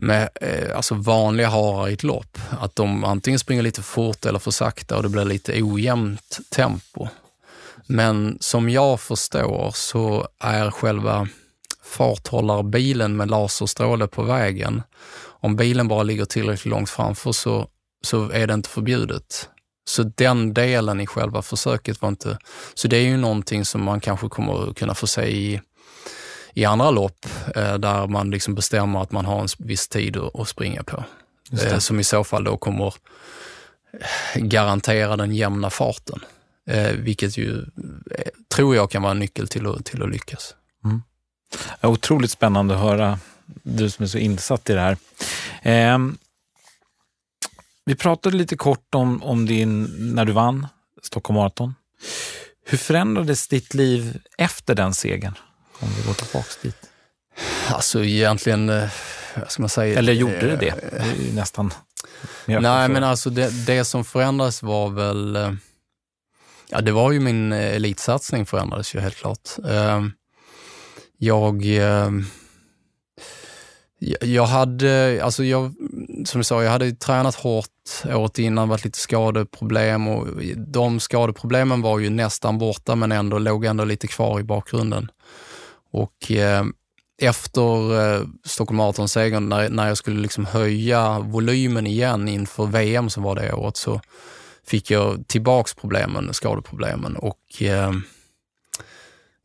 med 0.01 0.29
eh, 0.41 0.75
alltså 0.75 0.95
vanliga 0.95 1.49
harar 1.49 1.89
i 1.89 1.93
ett 1.93 2.03
lopp. 2.03 2.37
Att 2.59 2.75
de 2.75 3.03
antingen 3.03 3.39
springer 3.39 3.63
lite 3.63 3.81
fort 3.81 4.25
eller 4.25 4.39
för 4.39 4.51
sakta 4.51 4.97
och 4.97 5.03
det 5.03 5.09
blir 5.09 5.25
lite 5.25 5.61
ojämnt 5.63 6.39
tempo. 6.49 7.07
Men 7.87 8.37
som 8.39 8.69
jag 8.69 8.99
förstår 8.99 9.71
så 9.73 10.27
är 10.39 10.71
själva 10.71 11.27
farthållarbilen 11.83 13.17
med 13.17 13.29
laserstråle 13.29 14.07
på 14.07 14.23
vägen, 14.23 14.81
om 15.23 15.55
bilen 15.55 15.87
bara 15.87 16.03
ligger 16.03 16.25
tillräckligt 16.25 16.71
långt 16.71 16.89
framför 16.89 17.31
så, 17.31 17.67
så 18.01 18.29
är 18.29 18.47
det 18.47 18.53
inte 18.53 18.69
förbjudet. 18.69 19.49
Så 19.87 20.03
den 20.03 20.53
delen 20.53 21.01
i 21.01 21.07
själva 21.07 21.41
försöket 21.41 22.01
var 22.01 22.09
inte... 22.09 22.37
Så 22.73 22.87
det 22.87 22.97
är 22.97 23.01
ju 23.01 23.17
någonting 23.17 23.65
som 23.65 23.83
man 23.83 23.99
kanske 23.99 24.29
kommer 24.29 24.73
kunna 24.73 24.95
få 24.95 25.07
se 25.07 25.21
i 25.21 25.61
i 26.55 26.65
andra 26.65 26.91
lopp 26.91 27.25
eh, 27.55 27.77
där 27.77 28.07
man 28.07 28.31
liksom 28.31 28.55
bestämmer 28.55 29.01
att 29.01 29.11
man 29.11 29.25
har 29.25 29.41
en 29.41 29.47
viss 29.57 29.87
tid 29.87 30.17
att 30.17 30.47
springa 30.47 30.83
på. 30.83 31.03
Eh, 31.51 31.77
som 31.77 31.99
i 31.99 32.03
så 32.03 32.23
fall 32.23 32.43
då 32.43 32.57
kommer 32.57 32.93
garantera 34.35 35.15
den 35.15 35.35
jämna 35.35 35.69
farten. 35.69 36.19
Eh, 36.69 36.91
vilket 36.91 37.37
ju 37.37 37.65
tror 38.55 38.75
jag 38.75 38.91
kan 38.91 39.01
vara 39.01 39.11
en 39.11 39.19
nyckel 39.19 39.47
till 39.47 39.67
att, 39.67 39.85
till 39.85 40.03
att 40.03 40.09
lyckas. 40.09 40.55
Mm. 40.85 41.01
Otroligt 41.81 42.31
spännande 42.31 42.75
att 42.75 42.81
höra, 42.81 43.19
du 43.63 43.89
som 43.89 44.03
är 44.03 44.07
så 44.07 44.17
insatt 44.17 44.69
i 44.69 44.73
det 44.73 44.81
här. 44.81 44.97
Eh, 47.85 47.91
vi 47.91 47.95
pratade 47.95 48.37
lite 48.37 48.57
kort 48.57 48.95
om, 48.95 49.23
om 49.23 49.45
din, 49.45 49.83
när 50.15 50.25
du 50.25 50.33
vann 50.33 50.67
Stockholm 51.01 51.37
Marathon. 51.37 51.75
Hur 52.65 52.77
förändrades 52.77 53.47
ditt 53.47 53.73
liv 53.73 54.17
efter 54.37 54.75
den 54.75 54.93
segern? 54.93 55.33
Om 55.79 55.89
vi 55.97 56.07
går 56.07 56.13
tillbaka 56.13 56.49
dit. 56.61 56.89
Alltså 57.67 58.03
egentligen, 58.03 58.69
eh, 58.69 58.89
vad 59.35 59.51
ska 59.51 59.61
man 59.61 59.69
säga? 59.69 59.99
Eller 59.99 60.13
gjorde 60.13 60.41
det 60.41 60.55
det? 60.55 60.73
det 60.91 61.29
är 61.29 61.33
nästan 61.33 61.73
Nej, 62.45 62.89
men 62.89 63.03
alltså 63.03 63.29
det, 63.29 63.65
det 63.65 63.85
som 63.85 64.05
förändrades 64.05 64.63
var 64.63 64.89
väl, 64.89 65.35
eh, 65.35 65.51
ja 66.69 66.81
det 66.81 66.91
var 66.91 67.11
ju 67.11 67.19
min 67.19 67.51
elitsatsning 67.51 68.45
förändrades 68.45 68.95
ju 68.95 68.99
helt 68.99 69.15
klart. 69.15 69.49
Eh, 69.67 70.05
jag, 71.17 71.65
jag 74.21 74.45
hade, 74.45 75.19
alltså 75.23 75.43
jag, 75.43 75.73
som 76.27 76.39
du 76.39 76.43
sa, 76.43 76.63
jag 76.63 76.71
hade 76.71 76.85
ju 76.85 76.91
tränat 76.91 77.35
hårt 77.35 77.69
året 78.05 78.39
innan, 78.39 78.69
varit 78.69 78.85
lite 78.85 78.99
skadeproblem 78.99 80.07
och 80.07 80.27
de 80.57 80.99
skadeproblemen 80.99 81.81
var 81.81 81.99
ju 81.99 82.09
nästan 82.09 82.57
borta 82.57 82.95
men 82.95 83.11
ändå 83.11 83.39
låg 83.39 83.65
ändå 83.65 83.85
lite 83.85 84.07
kvar 84.07 84.39
i 84.39 84.43
bakgrunden. 84.43 85.11
Och 85.91 86.31
eh, 86.31 86.65
efter 87.21 88.01
eh, 88.01 88.21
Stockholm 88.43 88.77
Marathon-segern, 88.77 89.49
när, 89.49 89.69
när 89.69 89.87
jag 89.87 89.97
skulle 89.97 90.21
liksom 90.21 90.45
höja 90.45 91.19
volymen 91.19 91.87
igen 91.87 92.27
inför 92.27 92.65
VM 92.65 93.09
som 93.09 93.23
var 93.23 93.35
det 93.35 93.53
året, 93.53 93.77
så 93.77 94.01
fick 94.65 94.91
jag 94.91 95.27
tillbaks 95.27 95.73
problemen, 95.73 96.33
skadeproblemen 96.33 97.15
och 97.15 97.61
eh, 97.61 97.91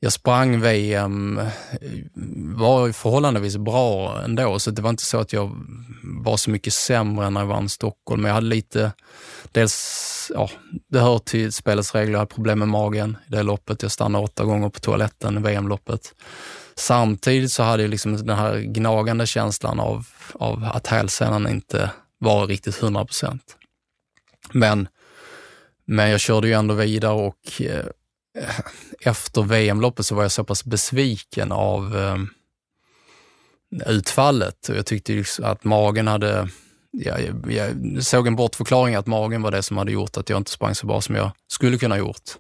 jag 0.03 0.13
sprang 0.13 0.61
VM, 0.61 1.41
var 2.55 2.93
förhållandevis 2.93 3.57
bra 3.57 4.23
ändå, 4.25 4.59
så 4.59 4.71
det 4.71 4.83
var 4.83 4.91
inte 4.91 5.05
så 5.05 5.19
att 5.19 5.33
jag 5.33 5.51
var 6.03 6.37
så 6.37 6.51
mycket 6.51 6.73
sämre 6.73 7.31
när 7.31 7.41
jag 7.41 7.47
vann 7.47 7.69
Stockholm. 7.69 8.23
Men 8.23 8.29
jag 8.29 8.35
hade 8.35 8.47
lite, 8.47 8.93
dels, 9.53 10.33
ja, 10.35 10.51
det 10.89 11.01
hör 11.01 11.19
till 11.19 11.53
spelets 11.53 11.95
regler, 11.95 12.13
jag 12.13 12.19
hade 12.19 12.35
problem 12.35 12.59
med 12.59 12.69
magen 12.69 13.17
i 13.29 13.31
det 13.31 13.43
loppet. 13.43 13.83
Jag 13.83 13.93
stannade 13.93 14.25
åtta 14.25 14.45
gånger 14.45 14.69
på 14.69 14.81
toaletten 14.81 15.39
i 15.39 15.41
VM-loppet. 15.41 16.15
Samtidigt 16.75 17.53
så 17.53 17.63
hade 17.63 17.83
jag 17.83 17.91
liksom 17.91 18.27
den 18.27 18.37
här 18.37 18.59
gnagande 18.59 19.27
känslan 19.27 19.81
av, 19.81 20.07
av 20.33 20.71
att 20.73 20.87
hälsenan 20.87 21.49
inte 21.49 21.91
var 22.19 22.47
riktigt 22.47 22.83
100 22.83 23.05
procent. 23.05 23.57
Men, 24.53 24.89
men 25.85 26.11
jag 26.11 26.21
körde 26.21 26.49
ju 26.49 26.55
ändå 26.55 26.75
vidare 26.75 27.13
och 27.13 27.63
eh, 27.63 27.85
efter 29.01 29.43
VM-loppet 29.43 30.07
så 30.07 30.15
var 30.15 30.23
jag 30.23 30.33
så 30.33 30.45
pass 30.45 30.65
besviken 30.65 31.53
av 31.53 31.97
eh, 31.97 32.17
utfallet. 33.87 34.69
Jag 34.69 34.87
tyckte 34.87 35.13
liksom 35.13 35.45
att 35.45 35.65
magen 35.65 36.07
hade, 36.07 36.49
jag, 36.91 37.21
jag 37.49 37.73
såg 38.05 38.27
en 38.27 38.37
bortförklaring 38.37 38.95
att 38.95 39.07
magen 39.07 39.43
var 39.43 39.51
det 39.51 39.63
som 39.63 39.77
hade 39.77 39.93
gjort 39.93 40.17
att 40.17 40.29
jag 40.29 40.37
inte 40.37 40.51
sprang 40.51 40.75
så 40.75 40.87
bra 40.87 41.01
som 41.01 41.15
jag 41.15 41.31
skulle 41.49 41.79
kunna 41.79 41.99
gjort. 41.99 42.31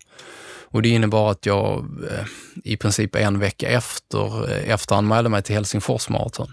Och 0.73 0.83
det 0.83 0.89
innebar 0.89 1.31
att 1.31 1.47
jag 1.47 1.79
eh, 2.11 2.27
i 2.65 2.77
princip 2.77 3.17
en 3.17 3.39
vecka 3.39 3.69
efter 3.69 4.51
eh, 4.51 4.71
efteranmälde 4.71 5.31
mig 5.31 5.43
till 5.43 5.55
Helsingfors 5.55 6.09
maraton. 6.09 6.53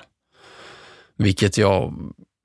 Vilket 1.18 1.58
jag 1.58 1.94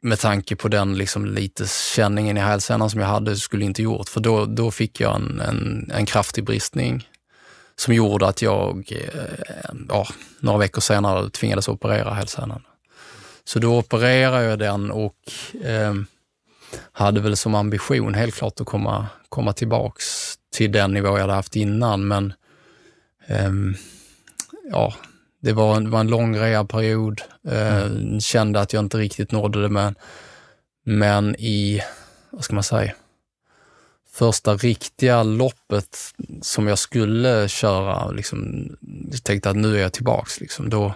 med 0.03 0.19
tanke 0.19 0.57
på 0.57 0.69
den 0.69 0.95
liksom 0.95 1.27
lite 1.27 1.67
känningen 1.95 2.37
i 2.37 2.41
hälsenan 2.41 2.91
som 2.91 3.01
jag 3.01 3.09
hade 3.09 3.37
skulle 3.37 3.65
inte 3.65 3.83
gjort. 3.83 4.09
För 4.09 4.21
då, 4.21 4.47
då 4.47 4.71
fick 4.71 5.01
jag 5.01 5.15
en, 5.15 5.41
en, 5.41 5.91
en 5.95 6.07
kraftig 6.07 6.45
bristning 6.45 7.09
som 7.77 7.95
gjorde 7.95 8.27
att 8.27 8.43
jag 8.43 8.93
eh, 8.93 9.75
ja, 9.89 10.07
några 10.41 10.59
veckor 10.59 10.81
senare 10.81 11.31
tvingades 11.31 11.69
operera 11.69 12.15
hälsenan. 12.15 12.63
Så 13.45 13.59
då 13.59 13.79
opererade 13.79 14.45
jag 14.45 14.59
den 14.59 14.91
och 14.91 15.17
eh, 15.65 15.95
hade 16.93 17.21
väl 17.21 17.37
som 17.37 17.55
ambition 17.55 18.15
helt 18.15 18.35
klart 18.35 18.61
att 18.61 18.67
komma, 18.67 19.07
komma 19.29 19.53
tillbaks 19.53 20.35
till 20.53 20.73
den 20.73 20.93
nivå 20.93 21.09
jag 21.09 21.21
hade 21.21 21.33
haft 21.33 21.57
innan. 21.57 22.09
Men 22.09 22.33
eh, 23.27 23.51
ja, 24.71 24.95
det 25.43 25.53
var, 25.53 25.77
en, 25.77 25.85
det 25.85 25.91
var 25.91 26.01
en 26.01 26.09
lång 26.09 26.37
rehabperiod. 26.37 27.23
Eh, 27.49 27.83
mm. 27.83 28.21
Kände 28.21 28.61
att 28.61 28.73
jag 28.73 28.81
inte 28.81 28.99
riktigt 28.99 29.33
nådde 29.33 29.63
det, 29.63 29.69
men, 29.69 29.95
men 30.85 31.37
i, 31.37 31.83
vad 32.31 32.45
ska 32.45 32.55
man 32.55 32.65
säga, 32.65 32.93
första 34.13 34.55
riktiga 34.55 35.23
loppet 35.23 35.99
som 36.43 36.67
jag 36.67 36.79
skulle 36.79 37.49
köra, 37.49 38.11
liksom, 38.11 38.69
jag 39.11 39.25
tänkte 39.25 39.51
att 39.51 39.57
nu 39.57 39.77
är 39.77 39.83
jag 39.83 39.93
tillbaks. 39.93 40.41
Liksom. 40.41 40.71
Då, 40.71 40.95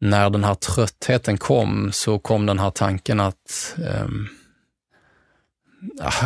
när 0.00 0.30
den 0.30 0.44
här 0.44 0.54
tröttheten 0.54 1.38
kom 1.38 1.92
så 1.92 2.18
kom 2.18 2.46
den 2.46 2.58
här 2.58 2.70
tanken 2.70 3.20
att, 3.20 3.74
um, 4.04 4.28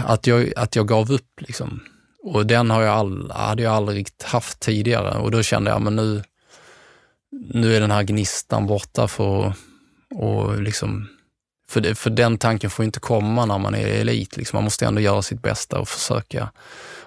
att, 0.05 0.27
jag, 0.27 0.53
att 0.57 0.77
jag 0.77 0.89
gav 0.89 1.13
upp. 1.13 1.41
Liksom. 1.41 1.81
Och 2.23 2.47
den 2.47 2.71
har 2.71 2.83
jag 2.83 2.95
all, 2.95 3.31
hade 3.31 3.63
jag 3.63 3.73
aldrig 3.73 4.09
haft 4.25 4.61
tidigare 4.61 5.19
och 5.19 5.31
då 5.31 5.43
kände 5.43 5.71
jag, 5.71 5.83
men 5.83 5.97
nu, 5.97 6.23
nu 7.33 7.77
är 7.77 7.81
den 7.81 7.91
här 7.91 8.03
gnistan 8.03 8.67
borta 8.67 9.09
för, 9.09 9.53
och 10.15 10.63
liksom, 10.63 11.09
för, 11.69 11.81
det, 11.81 11.95
för 11.95 12.11
den 12.11 12.39
tanken 12.39 12.71
får 12.71 12.85
inte 12.85 13.01
komma 13.01 13.47
när 13.47 13.59
man 13.59 13.75
är 13.75 13.87
elit. 13.87 14.37
Liksom. 14.37 14.57
Man 14.57 14.65
måste 14.65 14.87
ändå 14.87 15.01
göra 15.01 15.23
sitt 15.23 15.43
bästa 15.43 15.79
och 15.81 15.89
försöka 15.89 16.51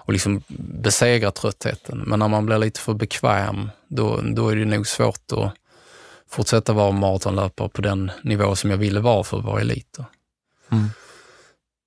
och 0.06 0.12
liksom 0.12 0.42
besegra 0.58 1.30
tröttheten. 1.30 1.98
Men 2.06 2.18
när 2.18 2.28
man 2.28 2.46
blir 2.46 2.58
lite 2.58 2.80
för 2.80 2.94
bekväm, 2.94 3.70
då, 3.88 4.20
då 4.20 4.48
är 4.48 4.56
det 4.56 4.64
nog 4.64 4.86
svårt 4.86 5.32
att 5.32 5.52
fortsätta 6.28 6.72
vara 6.72 6.90
maratonlöpare 6.92 7.68
på 7.68 7.82
den 7.82 8.10
nivå 8.22 8.56
som 8.56 8.70
jag 8.70 8.76
ville 8.76 9.00
vara 9.00 9.24
för 9.24 9.38
att 9.38 9.44
vara 9.44 9.60
elit. 9.60 9.98
Mm. 10.72 10.88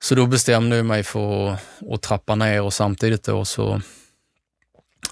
Så 0.02 0.16
då 0.16 0.26
bestämde 0.26 0.76
jag 0.76 0.86
mig 0.86 1.04
för 1.04 1.50
att, 1.50 1.60
att 1.92 2.02
trappa 2.02 2.36
ner 2.36 2.62
och 2.62 2.74
samtidigt 2.74 3.24
då 3.24 3.46
så 3.46 3.82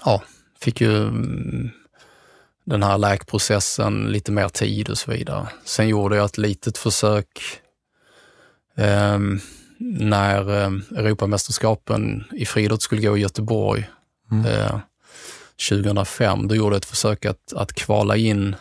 ja, 0.04 0.22
fick 0.60 0.80
ju 0.80 1.10
den 2.68 2.82
här 2.82 2.98
läkprocessen 2.98 4.12
lite 4.12 4.32
mer 4.32 4.48
tid 4.48 4.90
och 4.90 4.98
så 4.98 5.10
vidare. 5.10 5.48
Sen 5.64 5.88
gjorde 5.88 6.16
jag 6.16 6.24
ett 6.24 6.38
litet 6.38 6.78
försök 6.78 7.60
eh, 8.76 9.18
när 9.78 10.62
eh, 10.62 10.70
Europamästerskapen 10.96 12.24
i 12.32 12.46
friidrott 12.46 12.82
skulle 12.82 13.02
gå 13.02 13.16
i 13.16 13.20
Göteborg 13.20 13.90
mm. 14.30 14.46
eh, 14.46 14.78
2005. 15.70 16.48
Då 16.48 16.54
gjorde 16.54 16.74
jag 16.74 16.80
ett 16.80 16.84
försök 16.84 17.24
att, 17.24 17.52
att 17.52 17.72
kvala 17.72 18.16
in 18.16 18.56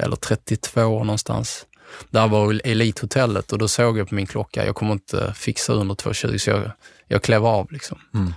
eller 0.03 0.17
32 0.17 1.05
någonstans, 1.05 1.67
där 2.11 2.29
var 2.29 2.61
Elithotellet 2.65 3.53
och 3.53 3.59
då 3.59 3.69
såg 3.69 3.99
jag 3.99 4.09
på 4.09 4.15
min 4.15 4.27
klocka, 4.27 4.67
jag 4.67 4.75
kommer 4.75 4.93
inte 4.93 5.35
fixa 5.37 5.73
under 5.73 5.95
2.20 5.95 6.39
så 6.39 6.51
jag, 6.51 6.71
jag 7.07 7.23
klev 7.23 7.47
av 7.47 7.73
liksom. 7.73 7.99
Mm. 8.15 8.35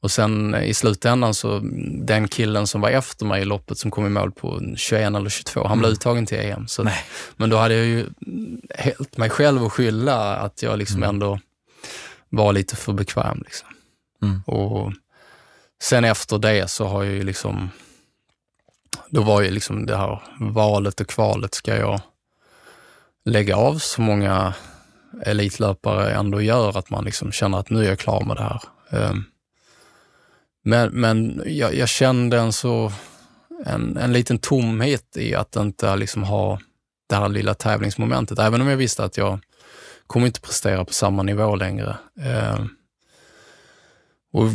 Och 0.00 0.10
sen 0.10 0.54
i 0.54 0.74
slutändan 0.74 1.34
så, 1.34 1.60
den 2.04 2.28
killen 2.28 2.66
som 2.66 2.80
var 2.80 2.90
efter 2.90 3.26
mig 3.26 3.42
i 3.42 3.44
loppet 3.44 3.78
som 3.78 3.90
kom 3.90 4.06
i 4.06 4.08
mål 4.08 4.32
på 4.32 4.60
21 4.76 5.14
eller 5.14 5.30
22, 5.30 5.66
han 5.66 5.78
blev 5.78 5.88
mm. 5.88 5.92
uttagen 5.92 6.26
till 6.26 6.38
EM. 6.38 6.68
Så, 6.68 6.88
men 7.36 7.50
då 7.50 7.56
hade 7.56 7.74
jag 7.74 7.86
ju 7.86 8.06
helt 8.74 9.16
mig 9.16 9.30
själv 9.30 9.64
att 9.64 9.72
skylla 9.72 10.36
att 10.36 10.62
jag 10.62 10.78
liksom 10.78 10.96
mm. 10.96 11.08
ändå 11.08 11.40
var 12.28 12.52
lite 12.52 12.76
för 12.76 12.92
bekväm. 12.92 13.42
Liksom. 13.44 13.68
Mm. 14.22 14.42
Och 14.46 14.92
sen 15.82 16.04
efter 16.04 16.38
det 16.38 16.70
så 16.70 16.86
har 16.86 17.04
jag 17.04 17.14
ju 17.14 17.22
liksom, 17.22 17.70
då 19.10 19.22
var 19.22 19.42
ju 19.42 19.50
liksom 19.50 19.86
det 19.86 19.96
här 19.96 20.22
valet 20.40 21.00
och 21.00 21.06
kvalet, 21.06 21.54
ska 21.54 21.76
jag 21.76 22.00
lägga 23.24 23.56
av 23.56 23.78
så 23.78 24.00
många 24.00 24.54
elitlöpare 25.22 26.12
ändå 26.12 26.40
gör 26.40 26.78
att 26.78 26.90
man 26.90 27.04
liksom 27.04 27.32
känner 27.32 27.58
att 27.58 27.70
nu 27.70 27.84
är 27.84 27.88
jag 27.88 27.98
klar 27.98 28.24
med 28.24 28.36
det 28.36 28.42
här. 28.42 28.62
Um, 29.10 29.24
men, 30.64 30.90
men 30.90 31.42
jag, 31.46 31.74
jag 31.74 31.88
kände 31.88 32.38
en 32.38 32.52
så 32.52 32.92
en, 33.66 33.96
en 33.96 34.12
liten 34.12 34.38
tomhet 34.38 35.16
i 35.16 35.34
att 35.34 35.56
inte 35.56 35.96
liksom 35.96 36.22
ha 36.22 36.58
det 37.08 37.16
här 37.16 37.28
lilla 37.28 37.54
tävlingsmomentet. 37.54 38.38
Även 38.38 38.60
om 38.60 38.68
jag 38.68 38.76
visste 38.76 39.04
att 39.04 39.16
jag 39.16 39.40
kommer 40.06 40.26
inte 40.26 40.40
prestera 40.40 40.84
på 40.84 40.92
samma 40.92 41.22
nivå 41.22 41.56
längre. 41.56 41.96
Eh, 42.20 42.64
och 44.32 44.48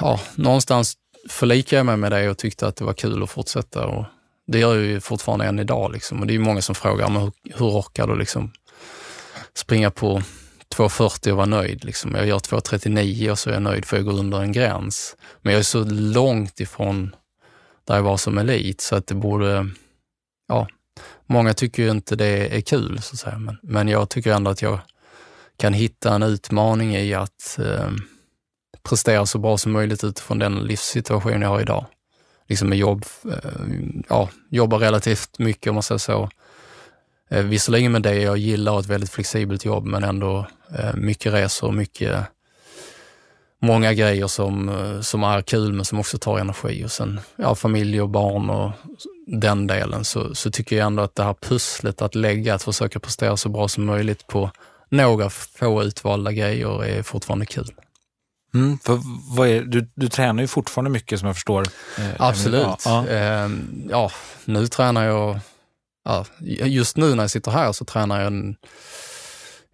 ja, 0.00 0.20
Någonstans 0.34 0.94
förlikade 1.28 1.76
jag 1.76 1.86
mig 1.86 1.96
med 1.96 2.12
det 2.12 2.30
och 2.30 2.38
tyckte 2.38 2.66
att 2.66 2.76
det 2.76 2.84
var 2.84 2.92
kul 2.92 3.22
att 3.22 3.30
fortsätta. 3.30 3.86
Och 3.86 4.04
det 4.46 4.58
gör 4.58 4.74
jag 4.74 4.84
ju 4.84 5.00
fortfarande 5.00 5.44
än 5.44 5.58
idag. 5.58 5.92
Liksom. 5.92 6.20
Och 6.20 6.26
det 6.26 6.34
är 6.34 6.38
många 6.38 6.62
som 6.62 6.74
frågar, 6.74 7.08
men 7.08 7.22
hur, 7.22 7.32
hur 7.44 7.66
orkar 7.66 8.06
du 8.06 8.18
liksom 8.18 8.52
springa 9.54 9.90
på 9.90 10.22
2.40 10.76 11.30
och 11.30 11.36
vara 11.36 11.46
nöjd. 11.46 11.84
Liksom. 11.84 12.14
Jag 12.14 12.26
gör 12.26 12.38
2.39 12.38 13.30
och 13.30 13.38
så 13.38 13.50
är 13.50 13.54
jag 13.54 13.62
nöjd 13.62 13.84
för 13.84 13.96
jag 13.96 14.04
går 14.04 14.18
under 14.18 14.40
en 14.40 14.52
gräns. 14.52 15.16
Men 15.42 15.52
jag 15.52 15.60
är 15.60 15.64
så 15.64 15.84
långt 15.90 16.60
ifrån 16.60 17.16
där 17.86 17.94
jag 17.94 18.02
var 18.02 18.16
som 18.16 18.38
elit 18.38 18.80
så 18.80 18.96
att 18.96 19.06
det 19.06 19.14
borde, 19.14 19.68
ja, 20.48 20.68
många 21.26 21.54
tycker 21.54 21.82
ju 21.82 21.90
inte 21.90 22.16
det 22.16 22.56
är 22.56 22.60
kul 22.60 23.02
så 23.02 23.14
att 23.14 23.20
säga. 23.20 23.38
Men, 23.38 23.56
men 23.62 23.88
jag 23.88 24.08
tycker 24.08 24.32
ändå 24.32 24.50
att 24.50 24.62
jag 24.62 24.80
kan 25.56 25.72
hitta 25.72 26.14
en 26.14 26.22
utmaning 26.22 26.96
i 26.96 27.14
att 27.14 27.58
eh, 27.58 27.90
prestera 28.82 29.26
så 29.26 29.38
bra 29.38 29.58
som 29.58 29.72
möjligt 29.72 30.04
utifrån 30.04 30.38
den 30.38 30.54
livssituation 30.54 31.42
jag 31.42 31.48
har 31.48 31.60
idag. 31.60 31.86
Liksom 32.48 32.68
med 32.68 32.78
jobb, 32.78 33.04
eh, 33.24 33.50
ja, 34.08 34.28
jobba 34.50 34.76
relativt 34.76 35.38
mycket 35.38 35.70
om 35.70 35.74
man 35.74 35.82
säger 35.82 35.98
så 35.98 36.30
Eh, 37.28 37.42
visserligen 37.42 37.92
med 37.92 38.02
det 38.02 38.14
jag 38.14 38.38
gillar 38.38 38.80
ett 38.80 38.86
väldigt 38.86 39.10
flexibelt 39.10 39.64
jobb, 39.64 39.84
men 39.84 40.04
ändå 40.04 40.46
eh, 40.78 40.94
mycket 40.94 41.32
resor, 41.32 41.72
mycket, 41.72 42.24
många 43.62 43.92
grejer 43.92 44.26
som, 44.26 44.68
eh, 44.68 45.00
som 45.00 45.22
är 45.24 45.42
kul 45.42 45.72
men 45.72 45.84
som 45.84 45.98
också 46.00 46.18
tar 46.18 46.38
energi. 46.38 46.84
Och 46.84 46.92
sen 46.92 47.20
ja, 47.36 47.54
familj 47.54 48.00
och 48.00 48.08
barn 48.08 48.50
och 48.50 48.70
den 49.26 49.66
delen 49.66 50.04
så, 50.04 50.34
så 50.34 50.50
tycker 50.50 50.76
jag 50.76 50.86
ändå 50.86 51.02
att 51.02 51.14
det 51.14 51.24
här 51.24 51.34
pusslet 51.34 52.02
att 52.02 52.14
lägga, 52.14 52.54
att 52.54 52.62
försöka 52.62 53.00
prestera 53.00 53.36
så 53.36 53.48
bra 53.48 53.68
som 53.68 53.84
möjligt 53.84 54.26
på 54.26 54.50
några 54.88 55.30
få 55.30 55.82
utvalda 55.82 56.32
grejer 56.32 56.84
är 56.84 57.02
fortfarande 57.02 57.46
kul. 57.46 57.70
Mm, 58.54 58.78
för 58.78 59.00
vad 59.36 59.48
är, 59.48 59.62
du, 59.62 59.88
du 59.94 60.08
tränar 60.08 60.42
ju 60.42 60.46
fortfarande 60.46 60.90
mycket 60.90 61.18
som 61.18 61.26
jag 61.26 61.36
förstår. 61.36 61.66
Absolut. 62.18 62.82
Ja. 62.84 63.06
Eh, 63.06 63.50
ja, 63.90 64.10
nu 64.44 64.66
tränar 64.66 65.04
jag 65.04 65.40
ja, 66.04 66.26
just 66.66 66.96
nu 66.96 67.14
när 67.14 67.22
jag 67.22 67.30
sitter 67.30 67.50
här 67.50 67.72
så 67.72 67.84
tränar 67.84 68.18
jag, 68.18 68.26
en, 68.26 68.56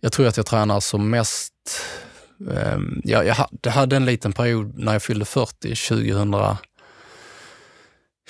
jag 0.01 0.13
tror 0.13 0.27
att 0.27 0.37
jag 0.37 0.47
tränar 0.47 0.81
som 0.81 1.11
mest 1.11 1.53
Ehm, 2.51 3.01
jag, 3.05 3.27
jag 3.63 3.71
hade 3.73 3.97
en 3.97 4.05
liten 4.05 4.33
period 4.33 4.79
när 4.79 4.93
jag 4.93 5.03
fyllde 5.03 5.25
40, 5.25 5.75
2000, 5.75 6.35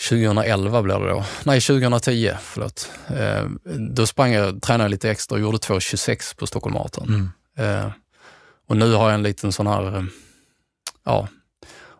2011 0.09 0.83
blev 0.83 1.01
det 1.01 1.09
då. 1.09 1.25
Nej, 1.45 1.61
2010, 1.61 2.33
förlåt. 2.43 2.91
Ehm, 3.07 3.59
då 3.95 4.07
sprang 4.07 4.33
jag, 4.33 4.63
tränade 4.63 4.91
lite 4.91 5.11
extra 5.11 5.35
och 5.35 5.41
gjorde 5.41 5.59
2.26 5.59 6.37
på 6.37 6.47
Stockholm 6.47 6.75
Marathon. 6.75 7.09
Mm. 7.09 7.31
Ehm, 7.57 7.91
och 8.69 8.77
nu 8.77 8.93
har 8.93 9.09
jag 9.09 9.15
en 9.15 9.23
liten 9.23 9.53
sån 9.53 9.67
här, 9.67 10.07
ja, 11.05 11.29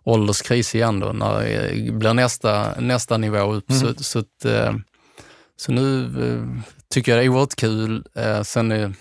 ålderskris 0.03 0.75
igen 0.75 1.01
då, 1.01 1.13
när 1.13 1.41
det 1.41 1.93
blir 1.93 2.15
nästa, 2.15 2.81
nästa 2.81 3.19
nivå 3.19 3.53
upp. 3.53 3.71
Mm. 3.71 3.81
Så, 3.81 4.05
så, 4.05 4.19
att, 4.19 4.45
så 5.57 5.73
nu 5.73 6.11
tycker 6.91 7.13
jag 7.13 7.21
det 7.21 7.25
är 7.25 7.29
oerhört 7.29 7.57
kul. 7.57 8.07
Sen 8.45 8.73
är, 8.73 8.95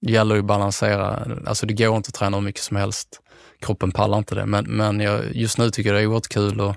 gäller 0.00 0.34
ju 0.34 0.40
att 0.40 0.46
balansera. 0.46 1.26
Alltså 1.46 1.66
det 1.66 1.74
går 1.74 1.96
inte 1.96 2.08
att 2.08 2.14
träna 2.14 2.36
hur 2.36 2.44
mycket 2.44 2.62
som 2.62 2.76
helst. 2.76 3.20
Kroppen 3.60 3.92
pallar 3.92 4.18
inte 4.18 4.34
det. 4.34 4.46
Men, 4.46 4.64
men 4.64 5.00
jag, 5.00 5.36
just 5.36 5.58
nu 5.58 5.70
tycker 5.70 5.90
jag 5.90 5.98
det 5.98 6.02
är 6.02 6.06
oerhört 6.06 6.28
kul 6.28 6.60
och 6.60 6.76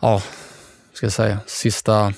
ja, 0.00 0.22
ska 0.92 1.06
jag 1.06 1.12
säga, 1.12 1.38
sista 1.46 2.12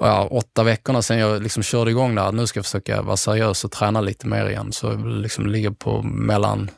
ja, 0.00 0.28
åtta 0.30 0.62
veckorna 0.62 1.02
sedan 1.02 1.18
jag 1.18 1.42
liksom 1.42 1.62
körde 1.62 1.90
igång 1.90 2.14
där, 2.14 2.32
nu 2.32 2.46
ska 2.46 2.58
jag 2.58 2.64
försöka 2.64 3.02
vara 3.02 3.16
seriös 3.16 3.64
och 3.64 3.70
träna 3.70 4.00
lite 4.00 4.26
mer 4.26 4.48
igen. 4.48 4.72
Så 4.72 4.86
jag 4.86 5.06
liksom 5.06 5.46
ligger 5.46 5.70
på 5.70 6.02
mellan 6.02 6.70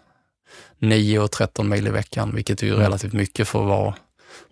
9 0.78 1.18
och 1.18 1.30
13 1.30 1.68
mil 1.68 1.86
i 1.86 1.90
veckan, 1.90 2.34
vilket 2.34 2.62
är 2.62 2.66
ju 2.66 2.72
mm. 2.72 2.84
relativt 2.84 3.12
mycket 3.12 3.49
för 3.49 3.61
att 3.61 3.68
vara 3.68 3.95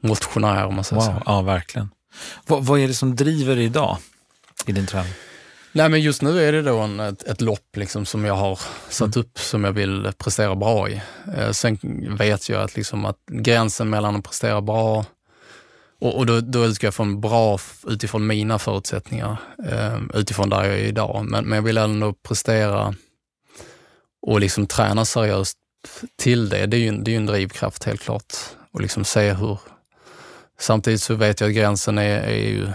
motionär 0.01 0.67
om 0.67 0.75
man 0.75 0.85
säger 0.85 1.03
wow, 1.03 1.09
så. 1.09 1.23
Ja, 1.27 1.43
verkligen. 1.43 1.89
Vad, 2.47 2.65
vad 2.65 2.81
är 2.81 2.89
det 2.89 2.95
som 2.95 3.17
driver 3.17 3.57
dig 3.57 3.65
idag 3.65 3.99
i 4.67 4.73
din 4.73 4.87
träning? 4.87 5.13
Nej, 5.73 5.89
men 5.89 6.01
just 6.01 6.23
nu 6.23 6.43
är 6.43 6.53
det 6.53 6.63
då 6.63 6.79
en, 6.79 7.01
ett, 7.01 7.23
ett 7.23 7.41
lopp 7.41 7.77
liksom 7.77 8.07
som 8.07 8.25
jag 8.25 8.35
har 8.35 8.61
satt 8.89 9.17
mm. 9.17 9.27
upp 9.27 9.39
som 9.39 9.65
jag 9.65 9.73
vill 9.73 10.13
prestera 10.19 10.55
bra 10.55 10.89
i. 10.89 11.03
Eh, 11.37 11.51
sen 11.51 11.79
vet 12.17 12.49
jag 12.49 12.63
att, 12.63 12.77
liksom 12.77 13.05
att 13.05 13.19
gränsen 13.27 13.91
mellan 13.91 14.17
att 14.17 14.25
prestera 14.25 14.61
bra 14.61 15.05
och, 16.01 16.17
och 16.17 16.27
då, 16.27 16.41
då 16.41 16.65
utgår 16.65 16.87
jag 16.87 16.95
från 16.95 17.21
bra 17.21 17.59
utifrån 17.87 18.27
mina 18.27 18.59
förutsättningar, 18.59 19.37
eh, 19.69 19.99
utifrån 20.15 20.49
där 20.49 20.65
jag 20.65 20.75
är 20.75 20.85
idag. 20.85 21.27
Men, 21.29 21.45
men 21.45 21.57
jag 21.57 21.63
vill 21.63 21.79
ändå 21.79 22.13
prestera 22.13 22.95
och 24.27 24.41
liksom 24.41 24.67
träna 24.67 25.05
seriöst 25.05 25.57
till 26.19 26.49
det. 26.49 26.67
Det 26.67 26.77
är 26.77 26.81
ju, 26.81 26.93
det 26.93 27.11
är 27.11 27.13
ju 27.13 27.17
en 27.17 27.27
drivkraft 27.27 27.85
helt 27.85 28.01
klart. 28.01 28.35
Och 28.73 28.81
liksom 28.81 29.05
se 29.05 29.33
hur... 29.33 29.59
Samtidigt 30.61 31.03
så 31.03 31.15
vet 31.15 31.41
jag 31.41 31.49
att 31.49 31.57
gränsen 31.57 31.99
är, 31.99 32.21
är 32.21 32.49
ju 32.49 32.69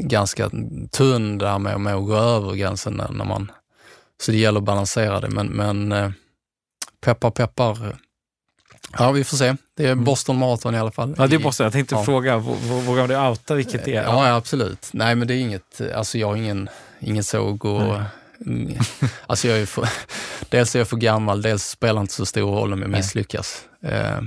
ganska 0.00 0.50
tunn 0.90 1.38
där 1.38 1.58
med, 1.58 1.80
med 1.80 1.94
att 1.94 2.06
gå 2.06 2.16
över 2.16 2.54
gränsen 2.54 3.02
när 3.10 3.24
man... 3.24 3.52
Så 4.20 4.30
det 4.30 4.38
gäller 4.38 4.58
att 4.58 4.64
balansera 4.64 5.20
det, 5.20 5.28
men, 5.28 5.46
men 5.46 5.92
eh, 5.92 6.10
peppar 7.00 7.30
peppar. 7.30 7.96
Ja, 8.98 9.10
vi 9.12 9.24
får 9.24 9.36
se. 9.36 9.56
Det 9.76 9.86
är 9.86 9.92
mm. 9.92 10.04
Boston 10.04 10.38
Marathon 10.38 10.74
i 10.74 10.78
alla 10.78 10.90
fall. 10.90 11.14
Ja, 11.18 11.26
det 11.26 11.36
är 11.36 11.40
Boston. 11.40 11.64
Jag 11.64 11.72
tänkte 11.72 11.94
ja. 11.94 12.04
fråga, 12.04 12.38
vågar 12.86 13.08
du 13.08 13.16
outa 13.16 13.54
vilket 13.54 13.84
det 13.84 13.94
är? 13.94 14.02
Ja, 14.02 14.34
absolut. 14.34 14.90
Nej, 14.92 15.14
men 15.14 15.28
det 15.28 15.34
är 15.34 15.38
inget, 15.38 15.80
alltså 15.94 16.18
jag 16.18 16.26
har 16.26 16.36
ingen, 16.36 16.68
ingen 17.00 17.24
såg 17.24 17.64
och 17.64 17.94
alltså 19.26 19.48
jag 19.48 19.58
är 19.58 19.66
för, 19.66 19.88
dels 20.48 20.74
är 20.74 20.78
jag 20.78 20.88
för 20.88 20.96
gammal, 20.96 21.42
dels 21.42 21.68
spelar 21.68 22.00
inte 22.00 22.14
så 22.14 22.26
stor 22.26 22.52
roll 22.52 22.72
om 22.72 22.82
jag 22.82 22.90
misslyckas. 22.90 23.64
Eh, 23.82 24.20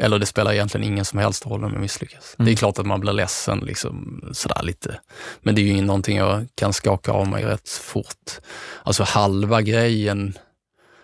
eller 0.00 0.18
det 0.18 0.26
spelar 0.26 0.52
egentligen 0.52 0.86
ingen 0.86 1.04
som 1.04 1.18
helst 1.18 1.46
roll 1.46 1.64
om 1.64 1.72
jag 1.72 1.80
misslyckas. 1.80 2.34
Mm. 2.38 2.46
Det 2.46 2.52
är 2.52 2.56
klart 2.56 2.78
att 2.78 2.86
man 2.86 3.00
blir 3.00 3.12
ledsen 3.12 3.58
liksom 3.58 4.22
sådär 4.32 4.62
lite. 4.62 5.00
Men 5.40 5.54
det 5.54 5.60
är 5.60 5.64
ju 5.64 5.82
någonting 5.82 6.16
jag 6.16 6.46
kan 6.54 6.72
skaka 6.72 7.12
av 7.12 7.28
mig 7.28 7.44
rätt 7.44 7.68
fort. 7.68 8.30
Alltså 8.82 9.02
halva 9.02 9.62
grejen, 9.62 10.38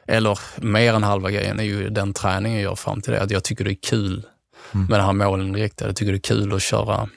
eller 0.06 0.38
mer 0.56 0.94
än 0.94 1.02
halva 1.02 1.30
grejen, 1.30 1.60
är 1.60 1.64
ju 1.64 1.88
den 1.88 2.12
träningen 2.12 2.58
jag 2.58 2.64
gör 2.64 2.74
fram 2.74 3.00
till 3.00 3.12
det. 3.12 3.22
Att 3.22 3.30
jag 3.30 3.44
tycker 3.44 3.64
det 3.64 3.72
är 3.72 3.88
kul 3.88 4.26
mm. 4.74 4.86
med 4.86 4.98
det 4.98 5.02
här 5.02 5.12
målinriktade. 5.12 5.88
Jag 5.88 5.96
tycker 5.96 6.12
det 6.12 6.18
är 6.18 6.36
kul 6.36 6.54
att 6.54 6.62
köra, 6.62 7.08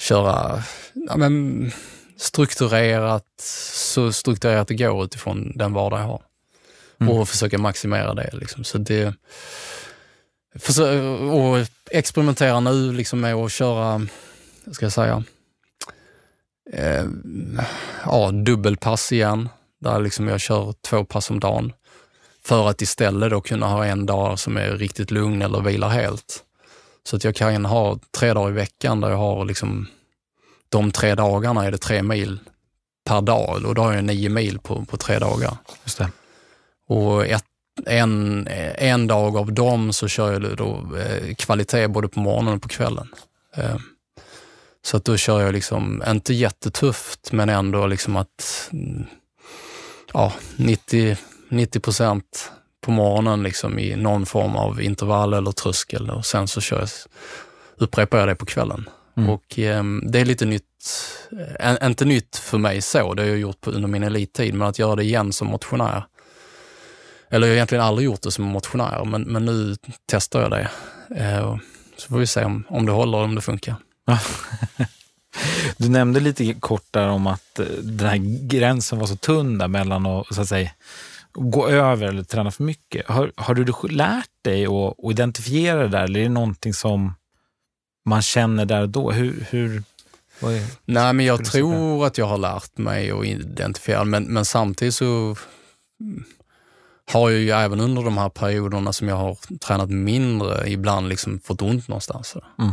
köra 0.00 0.62
ja, 1.08 1.16
men, 1.16 1.72
strukturerat, 2.16 3.40
så 3.72 4.12
strukturerat 4.12 4.68
det 4.68 4.74
går 4.74 5.04
utifrån 5.04 5.52
den 5.54 5.72
vardag 5.72 6.00
jag 6.00 6.06
har. 6.06 6.22
Mm. 7.00 7.12
Och 7.12 7.28
försöka 7.28 7.58
maximera 7.58 8.14
det. 8.14 8.30
Liksom. 8.32 8.64
Så 8.64 8.78
det 8.78 9.14
och 11.32 11.66
experimenterar 11.90 12.60
nu 12.60 12.92
liksom 12.92 13.20
med 13.20 13.34
att 13.34 13.52
köra, 13.52 14.06
ska 14.72 14.84
jag 14.84 14.92
säga, 14.92 15.24
eh, 16.72 17.04
ja, 18.04 18.30
dubbelpass 18.30 19.12
igen. 19.12 19.48
Där 19.80 20.00
liksom 20.00 20.28
jag 20.28 20.40
kör 20.40 20.74
två 20.88 21.04
pass 21.04 21.30
om 21.30 21.40
dagen. 21.40 21.72
För 22.44 22.68
att 22.68 22.82
istället 22.82 23.30
då 23.30 23.40
kunna 23.40 23.66
ha 23.66 23.86
en 23.86 24.06
dag 24.06 24.38
som 24.38 24.56
är 24.56 24.70
riktigt 24.70 25.10
lugn 25.10 25.42
eller 25.42 25.60
vilar 25.60 25.88
helt. 25.88 26.44
Så 27.04 27.16
att 27.16 27.24
jag 27.24 27.34
kan 27.34 27.64
ha 27.64 27.98
tre 28.18 28.32
dagar 28.32 28.50
i 28.50 28.52
veckan 28.52 29.00
där 29.00 29.10
jag 29.10 29.16
har 29.16 29.44
liksom, 29.44 29.86
de 30.68 30.90
tre 30.90 31.14
dagarna 31.14 31.64
är 31.64 31.70
det 31.70 31.78
tre 31.78 32.02
mil 32.02 32.38
per 33.04 33.20
dag 33.20 33.64
och 33.64 33.74
då 33.74 33.82
har 33.82 33.92
jag 33.92 34.04
nio 34.04 34.28
mil 34.28 34.58
på, 34.58 34.84
på 34.84 34.96
tre 34.96 35.18
dagar. 35.18 35.56
Just 35.84 35.98
det. 35.98 36.10
Och 36.88 37.26
ett 37.26 37.44
en, 37.86 38.48
en 38.74 39.06
dag 39.06 39.36
av 39.36 39.52
dem 39.52 39.92
så 39.92 40.08
kör 40.08 40.32
jag 40.32 40.56
då 40.56 40.96
eh, 40.96 41.34
kvalitet 41.34 41.88
både 41.88 42.08
på 42.08 42.20
morgonen 42.20 42.54
och 42.54 42.62
på 42.62 42.68
kvällen. 42.68 43.08
Eh, 43.56 43.76
så 44.82 44.96
att 44.96 45.04
då 45.04 45.16
kör 45.16 45.40
jag 45.40 45.52
liksom, 45.52 46.02
inte 46.08 46.34
jättetufft, 46.34 47.32
men 47.32 47.48
ändå 47.48 47.86
liksom 47.86 48.16
att 48.16 48.68
mm, 48.72 49.06
ja, 50.12 50.32
90 51.48 51.80
procent 51.80 52.52
på 52.80 52.90
morgonen 52.90 53.42
liksom 53.42 53.78
i 53.78 53.96
någon 53.96 54.26
form 54.26 54.56
av 54.56 54.82
intervall 54.82 55.34
eller 55.34 55.52
tröskel 55.52 56.10
och 56.10 56.26
sen 56.26 56.48
så 56.48 56.60
kör 56.60 56.78
jag, 56.78 56.88
upprepar 57.76 58.18
jag 58.18 58.28
det 58.28 58.34
på 58.34 58.46
kvällen. 58.46 58.88
Mm. 59.16 59.30
Och 59.30 59.58
eh, 59.58 59.84
det 60.02 60.20
är 60.20 60.24
lite 60.24 60.46
nytt, 60.46 60.64
äh, 61.60 61.76
inte 61.82 62.04
nytt 62.04 62.36
för 62.36 62.58
mig 62.58 62.82
så, 62.82 63.14
det 63.14 63.22
har 63.22 63.28
jag 63.28 63.38
gjort 63.38 63.60
på, 63.60 63.70
under 63.70 63.88
min 63.88 64.02
elittid, 64.02 64.54
men 64.54 64.68
att 64.68 64.78
göra 64.78 64.96
det 64.96 65.04
igen 65.04 65.32
som 65.32 65.48
motionär 65.48 66.02
eller 67.30 67.46
jag 67.46 67.52
har 67.52 67.56
egentligen 67.56 67.84
aldrig 67.84 68.04
gjort 68.04 68.22
det 68.22 68.30
som 68.30 68.44
motionär, 68.44 69.04
men, 69.04 69.22
men 69.22 69.44
nu 69.44 69.76
testar 70.06 70.40
jag 70.40 70.50
det. 70.50 70.70
Eh, 71.16 71.56
så 71.96 72.08
får 72.08 72.18
vi 72.18 72.26
se 72.26 72.44
om, 72.44 72.64
om 72.68 72.86
det 72.86 72.92
håller 72.92 73.18
och 73.18 73.24
om 73.24 73.34
det 73.34 73.40
funkar. 73.40 73.76
Du 75.76 75.88
nämnde 75.88 76.20
lite 76.20 76.54
kort 76.54 76.86
där 76.90 77.08
om 77.08 77.26
att 77.26 77.58
eh, 77.58 77.66
den 77.66 78.08
här 78.08 78.46
gränsen 78.48 78.98
var 78.98 79.06
så 79.06 79.16
tunn 79.16 79.58
där 79.58 79.68
mellan 79.68 80.06
att, 80.06 80.34
så 80.34 80.40
att 80.40 80.48
säga, 80.48 80.70
gå 81.32 81.68
över 81.68 82.06
eller 82.06 82.22
träna 82.22 82.50
för 82.50 82.64
mycket. 82.64 83.08
Har, 83.08 83.32
har 83.36 83.54
du 83.54 83.88
lärt 83.88 84.30
dig 84.42 84.66
att, 84.66 85.04
att 85.04 85.10
identifiera 85.10 85.82
det 85.82 85.88
där 85.88 86.04
eller 86.04 86.20
är 86.20 86.24
det 86.24 86.28
någonting 86.28 86.74
som 86.74 87.14
man 88.04 88.22
känner 88.22 88.64
där 88.64 88.82
och 88.82 88.88
då? 88.88 89.10
Hur, 89.10 89.46
hur, 89.50 89.82
är, 90.42 90.66
Nej, 90.84 91.12
men 91.12 91.26
jag 91.26 91.44
tror 91.44 92.06
att 92.06 92.18
jag 92.18 92.26
har 92.26 92.38
lärt 92.38 92.78
mig 92.78 93.10
att 93.10 93.24
identifiera, 93.24 94.04
men, 94.04 94.24
men 94.24 94.44
samtidigt 94.44 94.94
så 94.94 95.36
har 97.12 97.30
jag 97.30 97.40
ju 97.40 97.50
även 97.50 97.80
under 97.80 98.02
de 98.02 98.18
här 98.18 98.28
perioderna 98.28 98.92
som 98.92 99.08
jag 99.08 99.16
har 99.16 99.36
tränat 99.58 99.90
mindre 99.90 100.70
ibland 100.70 101.08
liksom 101.08 101.40
fått 101.40 101.62
ont 101.62 101.88
någonstans. 101.88 102.36
Mm. 102.58 102.72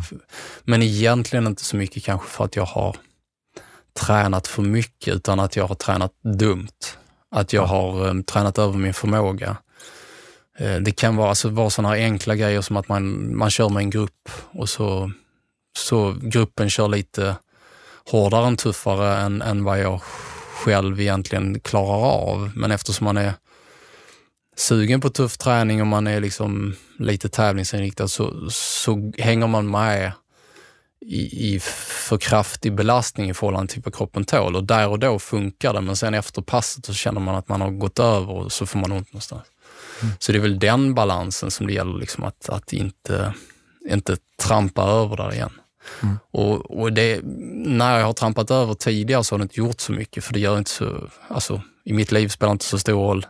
Men 0.64 0.82
egentligen 0.82 1.48
inte 1.48 1.64
så 1.64 1.78
mycket 1.78 2.04
kanske 2.04 2.28
för 2.28 2.46
att 2.46 2.56
jag 2.56 2.66
har 2.66 2.96
tränat 4.00 4.48
för 4.48 4.62
mycket 4.62 5.16
utan 5.16 5.40
att 5.40 5.56
jag 5.56 5.68
har 5.68 5.76
tränat 5.76 6.14
dumt. 6.22 6.68
Att 7.32 7.54
jag 7.54 7.66
har 7.66 8.08
um, 8.08 8.24
tränat 8.24 8.58
över 8.58 8.78
min 8.78 8.94
förmåga. 8.94 9.58
Uh, 10.62 10.76
det 10.76 10.92
kan 10.92 11.16
vara, 11.16 11.30
alltså, 11.30 11.50
vara 11.50 11.70
sådana 11.70 11.96
här 11.96 12.04
enkla 12.04 12.36
grejer 12.36 12.62
som 12.62 12.78
att 12.78 12.88
man, 12.88 13.36
man 13.38 13.50
kör 13.50 13.70
med 13.70 13.82
en 13.82 13.90
grupp 13.90 14.30
och 14.52 14.70
så, 14.70 15.12
så 15.78 16.16
gruppen 16.22 16.70
kör 16.70 16.88
lite 16.88 17.36
hårdare 18.12 18.48
än 18.48 18.58
tuffare 18.58 19.18
än, 19.18 19.42
än 19.42 19.64
vad 19.64 19.80
jag 19.80 20.02
själv 20.64 21.02
egentligen 21.02 21.60
klarar 21.60 22.06
av. 22.06 22.52
Men 22.56 22.72
eftersom 22.72 23.06
man 23.06 23.18
är 23.18 23.34
sugen 24.56 25.02
på 25.02 25.10
tuff 25.10 25.38
träning 25.38 25.82
och 25.82 25.88
man 25.88 26.08
är 26.08 26.22
liksom 26.22 26.76
lite 27.00 27.30
tävlingsinriktad 27.30 28.08
så, 28.08 28.50
så 28.50 29.12
hänger 29.18 29.48
man 29.48 29.72
med 29.72 30.12
i, 31.02 31.56
i 31.56 31.60
för 31.60 32.18
kraftig 32.18 32.76
belastning 32.76 33.30
i 33.30 33.34
förhållande 33.34 33.74
till 33.74 33.82
vad 33.86 33.96
kroppen 33.96 34.26
tål 34.26 34.56
och 34.56 34.64
där 34.64 34.88
och 34.88 35.00
då 35.00 35.20
funkar 35.20 35.74
det 35.74 35.82
men 35.82 35.96
sen 35.96 36.14
efter 36.14 36.42
passet 36.42 36.86
så 36.86 36.94
känner 36.94 37.22
man 37.22 37.36
att 37.36 37.50
man 37.50 37.62
har 37.62 37.72
gått 37.72 38.00
över 38.00 38.30
och 38.30 38.52
så 38.52 38.66
får 38.66 38.80
man 38.80 38.92
ont 38.92 39.14
någonstans. 39.14 39.44
Mm. 40.02 40.14
Så 40.20 40.32
det 40.32 40.38
är 40.38 40.42
väl 40.42 40.60
den 40.60 40.94
balansen 40.94 41.52
som 41.52 41.68
det 41.68 41.74
gäller 41.74 42.00
liksom 42.00 42.24
att, 42.24 42.50
att 42.50 42.74
inte, 42.74 43.34
inte 43.90 44.18
trampa 44.44 44.84
över 44.84 45.18
där 45.18 45.34
igen. 45.34 45.52
Mm. 46.04 46.20
Och, 46.32 46.80
och 46.80 46.94
det, 46.94 47.20
när 47.66 48.00
jag 48.00 48.06
har 48.06 48.14
trampat 48.14 48.52
över 48.52 48.74
tidigare 48.74 49.24
så 49.24 49.36
har 49.36 49.40
det 49.40 49.44
inte 49.44 49.60
gjort 49.60 49.80
så 49.80 49.92
mycket 49.92 50.24
för 50.24 50.34
det 50.34 50.40
gör 50.40 50.58
inte 50.58 50.72
så, 50.72 51.10
alltså 51.28 51.62
i 51.84 51.94
mitt 51.94 52.12
liv 52.12 52.28
spelar 52.28 52.50
det 52.50 52.56
inte 52.56 52.66
så 52.66 52.80
stor 52.80 52.94
roll 52.94 53.26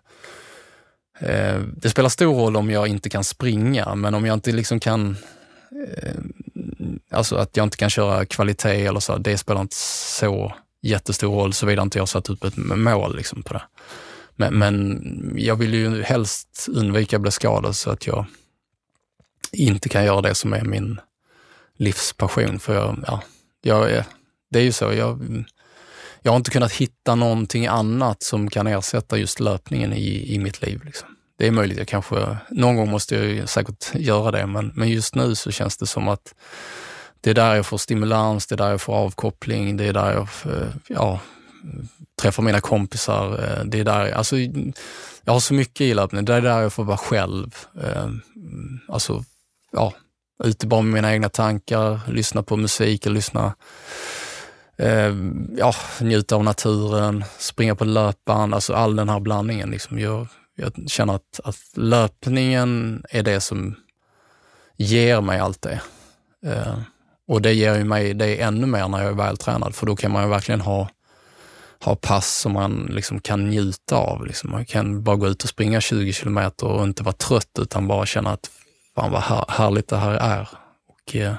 Eh, 1.19 1.59
det 1.77 1.89
spelar 1.89 2.09
stor 2.09 2.35
roll 2.35 2.55
om 2.55 2.69
jag 2.69 2.87
inte 2.87 3.09
kan 3.09 3.23
springa, 3.23 3.95
men 3.95 4.13
om 4.13 4.25
jag 4.25 4.33
inte 4.33 4.51
liksom 4.51 4.79
kan 4.79 5.17
eh, 5.97 6.15
Alltså 7.09 7.35
att 7.35 7.57
jag 7.57 7.63
inte 7.63 7.77
kan 7.77 7.89
köra 7.89 8.25
kvalitet 8.25 8.85
eller 8.85 8.99
så, 8.99 9.17
det 9.17 9.37
spelar 9.37 9.61
inte 9.61 9.75
så 9.75 10.53
jättestor 10.81 11.35
roll 11.35 11.53
såvida 11.53 11.81
inte 11.81 11.97
jag 11.97 12.09
satt 12.09 12.29
upp 12.29 12.43
ett 12.43 12.57
mål 12.57 13.15
liksom 13.15 13.43
på 13.43 13.53
det. 13.53 13.61
Men, 14.35 14.57
men 14.57 15.01
jag 15.37 15.55
vill 15.55 15.73
ju 15.73 16.03
helst 16.03 16.67
undvika 16.71 17.15
att 17.15 17.21
bli 17.21 17.31
skadad 17.31 17.75
så 17.75 17.91
att 17.91 18.07
jag 18.07 18.25
inte 19.51 19.89
kan 19.89 20.05
göra 20.05 20.21
det 20.21 20.35
som 20.35 20.53
är 20.53 20.63
min 20.63 20.99
livspassion. 21.77 22.59
För 22.59 22.75
jag, 22.75 23.03
ja, 23.07 23.21
jag 23.61 23.91
är, 23.91 24.05
det 24.49 24.59
är 24.59 24.63
ju 24.63 24.71
så, 24.71 24.93
jag, 24.93 25.45
jag 26.25 26.31
har 26.31 26.37
inte 26.37 26.51
kunnat 26.51 26.71
hitta 26.71 27.15
någonting 27.15 27.67
annat 27.67 28.23
som 28.23 28.49
kan 28.49 28.67
ersätta 28.67 29.17
just 29.17 29.39
löpningen 29.39 29.93
i, 29.93 30.33
i 30.35 30.39
mitt 30.39 30.61
liv. 30.61 30.81
Liksom. 30.85 31.09
Det 31.37 31.47
är 31.47 31.51
möjligt, 31.51 31.77
jag 31.77 31.87
kanske, 31.87 32.37
någon 32.49 32.75
gång 32.75 32.89
måste 32.89 33.15
jag 33.15 33.49
säkert 33.49 33.95
göra 33.95 34.31
det, 34.31 34.45
men, 34.45 34.71
men 34.75 34.89
just 34.89 35.15
nu 35.15 35.35
så 35.35 35.51
känns 35.51 35.77
det 35.77 35.87
som 35.87 36.07
att 36.07 36.33
det 37.21 37.29
är 37.29 37.33
där 37.33 37.55
jag 37.55 37.65
får 37.65 37.77
stimulans, 37.77 38.47
det 38.47 38.55
är 38.55 38.57
där 38.57 38.69
jag 38.69 38.81
får 38.81 38.93
avkoppling, 38.93 39.77
det 39.77 39.85
är 39.85 39.93
där 39.93 40.13
jag 40.13 40.53
eh, 40.53 40.67
ja, 40.87 41.19
träffar 42.21 42.43
mina 42.43 42.61
kompisar. 42.61 43.43
Eh, 43.43 43.65
det 43.65 43.79
är 43.79 43.83
där, 43.83 44.11
alltså, 44.11 44.37
jag 45.23 45.33
har 45.33 45.39
så 45.39 45.53
mycket 45.53 45.81
i 45.81 45.93
löpning, 45.93 46.25
det 46.25 46.33
är 46.33 46.41
där 46.41 46.61
jag 46.61 46.73
får 46.73 46.83
vara 46.83 46.97
själv. 46.97 47.55
Eh, 47.83 48.09
alltså, 48.87 49.23
ja, 49.71 49.93
ute 50.43 50.67
bara 50.67 50.81
med 50.81 50.93
mina 50.93 51.13
egna 51.13 51.29
tankar, 51.29 51.99
lyssna 52.07 52.43
på 52.43 52.57
musik, 52.57 53.05
lyssna, 53.05 53.55
eh, 54.77 55.15
ja, 55.57 55.73
njuta 56.01 56.35
av 56.35 56.43
naturen, 56.43 57.23
springa 57.37 57.75
på 57.75 57.85
löpband, 57.85 58.53
alltså 58.53 58.73
all 58.73 58.95
den 58.95 59.09
här 59.09 59.19
blandningen. 59.19 59.69
Liksom. 59.69 59.99
Jag, 59.99 60.27
jag 60.55 60.73
känner 60.87 61.15
att, 61.15 61.39
att 61.43 61.57
löpningen 61.75 63.03
är 63.09 63.23
det 63.23 63.41
som 63.41 63.75
ger 64.77 65.21
mig 65.21 65.39
allt 65.39 65.61
det. 65.61 65.81
Eh, 66.45 66.77
och 67.27 67.41
det 67.41 67.53
ger 67.53 67.75
ju 67.75 67.83
mig 67.83 68.13
det 68.13 68.41
ännu 68.41 68.67
mer 68.67 68.87
när 68.87 69.01
jag 69.01 69.11
är 69.11 69.15
vältränad, 69.15 69.75
för 69.75 69.85
då 69.85 69.95
kan 69.95 70.11
man 70.11 70.23
ju 70.23 70.29
verkligen 70.29 70.61
ha, 70.61 70.89
ha 71.83 71.95
pass 71.95 72.39
som 72.39 72.51
man 72.51 72.89
liksom 72.91 73.19
kan 73.19 73.49
njuta 73.49 73.95
av. 73.95 74.25
Liksom. 74.25 74.51
Man 74.51 74.65
kan 74.65 75.03
bara 75.03 75.15
gå 75.15 75.27
ut 75.27 75.43
och 75.43 75.49
springa 75.49 75.81
20 75.81 76.13
kilometer 76.13 76.67
och 76.67 76.83
inte 76.83 77.03
vara 77.03 77.15
trött, 77.15 77.59
utan 77.59 77.87
bara 77.87 78.05
känna 78.05 78.31
att 78.31 78.49
fan 78.95 79.11
vad 79.11 79.21
här, 79.21 79.45
härligt 79.49 79.87
det 79.87 79.97
här 79.97 80.11
är. 80.11 80.49
Och, 80.87 81.15
eh, 81.15 81.35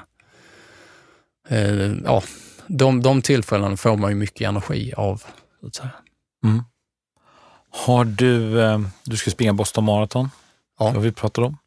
eh, 1.49 1.93
ja, 2.05 2.23
de, 2.67 3.01
de 3.01 3.21
tillfällena 3.21 3.77
får 3.77 3.97
man 3.97 4.11
ju 4.11 4.15
mycket 4.15 4.47
energi 4.47 4.93
av. 4.97 5.23
Så 5.61 5.67
att 5.67 5.75
säga. 5.75 5.91
Mm. 6.43 6.63
Har 7.69 8.05
du, 8.05 8.61
eh, 8.61 8.79
du 9.03 9.17
ska 9.17 9.31
springa 9.31 9.53
Boston 9.53 9.83
Marathon, 9.83 10.29
ja. 10.79 10.91
vad 10.91 11.03
vi 11.03 11.11
pratade 11.11 11.47
om. 11.47 11.57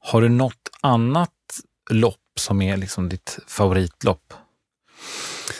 Har 0.00 0.22
du 0.22 0.28
något 0.28 0.68
annat 0.80 1.30
lopp 1.90 2.16
som 2.38 2.62
är 2.62 2.76
liksom 2.76 3.08
ditt 3.08 3.38
favoritlopp? 3.46 4.34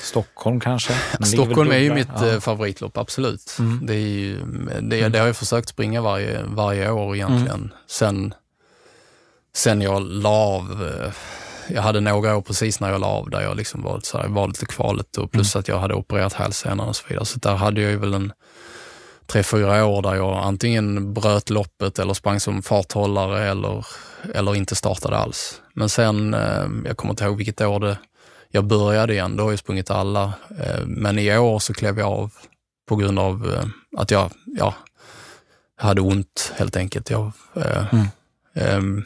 Stockholm 0.02 0.60
kanske? 0.60 0.94
Stockholm 1.24 1.70
är, 1.70 1.78
ju 1.78 1.94
mitt 1.94 2.08
ja. 2.14 2.28
Eh, 2.28 2.40
favoritlopp, 2.40 2.96
absolut. 2.96 3.56
Mm. 3.58 3.86
Det, 3.86 3.94
är 3.94 3.98
ju, 3.98 4.44
det, 4.80 5.08
det, 5.08 5.18
har 5.18 5.26
jag 5.26 5.36
försökt 5.36 5.68
springa 5.68 6.00
varje, 6.00 6.42
varje 6.42 6.90
år 6.90 7.16
egentligen. 7.16 7.60
Mm. 7.60 7.70
Sen, 7.86 8.34
sen 9.54 9.82
jag 9.82 10.02
la 10.02 10.28
av, 10.28 10.88
eh, 10.88 11.12
jag 11.74 11.82
hade 11.82 12.00
några 12.00 12.36
år 12.36 12.42
precis 12.42 12.80
när 12.80 12.90
jag 12.90 13.00
la 13.00 13.06
av 13.06 13.30
där 13.30 13.40
jag 13.40 13.56
liksom 13.56 13.82
var, 13.82 14.00
så 14.02 14.18
här, 14.18 14.28
var 14.28 14.48
lite 14.48 14.66
kvalet 14.66 15.16
och 15.16 15.30
plus 15.30 15.54
mm. 15.54 15.60
att 15.60 15.68
jag 15.68 15.78
hade 15.78 15.94
opererat 15.94 16.32
hälsenan 16.32 16.88
och 16.88 16.96
så 16.96 17.04
vidare. 17.08 17.24
Så 17.24 17.38
där 17.38 17.54
hade 17.54 17.80
jag 17.80 17.90
ju 17.90 17.96
väl 17.96 18.14
en 18.14 18.32
tre, 19.26 19.42
fyra 19.42 19.86
år 19.86 20.02
där 20.02 20.14
jag 20.14 20.36
antingen 20.36 21.14
bröt 21.14 21.50
loppet 21.50 21.98
eller 21.98 22.14
sprang 22.14 22.40
som 22.40 22.62
farthållare 22.62 23.48
eller, 23.50 23.86
eller 24.34 24.54
inte 24.54 24.74
startade 24.74 25.16
alls. 25.16 25.62
Men 25.74 25.88
sen, 25.88 26.34
eh, 26.34 26.66
jag 26.84 26.96
kommer 26.96 27.12
inte 27.12 27.24
ihåg 27.24 27.36
vilket 27.36 27.60
år 27.60 27.80
det, 27.80 27.98
jag 28.48 28.64
började 28.64 29.12
igen, 29.12 29.36
då 29.36 29.44
har 29.44 29.50
jag 29.50 29.58
sprungit 29.58 29.90
alla. 29.90 30.32
Eh, 30.58 30.86
men 30.86 31.18
i 31.18 31.38
år 31.38 31.58
så 31.58 31.74
klev 31.74 31.98
jag 31.98 32.08
av 32.08 32.32
på 32.88 32.96
grund 32.96 33.18
av 33.18 33.52
eh, 33.54 34.00
att 34.00 34.10
jag, 34.10 34.30
ja, 34.46 34.74
hade 35.76 36.00
ont 36.00 36.52
helt 36.56 36.76
enkelt. 36.76 37.10
Jag, 37.10 37.32
mm. 37.92 38.06
um, 38.76 39.04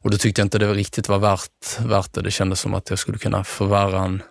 och 0.00 0.10
då 0.10 0.16
tyckte 0.16 0.40
jag 0.40 0.46
inte 0.46 0.58
det 0.58 0.72
riktigt 0.72 1.08
var 1.08 1.18
värt, 1.18 1.80
värt 1.80 2.12
det. 2.12 2.22
Det 2.22 2.30
kändes 2.30 2.60
som 2.60 2.74
att 2.74 2.90
jag 2.90 2.98
skulle 2.98 3.18
kunna 3.18 3.44
förvärra 3.44 4.04
en, 4.04 4.22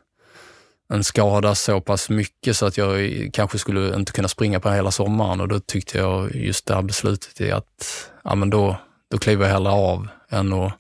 en 0.94 1.04
skada 1.04 1.56
så 1.56 1.82
pass 1.82 2.10
mycket 2.10 2.58
så 2.58 2.66
att 2.66 2.78
jag 2.78 3.30
kanske 3.34 3.58
skulle 3.58 3.96
inte 3.96 4.12
kunna 4.12 4.28
springa 4.28 4.60
på 4.60 4.72
hela 4.72 4.92
sommaren 4.92 5.42
och 5.42 5.48
då 5.48 5.60
tyckte 5.60 5.98
jag 5.98 6.36
just 6.36 6.66
det 6.66 6.76
här 6.76 6.82
beslutet 6.82 7.42
i 7.42 7.52
att, 7.52 8.10
ja 8.24 8.36
men 8.36 8.50
då, 8.50 8.78
då 9.12 9.18
kliver 9.18 9.46
jag 9.46 9.54
hellre 9.54 9.72
av 9.72 10.08
än 10.30 10.54
att... 10.54 10.74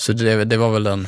Så 0.00 0.12
det, 0.12 0.44
det 0.44 0.56
var 0.56 0.70
väl 0.70 0.86
en, 0.86 1.06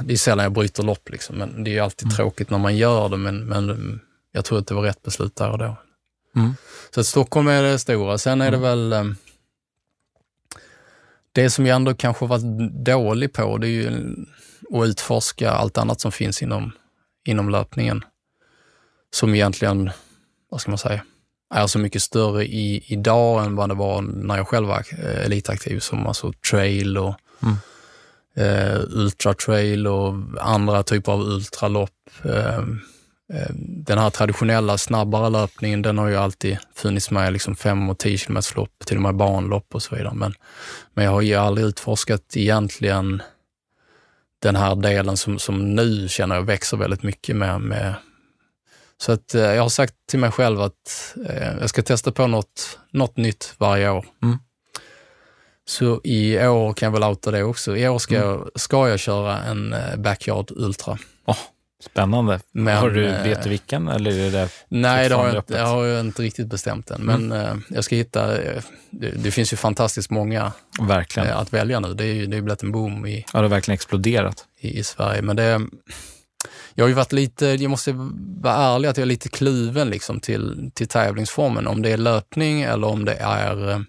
det 0.00 0.12
är 0.12 0.16
sällan 0.16 0.42
jag 0.42 0.52
bryter 0.52 0.82
lopp 0.82 1.08
liksom, 1.08 1.36
men 1.36 1.64
det 1.64 1.78
är 1.78 1.82
alltid 1.82 2.06
mm. 2.06 2.16
tråkigt 2.16 2.50
när 2.50 2.58
man 2.58 2.76
gör 2.76 3.08
det, 3.08 3.16
men, 3.16 3.44
men 3.44 4.00
jag 4.32 4.44
tror 4.44 4.58
att 4.58 4.66
det 4.66 4.74
var 4.74 4.82
rätt 4.82 5.02
beslut 5.02 5.36
där 5.36 5.50
och 5.50 5.58
då. 5.58 5.76
Mm. 6.36 6.54
Så 6.94 7.00
att 7.00 7.06
Stockholm 7.06 7.48
är 7.48 7.62
det 7.62 7.78
stora. 7.78 8.18
Sen 8.18 8.40
är 8.40 8.50
det 8.50 8.56
mm. 8.56 8.90
väl 8.90 8.92
eh, 8.92 9.14
det 11.32 11.50
som 11.50 11.66
jag 11.66 11.76
ändå 11.76 11.94
kanske 11.94 12.26
varit 12.26 12.72
dålig 12.84 13.32
på, 13.32 13.58
det 13.58 13.66
är 13.66 13.70
ju 13.70 14.16
att 14.72 14.88
utforska 14.88 15.50
allt 15.50 15.78
annat 15.78 16.00
som 16.00 16.12
finns 16.12 16.42
inom 16.42 16.72
inom 17.24 17.50
löpningen 17.50 18.04
som 19.10 19.34
egentligen, 19.34 19.90
vad 20.50 20.60
ska 20.60 20.70
man 20.70 20.78
säga, 20.78 21.04
är 21.54 21.66
så 21.66 21.78
mycket 21.78 22.02
större 22.02 22.44
i, 22.44 22.84
idag 22.86 23.44
än 23.44 23.56
vad 23.56 23.68
det 23.68 23.74
var 23.74 24.02
när 24.02 24.36
jag 24.36 24.48
själv 24.48 24.68
var 24.68 24.84
eh, 24.98 25.24
elitaktiv, 25.24 25.78
som 25.78 26.06
alltså 26.06 26.32
trail 26.50 26.98
och 26.98 27.14
mm. 27.42 27.56
eh, 28.36 28.80
ultratrail 28.80 29.86
och 29.86 30.14
andra 30.40 30.82
typer 30.82 31.12
av 31.12 31.20
ultralopp. 31.20 32.10
Eh, 32.24 32.56
eh, 32.56 32.64
den 33.58 33.98
här 33.98 34.10
traditionella 34.10 34.78
snabbare 34.78 35.30
löpningen, 35.30 35.82
den 35.82 35.98
har 35.98 36.08
ju 36.08 36.16
alltid 36.16 36.58
funnits 36.74 37.10
med, 37.10 37.32
liksom 37.32 37.56
5 37.56 37.90
och 37.90 37.98
10 37.98 38.18
km 38.18 38.38
lopp, 38.56 38.86
till 38.86 38.96
och 38.96 39.02
med 39.02 39.14
banlopp 39.14 39.74
och 39.74 39.82
så 39.82 39.96
vidare. 39.96 40.14
Men, 40.14 40.34
men 40.94 41.04
jag 41.04 41.12
har 41.12 41.20
ju 41.20 41.34
aldrig 41.34 41.66
utforskat 41.66 42.36
egentligen 42.36 43.22
den 44.38 44.56
här 44.56 44.74
delen 44.74 45.16
som, 45.16 45.38
som 45.38 45.74
nu 45.74 46.08
känner 46.08 46.34
jag 46.34 46.42
växer 46.42 46.76
väldigt 46.76 47.02
mycket 47.02 47.36
med. 47.36 47.60
med 47.60 47.94
så 48.98 49.12
att 49.12 49.34
eh, 49.34 49.42
jag 49.42 49.62
har 49.62 49.68
sagt 49.68 49.94
till 50.08 50.18
mig 50.18 50.30
själv 50.30 50.60
att 50.60 51.16
eh, 51.28 51.52
jag 51.60 51.68
ska 51.68 51.82
testa 51.82 52.12
på 52.12 52.26
något, 52.26 52.78
något 52.90 53.16
nytt 53.16 53.54
varje 53.58 53.90
år. 53.90 54.06
Mm. 54.22 54.38
Så 55.64 56.00
i 56.04 56.46
år 56.46 56.72
kan 56.72 56.86
jag 56.86 56.92
väl 56.92 57.10
outa 57.10 57.30
det 57.30 57.42
också. 57.42 57.76
I 57.76 57.88
år 57.88 57.98
ska, 57.98 58.16
mm. 58.16 58.28
jag, 58.28 58.50
ska 58.54 58.88
jag 58.88 58.98
köra 58.98 59.38
en 59.38 59.72
eh, 59.72 59.96
Backyard 59.96 60.50
Ultra. 60.50 60.98
Oh, 61.26 61.38
Spännande. 61.80 62.40
Men, 62.52 62.76
har 62.76 62.90
du, 62.90 63.02
vet 63.02 63.22
du 63.22 63.30
eh, 63.30 63.48
vilken? 63.48 63.88
Eller 63.88 64.18
är 64.18 64.30
det 64.30 64.48
nej, 64.68 65.08
det 65.08 65.14
har, 65.14 65.26
jag, 65.26 65.36
inte, 65.36 65.54
jag 65.54 65.66
har 65.66 65.84
jag 65.84 66.00
inte 66.00 66.22
riktigt 66.22 66.46
bestämt 66.46 66.90
än. 66.90 67.02
Men 67.02 67.32
mm. 67.32 67.56
uh, 67.56 67.62
jag 67.68 67.84
ska 67.84 67.96
hitta, 67.96 68.32
uh, 68.32 68.60
det, 68.90 69.10
det, 69.10 69.30
finns 69.30 69.52
ju 69.52 69.56
fantastiskt 69.56 70.10
många 70.10 70.52
verkligen. 70.80 71.28
Att 71.28 71.52
välja 71.52 71.80
nu. 71.80 71.94
Det 71.94 72.04
är 72.04 72.14
ju 72.14 72.26
det 72.26 72.36
är 72.36 72.40
blivit 72.42 72.62
en 72.62 72.72
boom 72.72 73.06
i... 73.06 73.24
Ja, 73.32 73.38
det 73.38 73.44
har 73.44 73.48
verkligen 73.48 73.74
exploderat. 73.74 74.44
I, 74.60 74.78
i 74.78 74.84
Sverige. 74.84 75.22
Men 75.22 75.36
det, 75.36 75.60
jag 76.74 76.84
har 76.84 76.88
ju 76.88 76.94
varit 76.94 77.12
lite, 77.12 77.46
jag 77.46 77.70
måste 77.70 77.92
vara 78.40 78.54
ärlig 78.54 78.88
att 78.88 78.96
jag 78.96 79.02
är 79.02 79.06
lite 79.06 79.28
kluven 79.28 79.90
liksom 79.90 80.20
till, 80.20 80.70
till 80.74 80.88
tävlingsformen. 80.88 81.66
Om 81.66 81.82
det 81.82 81.90
är 81.90 81.96
löpning 81.96 82.62
eller 82.62 82.86
om 82.86 83.04
det 83.04 83.14
är 83.14 83.84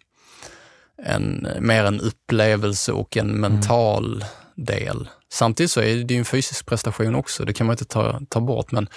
en, 1.04 1.48
mer 1.60 1.86
en 1.86 2.02
upplevelse 2.02 2.92
och 2.92 3.18
en 3.18 3.28
mental 3.28 4.16
mm. 4.16 4.26
del. 4.56 5.10
Samtidigt 5.32 5.71
så 5.71 5.82
är 5.82 5.95
det 5.95 6.13
ju 6.13 6.19
en 6.19 6.25
fysisk 6.25 6.65
prestation 6.65 7.15
också, 7.15 7.45
det 7.45 7.53
kan 7.53 7.67
man 7.67 7.73
inte 7.73 7.86
ta, 7.86 8.21
ta 8.29 8.39
bort. 8.39 8.71
Men 8.71 8.89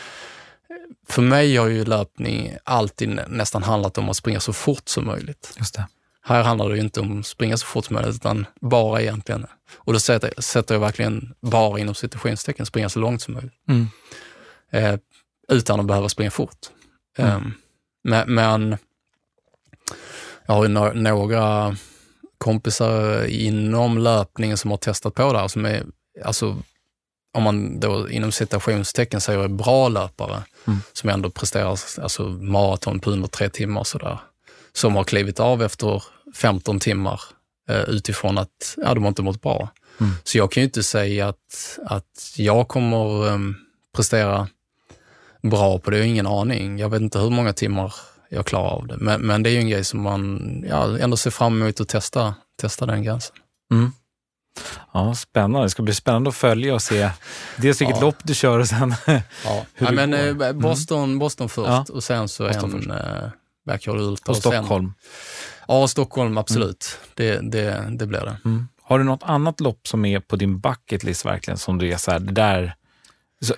för 1.09 1.23
mig 1.23 1.57
har 1.57 1.67
ju 1.67 1.85
löpning 1.85 2.57
alltid 2.65 3.21
nästan 3.29 3.63
handlat 3.63 3.99
om 3.99 4.09
att 4.09 4.17
springa 4.17 4.41
så 4.41 4.53
fort 4.53 4.89
som 4.89 5.07
möjligt. 5.07 5.55
Just 5.59 5.75
det. 5.75 5.89
Här 6.23 6.43
handlar 6.43 6.69
det 6.69 6.75
ju 6.75 6.81
inte 6.81 7.01
om 7.01 7.21
att 7.21 7.27
springa 7.27 7.57
så 7.57 7.67
fort 7.67 7.85
som 7.85 7.95
möjligt, 7.95 8.15
utan 8.15 8.47
bara 8.61 9.03
egentligen. 9.03 9.47
Och 9.77 9.93
då 9.93 9.99
sätter, 9.99 10.41
sätter 10.41 10.75
jag 10.75 10.81
verkligen 10.81 11.35
bara 11.41 11.79
inom 11.79 11.95
situationstecken 11.95 12.67
springa 12.67 12.89
så 12.89 12.99
långt 12.99 13.23
som 13.23 13.35
möjligt. 13.35 13.53
Mm. 13.69 13.89
Eh, 14.71 14.99
utan 15.49 15.81
att 15.81 15.87
behöva 15.87 16.09
springa 16.09 16.31
fort. 16.31 16.59
Mm. 17.19 17.31
Eh, 17.31 17.41
men, 18.05 18.35
men, 18.35 18.77
jag 20.47 20.55
har 20.55 20.65
ju 20.65 20.69
några 20.95 21.77
kompisar 22.39 23.25
inom 23.27 23.99
löpningen 23.99 24.57
som 24.57 24.71
har 24.71 24.79
testat 24.79 25.15
på 25.15 25.33
det 25.33 25.39
här 25.39 25.49
som 25.49 25.65
är 25.65 25.85
alltså, 26.25 26.57
om 27.33 27.43
man 27.43 27.81
då 27.81 28.11
inom 28.11 28.33
citationstecken 28.33 29.21
säger 29.21 29.49
bra 29.49 29.89
löpare, 29.89 30.43
mm. 30.67 30.81
som 30.93 31.11
ändå 31.11 31.31
presterar 31.31 31.69
alltså, 31.69 32.23
maraton 32.29 33.01
på 33.01 33.11
under 33.11 33.29
tre 33.29 33.49
timmar 33.49 33.85
sådär, 33.85 34.19
som 34.73 34.97
har 34.97 35.05
klivit 35.05 35.41
av 35.41 35.63
efter 35.63 36.03
15 36.35 36.81
timmar 36.81 37.21
eh, 37.69 37.83
utifrån 37.83 38.39
att 38.39 38.75
ja, 38.77 38.95
de 38.95 39.03
har 39.03 39.09
inte 39.09 39.23
mått 39.23 39.43
bra. 39.43 39.69
Mm. 40.01 40.13
Så 40.25 40.39
jag 40.39 40.53
kan 40.53 40.61
ju 40.61 40.65
inte 40.65 40.83
säga 40.83 41.29
att, 41.29 41.79
att 41.87 42.35
jag 42.37 42.69
kommer 42.69 43.29
eh, 43.29 43.39
prestera 43.97 44.49
bra 45.43 45.79
på 45.79 45.91
det, 45.91 45.97
jag 45.97 46.05
har 46.05 46.09
ingen 46.09 46.27
aning. 46.27 46.79
Jag 46.79 46.89
vet 46.89 47.01
inte 47.01 47.19
hur 47.19 47.31
många 47.31 47.53
timmar 47.53 47.95
jag 48.29 48.47
klarar 48.47 48.71
av 48.71 48.87
det. 48.87 48.97
Men, 48.97 49.21
men 49.21 49.43
det 49.43 49.51
är 49.51 49.53
ju 49.53 49.59
en 49.59 49.69
grej 49.69 49.85
som 49.85 50.03
man 50.03 50.65
ja, 50.69 50.99
ändå 50.99 51.17
ser 51.17 51.31
fram 51.31 51.63
emot 51.63 51.81
att 51.81 51.89
testa, 51.89 52.35
testa 52.61 52.87
den 52.87 53.03
gränsen. 53.03 53.37
Mm. 53.73 53.93
Ja, 54.93 55.15
spännande. 55.15 55.67
Det 55.67 55.71
ska 55.71 55.83
bli 55.83 55.95
spännande 55.95 56.29
att 56.29 56.37
följa 56.37 56.75
och 56.75 56.83
se 56.83 57.11
dels 57.57 57.81
vilket 57.81 57.97
ja. 57.97 58.03
lopp 58.03 58.17
du 58.23 58.35
kör 58.35 58.59
och 58.59 58.69
sen 58.69 58.95
ja. 59.07 59.21
hur 59.75 59.87
ja, 59.87 59.93
men. 59.93 60.15
Eh, 60.15 60.53
Boston, 60.53 61.19
Boston 61.19 61.49
först 61.49 61.69
ja. 61.69 61.87
och 61.93 62.05
sen 62.05 62.29
så 62.29 62.47
Boston 62.47 62.75
en, 62.75 62.79
först. 62.79 62.91
Eh, 62.91 63.29
Backyard 63.67 64.01
Ultra. 64.01 64.31
Och 64.31 64.37
Stockholm? 64.37 64.87
Sen, 64.87 64.95
ja, 65.69 65.89
Stockholm 65.89 66.39
absolut. 66.39 66.99
Mm. 67.19 67.51
Det, 67.51 67.59
det, 67.59 67.97
det 67.99 68.07
blir 68.07 68.21
det. 68.21 68.37
Mm. 68.45 68.69
Har 68.83 68.99
du 68.99 69.05
något 69.05 69.23
annat 69.23 69.61
lopp 69.61 69.89
som 69.89 70.05
är 70.05 70.21
på 70.21 70.37
din 70.37 70.61
bucket 70.61 71.05
list 71.05 71.25
verkligen, 71.25 71.59
som 71.59 71.79
du 71.79 71.93
är 71.93 71.97
så 71.97 72.11
här, 72.11 72.19
det 72.19 72.33
där, 72.33 72.75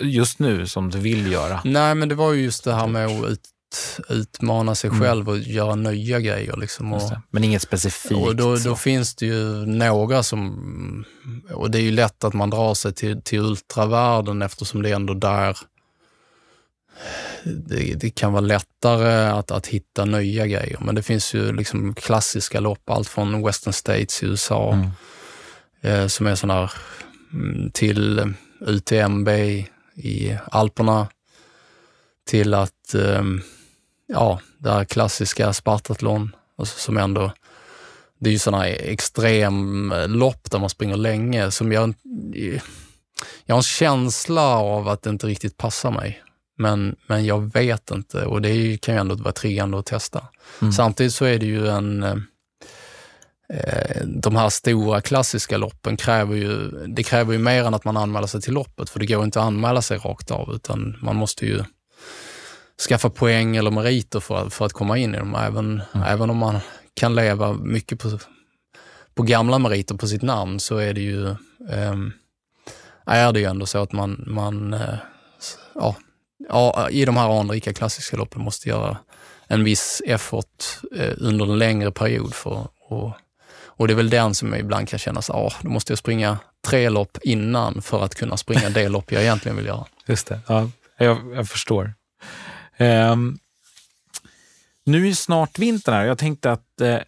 just 0.01 0.39
nu, 0.39 0.67
som 0.67 0.91
du 0.91 0.99
vill 0.99 1.33
göra? 1.33 1.61
Nej, 1.65 1.95
men 1.95 2.09
det 2.09 2.15
var 2.15 2.33
ju 2.33 2.43
just 2.43 2.65
det 2.65 2.75
här 2.75 2.87
med 2.87 3.07
att 3.07 3.25
ut, 3.25 3.41
utmana 4.09 4.75
sig 4.75 4.91
mm. 4.91 5.03
själv 5.03 5.29
och 5.29 5.39
göra 5.39 5.75
nya 5.75 6.21
grejer. 6.21 6.57
Liksom. 6.57 6.93
Och, 6.93 7.13
men 7.31 7.45
inget 7.45 7.63
specifikt? 7.63 8.27
Och 8.27 8.37
då, 8.37 8.57
då 8.57 8.77
finns 8.77 9.15
det 9.15 9.27
ju 9.27 9.67
några 9.67 10.23
som, 10.23 11.05
och 11.53 11.71
det 11.71 11.79
är 11.79 11.83
ju 11.83 11.91
lätt 11.91 12.25
att 12.25 12.35
man 12.35 12.51
drar 12.51 12.75
sig 12.75 12.95
till, 12.95 13.23
till 13.23 13.41
ultravärlden 13.41 14.43
eftersom 14.43 14.83
det 14.83 14.91
är 14.91 14.95
ändå 14.95 15.15
där 15.15 15.57
det, 17.45 17.95
det, 17.95 18.11
kan 18.11 18.33
vara 18.33 18.41
lättare 18.41 19.27
att, 19.27 19.51
att 19.51 19.67
hitta 19.67 20.05
nya 20.05 20.47
grejer. 20.47 20.79
Men 20.81 20.95
det 20.95 21.03
finns 21.03 21.35
ju 21.35 21.53
liksom 21.53 21.95
klassiska 21.95 22.61
lopp, 22.61 22.91
allt 22.91 23.09
från 23.09 23.47
Western 23.47 23.73
States 23.73 24.23
i 24.23 24.27
USA, 24.27 24.73
mm. 24.73 24.91
eh, 25.81 26.07
som 26.07 26.27
är 26.27 26.35
sådana 26.35 26.61
här, 26.61 26.73
mm, 27.33 27.71
till 27.71 28.35
UTMB 28.61 29.29
i 29.95 30.39
Alperna, 30.47 31.09
till 32.27 32.55
att, 32.55 32.95
eh, 32.95 33.23
ja, 34.07 34.41
det 34.59 34.71
här 34.71 34.85
klassiska 34.85 35.53
Spartathlon, 35.53 36.37
alltså, 36.59 36.79
som 36.79 36.97
ändå, 36.97 37.33
det 38.19 38.29
är 38.31 38.33
ju 38.33 38.39
sådana 38.39 38.67
extremlopp 38.67 40.51
där 40.51 40.59
man 40.59 40.71
springer 40.71 40.97
länge 40.97 41.51
som 41.51 41.73
jag, 41.73 41.95
jag 43.47 43.55
har 43.55 43.59
en 43.59 43.63
känsla 43.63 44.57
av 44.57 44.89
att 44.89 45.03
det 45.03 45.11
inte 45.11 45.27
riktigt 45.27 45.57
passar 45.57 45.91
mig. 45.91 46.23
Men, 46.59 46.97
men 47.07 47.27
jag 47.27 47.53
vet 47.53 47.91
inte 47.91 48.27
och 48.27 48.43
det 48.43 48.79
kan 48.81 48.95
ju 48.95 49.01
ändå 49.01 49.15
vara 49.15 49.33
triggande 49.33 49.79
att 49.79 49.87
testa. 49.87 50.25
Mm. 50.63 50.73
Samtidigt 50.73 51.15
så 51.15 51.25
är 51.25 51.39
det 51.39 51.47
ju 51.47 51.69
en 51.69 52.03
eh, 52.03 52.17
de 54.05 54.37
här 54.37 54.49
stora 54.49 55.01
klassiska 55.01 55.57
loppen 55.57 55.97
kräver 55.97 56.37
ju, 56.37 56.71
det 56.87 57.03
kräver 57.03 57.33
ju 57.33 57.39
mer 57.39 57.65
än 57.65 57.75
att 57.75 57.85
man 57.85 57.97
anmäler 57.97 58.27
sig 58.27 58.41
till 58.41 58.55
loppet, 58.55 58.91
för 58.91 59.01
det 59.01 59.07
går 59.07 59.25
inte 59.25 59.41
att 59.41 59.47
anmäla 59.47 59.83
sig 59.83 59.99
rakt 59.99 60.31
av, 60.31 60.55
utan 60.55 60.99
man 61.03 61.17
måste 61.17 61.47
ju 61.47 61.65
skaffa 62.89 63.11
poäng 63.11 63.57
eller 63.57 63.71
meriter 63.71 64.21
för, 64.21 64.51
för 64.51 64.67
att 64.67 64.73
komma 64.73 64.99
in 64.99 65.15
i 65.15 65.19
dem. 65.19 65.35
Även, 65.35 65.83
mm. 65.95 66.07
även 66.07 66.31
om 66.31 66.37
man 66.37 66.59
kan 66.95 67.15
leva 67.15 67.53
mycket 67.53 67.99
på, 67.99 68.19
på 69.15 69.23
gamla 69.23 69.59
meriter 69.59 69.95
på 69.95 70.07
sitt 70.07 70.23
namn 70.23 70.61
så 70.61 70.77
är 70.77 70.95
det 70.95 71.01
ju, 71.01 71.29
eh, 71.71 71.97
är 73.07 73.33
det 73.33 73.41
ju 73.41 73.47
ändå 73.47 73.67
så 73.67 73.79
att 73.79 73.93
man, 73.93 74.25
man 74.27 74.75
eh, 74.75 74.95
ja, 75.75 75.97
ja, 76.49 76.89
i 76.91 77.05
de 77.05 77.17
här 77.17 77.41
anrika 77.41 77.73
klassiska 77.73 78.17
loppen 78.17 78.43
måste 78.43 78.69
göra 78.69 78.97
en 79.47 79.65
viss 79.65 80.03
effort 80.07 80.65
eh, 80.97 81.15
under 81.17 81.45
en 81.45 81.59
längre 81.59 81.93
period. 81.93 82.35
För, 82.35 82.69
och, 82.89 83.13
och 83.67 83.89
det 83.89 83.93
är 83.93 83.97
väl 83.97 84.11
den 84.11 84.35
som 84.35 84.55
ibland 84.55 84.89
kan 84.89 84.99
känna, 84.99 85.19
att 85.19 85.31
ah, 85.31 85.53
då 85.63 85.69
måste 85.69 85.93
jag 85.93 85.99
springa 85.99 86.39
tre 86.67 86.89
lopp 86.89 87.19
innan 87.23 87.83
för 87.83 88.05
att 88.05 88.15
kunna 88.15 88.37
springa 88.37 88.71
det 88.71 88.89
lopp 88.89 89.13
jag 89.13 89.23
egentligen 89.23 89.57
vill 89.57 89.67
göra. 89.67 89.87
Just 90.07 90.27
det, 90.27 90.41
ja, 90.47 90.71
jag, 90.99 91.35
jag 91.35 91.49
förstår. 91.49 91.95
Ehm, 92.77 93.39
nu 94.85 95.09
är 95.09 95.13
snart 95.13 95.59
vintern 95.59 95.95
här. 95.95 96.05
Jag 96.05 96.19
tänkte 96.19 96.53
att 96.53 96.81
eh, 96.81 96.99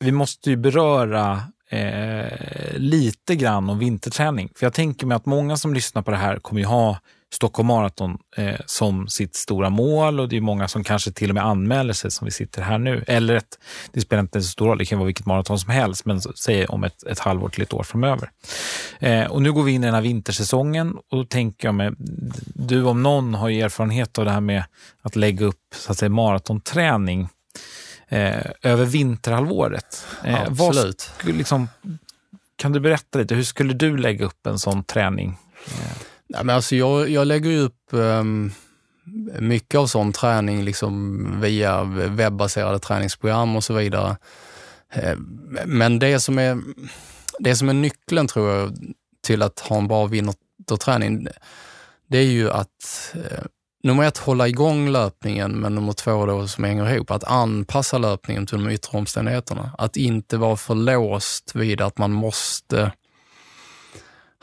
vi 0.00 0.12
måste 0.12 0.50
ju 0.50 0.56
beröra 0.56 1.42
eh, 1.68 2.76
lite 2.76 3.36
grann 3.36 3.70
om 3.70 3.78
vinterträning. 3.78 4.50
För 4.54 4.66
jag 4.66 4.72
tänker 4.72 5.06
mig 5.06 5.16
att 5.16 5.26
många 5.26 5.56
som 5.56 5.74
lyssnar 5.74 6.02
på 6.02 6.10
det 6.10 6.16
här 6.16 6.36
kommer 6.36 6.60
ju 6.60 6.66
ha 6.66 6.98
Stockholm 7.34 7.66
Marathon 7.66 8.18
eh, 8.36 8.60
som 8.66 9.08
sitt 9.08 9.36
stora 9.36 9.70
mål 9.70 10.20
och 10.20 10.28
det 10.28 10.36
är 10.36 10.40
många 10.40 10.68
som 10.68 10.84
kanske 10.84 11.12
till 11.12 11.30
och 11.30 11.34
med 11.34 11.44
anmäler 11.44 11.92
sig 11.92 12.10
som 12.10 12.24
vi 12.24 12.30
sitter 12.30 12.62
här 12.62 12.78
nu. 12.78 13.04
Eller 13.06 13.34
ett, 13.34 13.58
det 13.92 14.00
spelar 14.00 14.20
inte 14.20 14.42
så 14.42 14.48
stor 14.48 14.66
roll, 14.66 14.78
det 14.78 14.84
kan 14.84 14.98
vara 14.98 15.06
vilket 15.06 15.26
maraton 15.26 15.58
som 15.58 15.70
helst, 15.70 16.04
men 16.04 16.20
säg 16.20 16.66
om 16.66 16.84
ett, 16.84 17.02
ett 17.02 17.18
halvår 17.18 17.48
till 17.48 17.62
ett 17.62 17.72
år 17.72 17.82
framöver. 17.82 18.30
Eh, 18.98 19.24
och 19.24 19.42
nu 19.42 19.52
går 19.52 19.62
vi 19.62 19.72
in 19.72 19.82
i 19.82 19.86
den 19.86 19.94
här 19.94 20.02
vintersäsongen 20.02 20.96
och 21.10 21.16
då 21.16 21.24
tänker 21.24 21.68
jag 21.68 21.74
mig, 21.74 21.90
du 22.54 22.84
om 22.84 23.02
någon 23.02 23.34
har 23.34 23.48
ju 23.48 23.60
erfarenhet 23.60 24.18
av 24.18 24.24
det 24.24 24.30
här 24.30 24.40
med 24.40 24.64
att 25.02 25.16
lägga 25.16 25.46
upp 25.46 25.74
så 25.74 25.92
att 25.92 25.98
säga, 25.98 26.08
maratonträning 26.08 27.28
eh, 28.08 28.46
över 28.62 28.84
vinterhalvåret. 28.84 30.06
Eh, 30.24 30.42
Absolut. 30.42 31.10
Vad, 31.24 31.34
liksom, 31.34 31.68
kan 32.56 32.72
du 32.72 32.80
berätta 32.80 33.18
lite, 33.18 33.34
hur 33.34 33.42
skulle 33.42 33.74
du 33.74 33.96
lägga 33.96 34.24
upp 34.24 34.46
en 34.46 34.58
sån 34.58 34.84
träning? 34.84 35.36
Nej, 36.28 36.44
men 36.44 36.56
alltså 36.56 36.76
jag, 36.76 37.08
jag 37.08 37.26
lägger 37.26 37.58
upp 37.58 37.88
um, 37.90 38.52
mycket 39.38 39.78
av 39.78 39.86
sån 39.86 40.12
träning 40.12 40.64
liksom 40.64 41.40
via 41.40 41.84
webbaserade 42.08 42.78
träningsprogram 42.78 43.56
och 43.56 43.64
så 43.64 43.74
vidare. 43.74 44.16
Ehm, 44.92 45.48
men 45.66 45.98
det 45.98 46.20
som 46.20 46.38
är, 46.38 46.60
det 47.38 47.56
som 47.56 47.68
är 47.68 47.72
nyckeln 47.72 48.26
tror 48.26 48.50
jag 48.50 48.78
till 49.20 49.42
att 49.42 49.60
ha 49.60 49.78
en 49.78 49.88
bra 49.88 50.06
vinterträning, 50.06 51.28
det 52.06 52.18
är 52.18 52.22
ju 52.30 52.50
att 52.50 53.14
eh, 53.14 53.44
nummer 53.82 54.04
ett, 54.04 54.18
hålla 54.18 54.48
igång 54.48 54.88
löpningen, 54.88 55.60
men 55.60 55.74
nummer 55.74 55.92
två 55.92 56.26
då 56.26 56.46
som 56.46 56.64
hänger 56.64 56.94
ihop, 56.94 57.10
att 57.10 57.24
anpassa 57.24 57.98
löpningen 57.98 58.46
till 58.46 58.64
de 58.64 58.70
yttre 58.70 58.98
omständigheterna. 58.98 59.70
Att 59.78 59.96
inte 59.96 60.36
vara 60.36 60.56
för 60.56 60.74
låst 60.74 61.54
vid 61.54 61.80
att 61.80 61.98
man 61.98 62.12
måste 62.12 62.92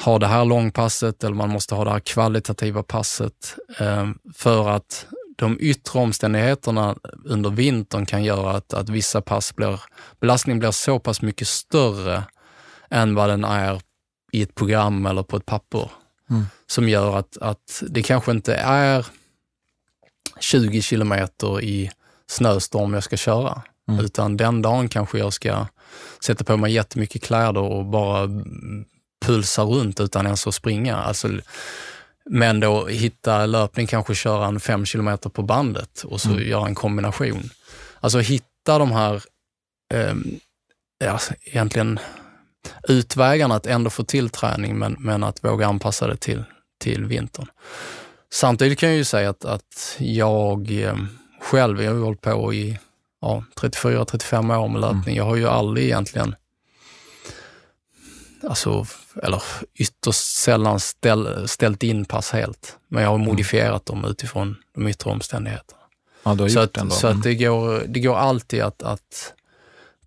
ha 0.02 0.20
det 0.20 0.28
här 0.28 0.46
långpasset 0.46 1.24
eller 1.24 1.36
man 1.36 1.50
måste 1.50 1.76
ha 1.76 1.84
det 1.84 1.92
här 1.92 2.00
kvalitativa 2.00 2.84
passet 2.84 3.56
eh, 3.80 4.10
för 4.34 4.70
att 4.70 5.08
de 5.36 5.58
yttre 5.60 6.00
omständigheterna 6.00 6.96
under 7.26 7.50
vintern 7.50 8.06
kan 8.06 8.24
göra 8.24 8.52
att, 8.52 8.74
att 8.74 8.90
vissa 8.90 9.22
pass 9.22 9.56
blir, 9.56 9.82
belastningen 10.20 10.60
blir 10.60 10.72
så 10.72 11.00
pass 11.00 11.22
mycket 11.22 11.48
större 11.48 12.24
än 12.90 13.16
vad 13.16 13.30
den 13.30 13.44
är 13.44 13.82
i 14.32 14.42
ett 14.42 14.56
program 14.56 15.06
eller 15.06 15.24
på 15.24 15.38
ett 15.38 15.46
papper. 15.46 15.92
Mm. 16.30 16.46
Som 16.68 16.90
gör 16.90 17.18
att, 17.18 17.38
att 17.38 17.84
det 17.90 18.04
kanske 18.04 18.32
inte 18.32 18.56
är 18.56 19.06
20 20.40 20.82
kilometer 20.82 21.62
i 21.62 21.92
snöstorm 22.28 22.94
jag 22.94 23.04
ska 23.04 23.18
köra. 23.18 23.62
Mm. 23.88 24.06
Utan 24.06 24.38
den 24.38 24.62
dagen 24.62 24.90
kanske 24.90 25.18
jag 25.18 25.34
ska 25.34 25.68
sätta 26.20 26.44
på 26.44 26.58
mig 26.58 26.74
jättemycket 26.74 27.24
kläder 27.24 27.62
och 27.62 27.86
bara 27.86 28.30
pulsa 29.26 29.64
runt 29.64 30.00
utan 30.00 30.26
ens 30.26 30.48
att 30.48 30.56
springa. 30.56 30.96
Alltså, 30.96 31.30
men 32.30 32.60
då 32.60 32.88
hitta 32.88 33.46
löpning, 33.46 33.88
kanske 33.88 34.16
köra 34.16 34.48
en 34.48 34.60
fem 34.60 34.86
kilometer 34.86 35.30
på 35.30 35.42
bandet 35.42 36.04
och 36.04 36.22
så 36.22 36.30
mm. 36.30 36.50
göra 36.50 36.68
en 36.68 36.76
kombination. 36.76 37.50
Alltså 38.00 38.20
hitta 38.20 38.80
de 38.80 38.92
här, 38.92 39.24
eh, 39.94 40.16
ja, 40.98 41.20
egentligen 41.44 42.00
utvägarna 42.88 43.56
att 43.56 43.66
ändå 43.66 43.90
få 43.90 44.04
till 44.04 44.30
träning 44.30 44.80
men, 44.80 44.96
men 45.00 45.24
att 45.24 45.44
våga 45.44 45.68
anpassa 45.68 46.08
det 46.08 46.18
till, 46.18 46.44
till 46.80 47.06
vintern. 47.06 47.48
Samtidigt 48.32 48.80
kan 48.80 48.90
jag 48.90 48.98
ju 48.98 49.04
säga 49.04 49.30
att, 49.30 49.46
att 49.46 49.96
jag 50.00 50.82
eh, 50.82 50.96
själv, 51.42 51.84
jag 51.84 51.94
har 51.94 52.00
hållit 52.00 52.22
på 52.22 52.54
i 52.54 52.80
ja, 53.22 53.44
34-35 53.56 54.58
år 54.58 54.68
med 54.68 54.82
löpning. 54.82 55.16
Mm. 55.16 55.16
Jag 55.16 55.26
har 55.26 55.36
ju 55.36 55.48
aldrig 55.48 55.86
egentligen 55.86 56.36
alltså, 58.48 58.86
eller 59.24 59.44
ytterst 59.76 60.36
sällan 60.36 60.80
ställ, 60.80 61.48
ställt 61.48 61.84
in 61.84 62.06
pass 62.06 62.32
helt. 62.32 62.78
Men 62.88 63.04
jag 63.04 63.10
har 63.10 63.16
mm. 63.16 63.28
modifierat 63.28 63.86
dem 63.86 64.06
utifrån 64.06 64.56
de 64.76 64.88
yttre 64.88 65.12
omständigheterna. 65.12 65.82
Ja, 66.24 66.50
så 66.50 66.60
att, 66.60 66.94
så 66.94 67.08
att 67.08 67.24
det, 67.24 67.36
går, 67.36 67.84
det 67.88 68.00
går 68.00 68.16
alltid 68.16 68.62
att, 68.62 68.84
att 68.84 69.34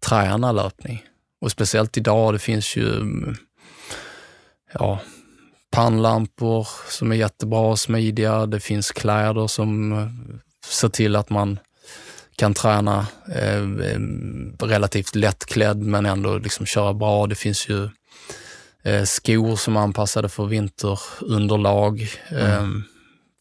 träna 0.01 0.53
löpning. 0.53 1.05
Och 1.41 1.51
speciellt 1.51 1.97
idag, 1.97 2.34
det 2.34 2.39
finns 2.39 2.76
ju 2.76 3.05
ja, 4.72 5.01
pannlampor 5.70 6.68
som 6.89 7.12
är 7.12 7.16
jättebra 7.16 7.61
och 7.61 7.78
smidiga. 7.78 8.47
Det 8.47 8.61
finns 8.61 8.91
kläder 8.91 9.47
som 9.47 9.95
ser 10.66 10.89
till 10.89 11.16
att 11.16 11.30
man 11.30 11.59
kan 12.36 12.55
träna 12.55 13.07
eh, 13.34 13.66
relativt 14.66 15.14
lättklädd 15.14 15.78
men 15.78 16.07
ändå 16.07 16.39
liksom 16.39 16.66
köra 16.66 16.95
bra. 16.95 17.26
Det 17.26 17.34
finns 17.34 17.68
ju 17.68 17.84
Eh, 17.84 17.91
skor 19.04 19.56
som 19.56 19.76
är 19.76 19.80
anpassade 19.80 20.28
för 20.28 20.46
vinterunderlag. 20.46 22.08
Mm. 22.30 22.76
Eh, 22.76 22.82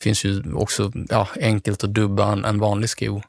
finns 0.01 0.25
ju 0.25 0.53
också 0.53 0.91
ja, 1.09 1.27
enkelt 1.41 1.83
att 1.83 1.93
dubba 1.93 2.31
en, 2.31 2.45
en, 2.45 2.59
vanlig 2.59 2.89
sko. 2.89 3.21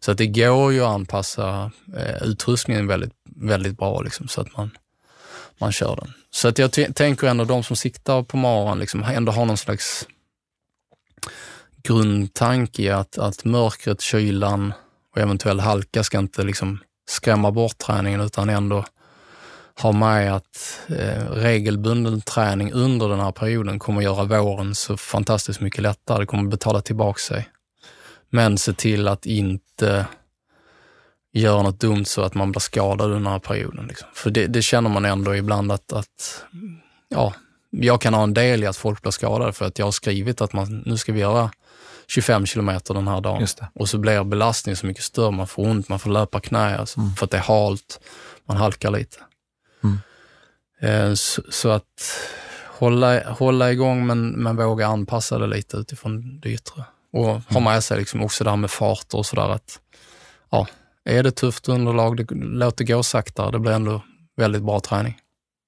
Så 0.00 0.10
att 0.10 0.18
det 0.18 0.26
går 0.26 0.72
ju 0.72 0.80
att 0.80 0.94
anpassa 0.94 1.70
eh, 1.96 2.22
utrustningen 2.22 2.86
väldigt, 2.86 3.12
väldigt 3.36 3.78
bra 3.78 4.00
liksom, 4.00 4.28
så 4.28 4.40
att 4.40 4.56
man, 4.56 4.70
man 5.58 5.72
kör 5.72 5.96
den. 5.96 6.12
Så 6.30 6.48
att 6.48 6.58
jag 6.58 6.72
tänker 6.94 7.26
ändå 7.26 7.44
de 7.44 7.62
som 7.62 7.76
siktar 7.76 8.22
på 8.22 8.36
maran 8.36 8.78
liksom, 8.78 9.02
ändå 9.02 9.32
har 9.32 9.44
någon 9.44 9.56
slags 9.56 10.06
grundtanke 11.82 12.82
i 12.82 12.90
att, 12.90 13.18
att 13.18 13.44
mörkret, 13.44 14.00
kylan 14.00 14.72
och 15.14 15.20
eventuell 15.20 15.60
halka 15.60 16.04
ska 16.04 16.18
inte 16.18 16.42
liksom 16.42 16.78
skrämma 17.08 17.50
bort 17.50 17.78
träningen 17.78 18.20
utan 18.20 18.48
ändå 18.48 18.84
ha 19.82 19.92
med 19.92 20.34
att 20.34 20.80
eh, 20.88 21.30
regelbunden 21.30 22.20
träning 22.20 22.72
under 22.72 23.08
den 23.08 23.20
här 23.20 23.32
perioden 23.32 23.78
kommer 23.78 24.02
göra 24.02 24.24
våren 24.24 24.74
så 24.74 24.96
fantastiskt 24.96 25.60
mycket 25.60 25.82
lättare. 25.82 26.18
Det 26.18 26.26
kommer 26.26 26.50
betala 26.50 26.80
tillbaka 26.80 27.18
sig. 27.18 27.48
Men 28.30 28.58
se 28.58 28.72
till 28.72 29.08
att 29.08 29.26
inte 29.26 30.06
gör 31.32 31.62
något 31.62 31.80
dumt 31.80 32.04
så 32.04 32.22
att 32.22 32.34
man 32.34 32.52
blir 32.52 32.60
skadad 32.60 33.06
under 33.06 33.16
den 33.16 33.26
här 33.26 33.38
perioden. 33.38 33.86
Liksom. 33.86 34.08
För 34.14 34.30
det, 34.30 34.46
det, 34.46 34.62
känner 34.62 34.90
man 34.90 35.04
ändå 35.04 35.36
ibland 35.36 35.72
att, 35.72 35.92
att 35.92 36.44
ja, 37.08 37.34
jag 37.70 38.00
kan 38.00 38.14
ha 38.14 38.22
en 38.22 38.34
del 38.34 38.62
i 38.62 38.66
att 38.66 38.76
folk 38.76 39.02
blir 39.02 39.12
skadade 39.12 39.52
för 39.52 39.64
att 39.64 39.78
jag 39.78 39.86
har 39.86 39.92
skrivit 39.92 40.40
att 40.40 40.52
man, 40.52 40.82
nu 40.86 40.96
ska 40.96 41.12
vi 41.12 41.20
göra 41.20 41.50
25 42.06 42.46
kilometer 42.46 42.94
den 42.94 43.08
här 43.08 43.20
dagen. 43.20 43.46
Och 43.74 43.88
så 43.88 43.98
blir 43.98 44.24
belastningen 44.24 44.76
så 44.76 44.86
mycket 44.86 45.04
större, 45.04 45.30
man 45.30 45.46
får 45.46 45.62
ont, 45.62 45.88
man 45.88 45.98
får 45.98 46.10
löpa 46.10 46.40
knä 46.40 46.78
alltså, 46.78 47.00
mm. 47.00 47.14
för 47.14 47.24
att 47.24 47.30
det 47.30 47.36
är 47.36 47.42
halt, 47.42 48.00
man 48.46 48.56
halkar 48.56 48.90
lite. 48.90 49.16
Mm. 49.84 49.98
Eh, 50.80 51.14
så, 51.14 51.42
så, 51.50 51.70
att 51.70 52.20
hålla, 52.66 53.30
hålla 53.30 53.72
igång 53.72 54.06
men, 54.06 54.28
men 54.28 54.56
våga 54.56 54.86
anpassa 54.86 55.38
det 55.38 55.46
lite 55.46 55.76
utifrån 55.76 56.40
det 56.40 56.48
yttre. 56.48 56.84
Och 57.12 57.30
mm. 57.30 57.42
ha 57.48 57.60
med 57.60 57.84
sig 57.84 57.98
liksom 57.98 58.22
också 58.22 58.44
det 58.44 58.50
här 58.50 58.56
med 58.56 58.70
farter 58.70 59.18
och 59.18 59.26
sådär 59.26 59.48
att 59.48 59.80
ja, 60.50 60.66
är 61.04 61.22
det 61.22 61.30
tufft 61.30 61.68
underlag, 61.68 62.16
det, 62.16 62.26
låt 62.34 62.76
det 62.76 62.84
gå 62.84 63.02
sakta. 63.02 63.50
Det 63.50 63.58
blir 63.58 63.72
ändå 63.72 64.02
väldigt 64.36 64.62
bra 64.62 64.80
träning. 64.80 65.16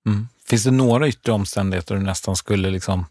Mm. 0.07 0.29
Finns 0.49 0.65
det 0.65 0.71
några 0.71 1.09
yttre 1.09 1.33
omständigheter 1.33 1.95
du 1.95 2.01
nästan 2.01 2.37
skulle 2.37 2.71
liksom 2.71 3.07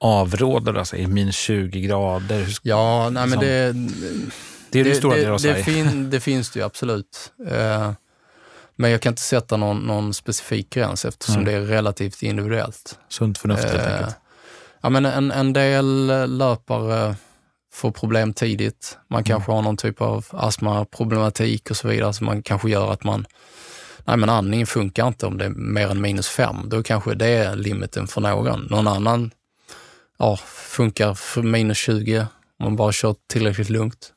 avråda? 0.00 0.78
Alltså, 0.78 0.96
minus 0.96 1.36
20 1.36 1.80
grader? 1.80 2.58
Ja, 2.62 3.10
nej 3.10 3.26
men 3.26 3.40
liksom- 3.40 3.40
det... 3.40 4.36
Det 4.70 4.80
är 4.80 4.84
det, 4.84 4.94
stora 4.94 5.38
Sverige. 5.38 5.56
Det, 5.56 5.64
fin, 5.64 6.10
det 6.10 6.20
finns 6.20 6.50
det 6.50 6.60
ju 6.60 6.66
absolut. 6.66 7.32
Eh, 7.50 7.92
men 8.76 8.90
jag 8.90 9.00
kan 9.00 9.12
inte 9.12 9.22
sätta 9.22 9.56
någon, 9.56 9.78
någon 9.78 10.14
specifik 10.14 10.70
gräns 10.70 11.04
eftersom 11.04 11.34
mm. 11.34 11.44
det 11.44 11.52
är 11.52 11.60
relativt 11.60 12.22
individuellt. 12.22 12.98
Sunt 13.08 13.38
förnuft 13.38 13.64
helt 13.64 13.86
eh, 13.86 13.92
enkelt. 13.92 14.16
Ja, 14.80 14.88
men 14.88 15.06
en, 15.06 15.30
en 15.30 15.52
del 15.52 16.06
löpare 16.38 17.16
får 17.72 17.90
problem 17.90 18.32
tidigt. 18.32 18.98
Man 19.08 19.18
mm. 19.18 19.24
kanske 19.24 19.52
har 19.52 19.62
någon 19.62 19.76
typ 19.76 20.00
av 20.00 20.26
astmaproblematik 20.30 21.70
och 21.70 21.76
så 21.76 21.88
vidare 21.88 22.12
som 22.12 22.26
man 22.26 22.42
kanske 22.42 22.70
gör 22.70 22.92
att 22.92 23.04
man 23.04 23.26
nej 24.04 24.16
men 24.16 24.28
andningen 24.28 24.66
funkar 24.66 25.08
inte 25.08 25.26
om 25.26 25.38
det 25.38 25.44
är 25.44 25.50
mer 25.50 25.88
än 25.88 26.00
minus 26.00 26.28
fem. 26.28 26.56
Då 26.64 26.82
kanske 26.82 27.14
det 27.14 27.26
är 27.26 27.56
limiten 27.56 28.06
för 28.06 28.20
någon. 28.20 28.60
Någon 28.60 28.88
annan 28.88 29.30
ja, 30.18 30.36
funkar 30.46 31.14
för 31.14 31.42
minus 31.42 31.78
20 31.78 32.26
om 32.58 32.64
man 32.64 32.76
bara 32.76 32.92
kör 32.92 33.14
tillräckligt 33.26 33.70
lugnt. 33.70 34.12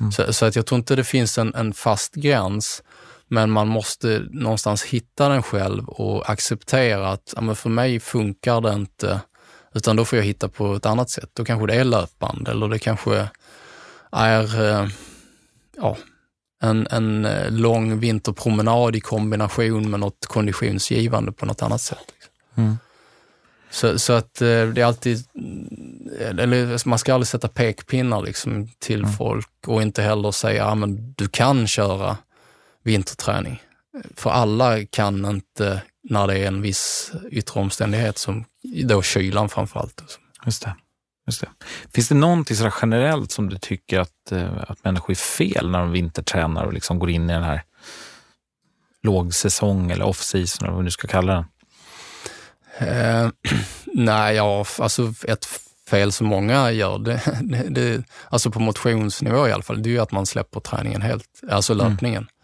Mm. 0.00 0.12
Så, 0.12 0.32
så, 0.32 0.46
att 0.46 0.56
jag 0.56 0.66
tror 0.66 0.78
inte 0.78 0.96
det 0.96 1.04
finns 1.04 1.38
en, 1.38 1.54
en 1.54 1.72
fast 1.72 2.14
gräns, 2.14 2.82
men 3.28 3.50
man 3.50 3.68
måste 3.68 4.26
någonstans 4.30 4.84
hitta 4.84 5.28
den 5.28 5.42
själv 5.42 5.88
och 5.88 6.30
acceptera 6.30 7.08
att 7.08 7.34
ja, 7.36 7.54
för 7.54 7.70
mig 7.70 8.00
funkar 8.00 8.60
det 8.60 8.72
inte, 8.72 9.20
utan 9.74 9.96
då 9.96 10.04
får 10.04 10.18
jag 10.18 10.26
hitta 10.26 10.48
på 10.48 10.74
ett 10.74 10.86
annat 10.86 11.10
sätt. 11.10 11.30
Då 11.32 11.44
kanske 11.44 11.66
det 11.66 11.74
är 11.74 11.84
löpband 11.84 12.48
eller 12.48 12.68
det 12.68 12.78
kanske 12.78 13.28
är 14.12 14.70
eh, 14.70 14.88
ja, 15.76 15.96
en, 16.62 16.86
en 16.90 17.24
eh, 17.24 17.50
lång 17.50 17.98
vinterpromenad 17.98 18.96
i 18.96 19.00
kombination 19.00 19.90
med 19.90 20.00
något 20.00 20.26
konditionsgivande 20.26 21.32
på 21.32 21.46
något 21.46 21.62
annat 21.62 21.80
sätt. 21.80 22.12
Mm. 22.54 22.78
Så, 23.70 23.98
så, 23.98 24.12
att 24.12 24.42
eh, 24.42 24.46
det 24.46 24.80
är 24.80 24.84
alltid, 24.84 25.24
eller 26.20 26.88
man 26.88 26.98
ska 26.98 27.14
aldrig 27.14 27.28
sätta 27.28 27.48
pekpinnar 27.48 28.22
liksom 28.22 28.68
till 28.78 29.00
mm. 29.00 29.12
folk 29.12 29.48
och 29.66 29.82
inte 29.82 30.02
heller 30.02 30.30
säga, 30.30 30.64
ja 30.64 30.74
men 30.74 31.12
du 31.16 31.28
kan 31.28 31.66
köra 31.66 32.16
vinterträning. 32.84 33.62
För 34.14 34.30
alla 34.30 34.86
kan 34.86 35.24
inte 35.24 35.82
när 36.02 36.26
det 36.26 36.38
är 36.38 36.46
en 36.46 36.62
viss 36.62 37.12
yttre 37.30 37.60
omständighet, 37.60 38.18
som 38.18 38.44
då 38.84 39.02
kylan 39.02 39.48
framförallt. 39.48 40.18
Just 40.46 40.62
det. 40.62 40.74
Just 41.26 41.40
det. 41.40 41.48
Finns 41.94 42.08
det 42.08 42.14
någonting 42.14 42.56
sådär 42.56 42.74
generellt 42.82 43.32
som 43.32 43.48
du 43.48 43.58
tycker 43.58 44.00
att, 44.00 44.32
eh, 44.32 44.52
att 44.68 44.84
människor 44.84 45.10
är 45.10 45.14
fel 45.14 45.70
när 45.70 45.78
de 45.78 45.92
vintertränar 45.92 46.64
och 46.64 46.72
liksom 46.72 46.98
går 46.98 47.10
in 47.10 47.30
i 47.30 47.32
den 47.32 47.42
här 47.42 47.62
lågsäsong 49.02 49.90
eller 49.90 50.04
off-season 50.04 50.64
eller 50.64 50.72
vad 50.72 50.78
vi 50.78 50.84
nu 50.84 50.90
ska 50.90 51.08
kalla 51.08 51.32
den? 51.34 51.44
Eh, 52.78 53.30
nej, 53.86 54.36
ja, 54.36 54.64
alltså 54.78 55.14
ett 55.24 55.46
fel 55.90 56.12
som 56.12 56.26
många 56.26 56.70
gör, 56.70 56.98
det, 56.98 57.20
det, 57.42 57.68
det, 57.68 58.04
alltså 58.30 58.50
på 58.50 58.60
motionsnivå 58.60 59.48
i 59.48 59.52
alla 59.52 59.62
fall, 59.62 59.82
det 59.82 59.88
är 59.88 59.92
ju 59.92 59.98
att 59.98 60.12
man 60.12 60.26
släpper 60.26 60.60
träningen 60.60 61.02
helt, 61.02 61.40
alltså 61.50 61.74
löpningen. 61.74 62.22
Mm. 62.22 62.37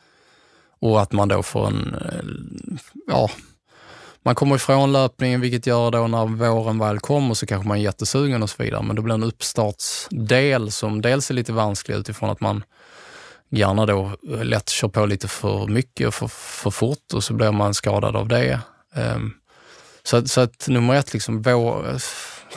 Och 0.85 1.03
att 1.03 1.13
man 1.13 1.29
då 1.29 1.43
får 1.43 1.67
en, 1.67 1.95
eh, 1.95 2.79
ja, 3.07 3.31
man 4.23 4.35
kommer 4.35 4.57
ifrån 4.57 4.93
löpningen, 4.93 5.41
vilket 5.41 5.67
gör 5.67 5.91
då 5.91 6.07
när 6.07 6.27
våren 6.27 6.79
väl 6.79 6.99
kommer 6.99 7.35
så 7.35 7.47
kanske 7.47 7.69
man 7.69 7.79
är 7.79 7.83
jättesugen 7.83 8.43
och 8.43 8.51
så 8.51 8.63
vidare. 8.63 8.83
Men 8.83 8.97
då 8.97 9.03
blir 9.03 9.15
en 9.15 9.23
uppstartsdel 9.23 10.73
som 10.73 11.03
dels 11.03 11.31
är 11.31 11.35
lite 11.35 11.53
vansklig 11.53 11.97
utifrån 11.97 12.31
att 12.31 12.41
man 12.41 12.65
gärna 13.51 13.87
då 13.87 14.13
eh, 14.31 14.45
lätt 14.45 14.69
kör 14.69 14.89
på 14.89 15.07
lite 15.07 15.29
för 15.29 15.67
mycket 15.67 16.09
och 16.09 16.15
för, 16.15 16.29
för 16.29 16.71
fort 16.71 17.13
och 17.15 17.25
så 17.25 17.35
blir 17.35 17.53
man 17.53 17.75
skadad 17.75 18.17
av 18.17 18.29
det. 18.29 18.61
Ehm, 18.95 19.33
så, 20.03 20.29
så 20.29 20.41
att 20.41 20.69
nummer 20.69 20.95
ett, 20.95 21.13
liksom, 21.13 21.43
vår, 21.43 21.91
eh, 21.91 21.99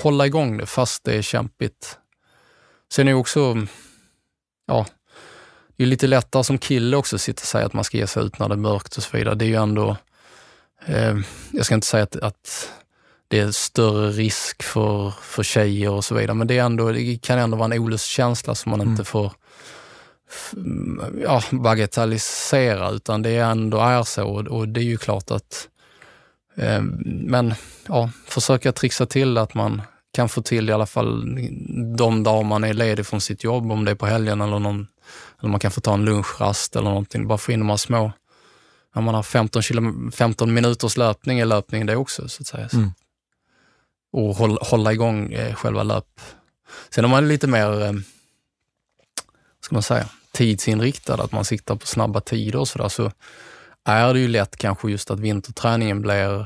hålla 0.03 0.25
igång 0.25 0.57
det 0.57 0.65
fast 0.65 1.03
det 1.03 1.15
är 1.15 1.21
kämpigt. 1.21 1.97
Sen 2.91 3.07
är 3.07 3.11
det 3.11 3.17
också, 3.17 3.67
ja, 4.65 4.86
det 5.78 5.84
är 5.84 5.88
lite 5.88 6.07
lättare 6.07 6.43
som 6.43 6.57
kille 6.57 6.97
också 6.97 7.15
att 7.15 7.21
sitta 7.21 7.41
och 7.41 7.47
säga 7.47 7.65
att 7.65 7.73
man 7.73 7.84
ska 7.84 7.97
ge 7.97 8.07
sig 8.07 8.23
ut 8.23 8.39
när 8.39 8.49
det 8.49 8.55
är 8.55 8.57
mörkt 8.57 8.97
och 8.97 9.03
så 9.03 9.17
vidare. 9.17 9.36
Det 9.36 9.45
är 9.45 9.49
ju 9.49 9.55
ändå, 9.55 9.97
eh, 10.86 11.17
jag 11.51 11.65
ska 11.65 11.75
inte 11.75 11.88
säga 11.88 12.03
att, 12.03 12.15
att 12.15 12.71
det 13.28 13.39
är 13.39 13.51
större 13.51 14.11
risk 14.11 14.63
för, 14.63 15.13
för 15.21 15.43
tjejer 15.43 15.89
och 15.89 16.05
så 16.05 16.15
vidare, 16.15 16.34
men 16.34 16.47
det, 16.47 16.57
är 16.57 16.63
ändå, 16.63 16.91
det 16.91 17.21
kan 17.21 17.39
ändå 17.39 17.57
vara 17.57 17.73
en 17.73 17.82
olustkänsla 17.82 18.55
som 18.55 18.69
man 18.69 18.82
mm. 18.82 18.91
inte 18.91 19.03
får 19.03 19.32
ja, 21.23 21.43
bagatellisera, 21.51 22.91
utan 22.91 23.21
det 23.21 23.38
ändå 23.38 23.78
är 23.78 24.03
så. 24.03 24.25
Och 24.49 24.67
det 24.67 24.80
är 24.80 24.84
ju 24.84 24.97
klart 24.97 25.32
att 25.32 25.67
Eh, 26.57 26.82
men 27.05 27.53
ja, 27.88 28.09
försöka 28.25 28.71
trixa 28.71 29.05
till 29.05 29.38
att 29.38 29.53
man 29.53 29.82
kan 30.13 30.30
få 30.30 30.41
till 30.41 30.69
i 30.69 30.73
alla 30.73 30.86
fall 30.86 31.38
de 31.97 32.23
dagar 32.23 32.43
man 32.43 32.63
är 32.63 32.73
ledig 32.73 33.05
från 33.05 33.21
sitt 33.21 33.43
jobb, 33.43 33.71
om 33.71 33.86
det 33.86 33.91
är 33.91 33.95
på 33.95 34.05
helgen 34.05 34.41
eller, 34.41 34.59
någon, 34.59 34.88
eller 35.39 35.49
man 35.49 35.59
kan 35.59 35.71
få 35.71 35.81
ta 35.81 35.93
en 35.93 36.05
lunchrast 36.05 36.75
eller 36.75 36.89
någonting. 36.89 37.27
Bara 37.27 37.38
få 37.38 37.51
in 37.51 37.59
de 37.59 37.69
här 37.69 37.77
små, 37.77 38.11
när 38.95 39.01
man 39.01 39.15
har 39.15 39.23
15, 39.23 39.61
kilo, 39.61 40.11
15 40.11 40.53
minuters 40.53 40.97
löpning 40.97 41.39
är 41.39 41.45
löpning 41.45 41.85
det 41.85 41.95
också, 41.95 42.27
så 42.27 42.41
att 42.41 42.47
säga. 42.47 42.69
Mm. 42.73 42.91
Och 44.11 44.35
hålla, 44.35 44.57
hålla 44.61 44.93
igång 44.93 45.33
eh, 45.33 45.55
själva 45.55 45.83
löp. 45.83 46.19
Sen 46.89 47.05
om 47.05 47.11
man 47.11 47.23
är 47.23 47.27
lite 47.27 47.47
mer, 47.47 47.83
eh, 47.83 47.93
ska 49.61 49.75
man 49.75 49.83
säga, 49.83 50.09
tidsinriktad, 50.31 51.13
att 51.23 51.31
man 51.31 51.45
siktar 51.45 51.75
på 51.75 51.88
snabba 51.88 52.21
tider 52.21 52.59
och 52.59 52.67
sådär, 52.67 52.89
så 52.89 53.11
är 53.83 54.13
det 54.13 54.19
ju 54.19 54.27
lätt 54.27 54.55
kanske 54.55 54.89
just 54.89 55.11
att 55.11 55.19
vinterträningen 55.19 56.01
blir, 56.01 56.41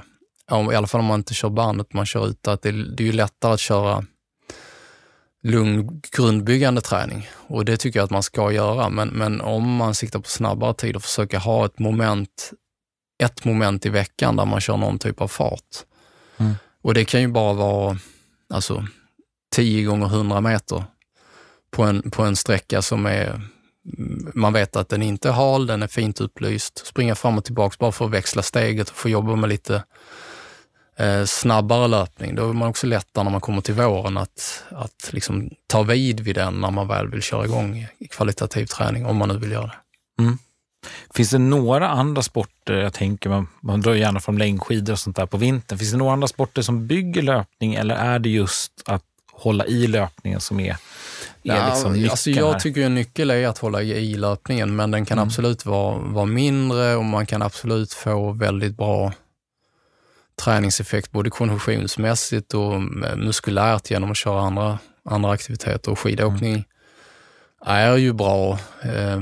i 0.72 0.76
alla 0.76 0.88
fall 0.88 1.02
om 1.02 1.08
man 1.08 1.20
inte 1.20 1.34
kör 1.34 1.50
bandet, 1.50 1.94
man 1.94 2.06
kör 2.06 2.28
ute, 2.28 2.52
att 2.52 2.62
det, 2.62 2.72
det 2.72 3.04
är 3.04 3.06
ju 3.06 3.12
lättare 3.12 3.54
att 3.54 3.60
köra 3.60 4.06
lugn 5.44 6.02
grundbyggande 6.12 6.82
träning 6.82 7.30
och 7.34 7.66
det 7.66 7.78
tycker 7.78 8.00
jag 8.00 8.04
att 8.04 8.12
man 8.12 8.24
ska 8.24 8.52
göra. 8.52 8.90
Men, 8.90 9.10
men 9.10 9.42
om 9.42 9.76
man 9.76 9.96
siktar 9.96 10.20
på 10.20 10.30
snabbare 10.30 10.74
tid 10.74 10.96
och 10.96 11.04
försöker 11.04 11.40
ha 11.40 11.66
ett 11.66 11.80
moment, 11.80 12.52
ett 13.24 13.46
moment 13.46 13.86
i 13.86 13.90
veckan 13.90 14.36
där 14.36 14.46
man 14.46 14.62
kör 14.62 14.78
någon 14.78 15.00
typ 15.00 15.22
av 15.22 15.28
fart. 15.28 15.86
Mm. 16.38 16.54
Och 16.82 16.94
det 16.94 17.06
kan 17.06 17.22
ju 17.22 17.28
bara 17.28 17.54
vara 17.54 17.98
alltså, 18.54 18.86
10 19.56 19.84
gånger 19.84 20.06
100 20.06 20.42
meter 20.42 20.84
på 21.72 21.84
en, 21.84 22.12
på 22.12 22.24
en 22.24 22.36
sträcka 22.36 22.82
som 22.82 23.06
är 23.06 23.42
man 24.34 24.54
vet 24.54 24.76
att 24.76 24.90
den 24.90 25.02
inte 25.02 25.30
är 25.30 25.34
hal, 25.34 25.68
den 25.68 25.84
är 25.84 25.88
fint 25.88 26.22
upplyst. 26.22 26.88
Springa 26.88 27.16
fram 27.16 27.38
och 27.38 27.46
tillbaka 27.46 27.76
bara 27.80 27.92
för 27.92 28.06
att 28.06 28.12
växla 28.12 28.42
steget 28.42 28.90
och 28.90 28.96
få 28.96 29.10
jobba 29.10 29.36
med 29.36 29.50
lite 29.50 29.84
eh, 31.02 31.26
snabbare 31.26 31.88
löpning. 31.88 32.36
Då 32.36 32.50
är 32.50 32.54
man 32.54 32.70
också 32.70 32.88
lättare 32.88 33.24
när 33.24 33.32
man 33.32 33.42
kommer 33.42 33.62
till 33.62 33.74
våren 33.74 34.18
att, 34.18 34.64
att 34.70 35.10
liksom 35.12 35.50
ta 35.68 35.84
vid 35.84 36.20
vid 36.20 36.36
den 36.36 36.54
när 36.54 36.72
man 36.72 36.88
väl 36.88 37.08
vill 37.08 37.22
köra 37.22 37.46
igång 37.46 37.88
kvalitativ 38.10 38.66
träning, 38.66 39.06
om 39.06 39.18
man 39.18 39.30
nu 39.30 39.38
vill 39.38 39.52
göra 39.52 39.68
det. 39.68 40.24
Mm. 40.24 40.38
Finns 41.14 41.30
det 41.30 41.38
några 41.38 41.90
andra 41.90 42.22
sporter, 42.22 42.74
jag 42.74 42.94
tänker 42.94 43.30
man, 43.30 43.48
man 43.62 43.82
drar 43.82 43.94
gärna 43.94 44.20
från 44.20 44.38
längdskidor 44.38 44.94
och 44.94 45.00
sånt 45.00 45.16
där 45.16 45.26
på 45.26 45.38
vintern. 45.38 45.80
Finns 45.80 45.92
det 45.92 45.98
några 45.98 46.14
andra 46.14 46.28
sporter 46.28 46.62
som 46.62 46.88
bygger 46.88 47.22
löpning 47.22 47.74
eller 47.74 47.96
är 47.96 48.20
det 48.20 48.30
just 48.30 48.72
att 48.86 49.04
hålla 49.32 49.66
i 49.66 49.88
löpningen 49.88 50.42
som 50.42 50.60
är 50.60 50.78
Ja, 51.44 51.70
liksom 51.70 52.10
alltså 52.12 52.30
jag 52.30 52.60
tycker 52.60 52.82
en 52.82 52.96
nyckel 52.96 53.32
är 53.32 53.48
att 53.48 53.58
hålla 53.58 53.82
i 53.82 54.14
löpningen, 54.14 54.76
men 54.76 54.92
den 54.92 55.06
kan 55.06 55.18
mm. 55.18 55.28
absolut 55.28 55.66
vara, 55.66 55.98
vara 55.98 56.26
mindre 56.26 56.96
och 56.96 57.06
man 57.06 57.26
kan 57.26 57.42
absolut 57.42 57.94
få 57.94 58.32
väldigt 58.32 58.78
bra 58.78 59.14
träningseffekt, 60.44 61.12
både 61.12 61.30
konditionsmässigt 61.30 62.54
och 62.54 62.82
muskulärt 63.18 63.92
genom 63.92 64.12
att 64.12 64.18
köra 64.18 64.42
andra, 64.42 64.80
andra 65.06 65.32
aktiviteter. 65.32 65.92
Och 65.92 66.00
skidåkning 66.00 66.54
mm. 66.54 66.66
är 67.66 67.98
ju 67.98 68.14
bra, 68.14 68.60
eh, 68.84 69.20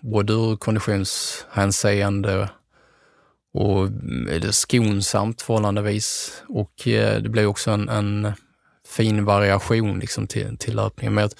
både 0.00 0.32
ur 0.32 0.56
konditionshänseende 0.56 2.48
och 3.54 3.86
mm, 3.86 4.40
det 4.40 4.52
skonsamt 4.52 5.42
förhållandevis. 5.42 6.32
Och 6.48 6.88
eh, 6.88 7.22
det 7.22 7.28
blir 7.28 7.46
också 7.46 7.70
en, 7.70 7.88
en 7.88 8.32
fin 8.88 9.24
variation 9.24 9.98
liksom 9.98 10.26
till, 10.26 10.56
till 10.58 10.76
löpningen. 10.76 11.14
Men 11.14 11.22
jag 11.22 11.32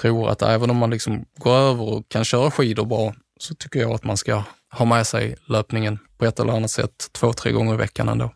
tror 0.00 0.30
att 0.30 0.42
även 0.42 0.70
om 0.70 0.76
man 0.76 0.90
liksom 0.90 1.24
går 1.36 1.56
över 1.56 1.82
och 1.82 2.08
kan 2.08 2.24
köra 2.24 2.50
skidor 2.50 2.84
bra, 2.84 3.14
så 3.40 3.54
tycker 3.54 3.80
jag 3.80 3.92
att 3.92 4.04
man 4.04 4.16
ska 4.16 4.42
ha 4.72 4.84
med 4.84 5.06
sig 5.06 5.36
löpningen 5.46 5.98
på 6.18 6.24
ett 6.24 6.40
eller 6.40 6.52
annat 6.52 6.70
sätt 6.70 7.08
två, 7.12 7.32
tre 7.32 7.52
gånger 7.52 7.74
i 7.74 7.76
veckan 7.76 8.08
ändå. 8.08 8.30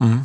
Mm. 0.00 0.20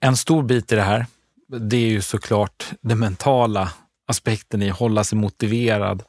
En 0.00 0.16
stor 0.16 0.42
bit 0.42 0.72
i 0.72 0.74
det 0.74 0.82
här, 0.82 1.06
det 1.48 1.76
är 1.76 1.88
ju 1.88 2.02
såklart 2.02 2.66
den 2.80 2.98
mentala 2.98 3.72
aspekten 4.08 4.62
i 4.62 4.70
att 4.70 4.78
hålla 4.78 5.04
sig 5.04 5.18
motiverad. 5.18 6.02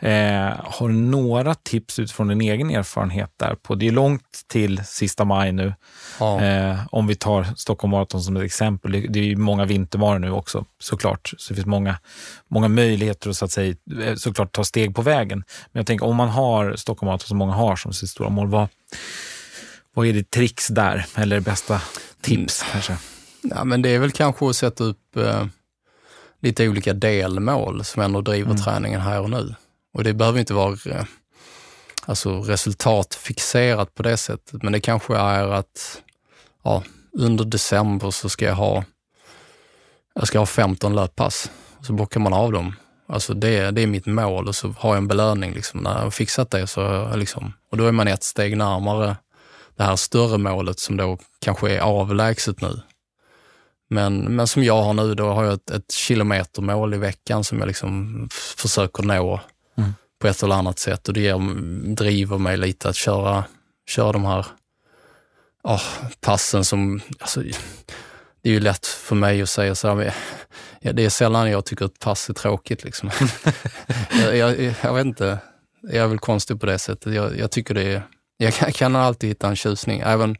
Eh, 0.00 0.52
har 0.64 0.88
du 0.88 0.94
några 0.94 1.54
tips 1.54 1.98
utifrån 1.98 2.28
din 2.28 2.40
egen 2.40 2.70
erfarenhet 2.70 3.32
där? 3.36 3.54
På, 3.54 3.74
det 3.74 3.88
är 3.88 3.92
långt 3.92 4.44
till 4.46 4.84
sista 4.84 5.24
maj 5.24 5.52
nu. 5.52 5.74
Ja. 6.20 6.40
Eh, 6.40 6.78
om 6.90 7.06
vi 7.06 7.14
tar 7.14 7.46
Stockholm 7.56 7.90
Marathon 7.90 8.22
som 8.22 8.36
ett 8.36 8.42
exempel. 8.42 8.92
Det, 8.92 9.00
det 9.00 9.18
är 9.18 9.24
ju 9.24 9.36
många 9.36 9.64
vintermarar 9.64 10.18
nu 10.18 10.30
också 10.30 10.64
såklart. 10.78 11.32
Så 11.38 11.48
det 11.48 11.54
finns 11.54 11.66
många, 11.66 11.98
många 12.48 12.68
möjligheter 12.68 13.30
att 13.30 13.36
så 13.36 13.44
att 13.44 13.50
säga, 13.50 13.74
eh, 14.02 14.14
såklart 14.14 14.52
ta 14.52 14.64
steg 14.64 14.94
på 14.94 15.02
vägen. 15.02 15.44
Men 15.72 15.80
jag 15.80 15.86
tänker 15.86 16.06
om 16.06 16.16
man 16.16 16.28
har 16.28 16.76
Stockholm 16.76 17.06
Marathon 17.06 17.28
som 17.28 17.38
många 17.38 17.54
har 17.54 17.76
som 17.76 17.92
sitt 17.92 18.10
stora 18.10 18.28
mål, 18.28 18.48
vad, 18.48 18.68
vad 19.94 20.06
är 20.06 20.12
det 20.12 20.30
tricks 20.30 20.68
där? 20.68 21.06
Eller 21.14 21.40
bästa 21.40 21.80
tips 22.20 22.62
mm. 22.62 22.72
kanske? 22.72 22.96
Ja, 23.42 23.64
men 23.64 23.82
det 23.82 23.88
är 23.88 23.98
väl 23.98 24.10
kanske 24.10 24.48
att 24.48 24.56
sätta 24.56 24.84
upp 24.84 25.16
eh, 25.16 25.46
lite 26.40 26.68
olika 26.68 26.92
delmål 26.92 27.84
som 27.84 28.02
ändå 28.02 28.20
driver 28.20 28.50
mm. 28.50 28.62
träningen 28.62 29.00
här 29.00 29.20
och 29.20 29.30
nu. 29.30 29.54
Och 29.94 30.04
det 30.04 30.14
behöver 30.14 30.38
inte 30.38 30.54
vara 30.54 30.76
eh, 30.86 31.04
alltså 32.06 32.42
resultatfixerat 32.42 33.94
på 33.94 34.02
det 34.02 34.16
sättet, 34.16 34.62
men 34.62 34.72
det 34.72 34.80
kanske 34.80 35.16
är 35.16 35.48
att 35.48 36.02
ja, 36.64 36.82
under 37.12 37.44
december 37.44 38.10
så 38.10 38.28
ska 38.28 38.44
jag 38.44 38.54
ha, 38.54 38.84
jag 40.14 40.28
ska 40.28 40.38
ha 40.38 40.46
15 40.46 40.94
löppass. 40.94 41.50
Så 41.80 41.92
bockar 41.92 42.20
man 42.20 42.32
av 42.32 42.52
dem. 42.52 42.74
Alltså 43.08 43.34
det, 43.34 43.70
det 43.70 43.82
är 43.82 43.86
mitt 43.86 44.06
mål 44.06 44.48
och 44.48 44.54
så 44.54 44.68
har 44.78 44.90
jag 44.90 44.96
en 44.96 45.08
belöning. 45.08 45.52
Liksom. 45.52 45.80
När 45.80 45.94
jag 45.94 46.02
har 46.02 46.10
fixat 46.10 46.50
det 46.50 46.66
så 46.66 47.16
liksom, 47.16 47.52
och 47.70 47.76
då 47.76 47.86
är 47.86 47.92
man 47.92 48.08
ett 48.08 48.22
steg 48.22 48.56
närmare 48.56 49.16
det 49.78 49.84
här 49.84 49.96
större 49.96 50.38
målet 50.38 50.78
som 50.78 50.96
då 50.96 51.18
kanske 51.40 51.70
är 51.70 51.80
avlägset 51.80 52.60
nu. 52.60 52.80
Men, 53.90 54.36
men 54.36 54.46
som 54.46 54.64
jag 54.64 54.82
har 54.82 54.94
nu, 54.94 55.14
då 55.14 55.28
har 55.28 55.44
jag 55.44 55.54
ett, 55.54 55.70
ett 55.70 55.92
kilometermål 55.92 56.94
i 56.94 56.98
veckan 56.98 57.44
som 57.44 57.58
jag 57.58 57.66
liksom 57.66 58.28
försöker 58.32 59.02
nå 59.02 59.40
mm. 59.76 59.94
på 60.18 60.28
ett 60.28 60.42
eller 60.42 60.54
annat 60.54 60.78
sätt 60.78 61.08
och 61.08 61.14
det 61.14 61.20
ger, 61.20 61.38
driver 61.94 62.38
mig 62.38 62.56
lite 62.56 62.88
att 62.88 62.96
köra, 62.96 63.44
köra 63.86 64.12
de 64.12 64.24
här 64.24 64.46
oh, 65.62 65.82
passen 66.20 66.64
som, 66.64 67.00
alltså, 67.18 67.42
det 68.42 68.48
är 68.48 68.52
ju 68.52 68.60
lätt 68.60 68.86
för 68.86 69.16
mig 69.16 69.42
att 69.42 69.48
säga 69.48 69.74
så 69.74 69.94
här, 69.94 70.14
ja, 70.80 70.92
det 70.92 71.04
är 71.04 71.10
sällan 71.10 71.50
jag 71.50 71.64
tycker 71.64 71.84
att 71.84 71.98
pass 71.98 72.30
är 72.30 72.34
tråkigt. 72.34 72.84
Liksom. 72.84 73.10
jag, 74.10 74.36
jag, 74.36 74.74
jag, 74.82 74.94
vet 74.94 75.06
inte, 75.06 75.38
jag 75.82 76.04
är 76.04 76.06
väl 76.06 76.18
konstig 76.18 76.60
på 76.60 76.66
det 76.66 76.78
sättet. 76.78 77.14
Jag, 77.14 77.38
jag 77.38 77.50
tycker 77.50 77.74
det 77.74 77.92
är 77.92 78.02
jag 78.40 78.54
kan, 78.54 78.72
kan, 78.72 78.96
alltid 78.96 79.30
hitta 79.30 79.48
en 79.48 79.56
tjusning. 79.56 80.00
Även 80.00 80.36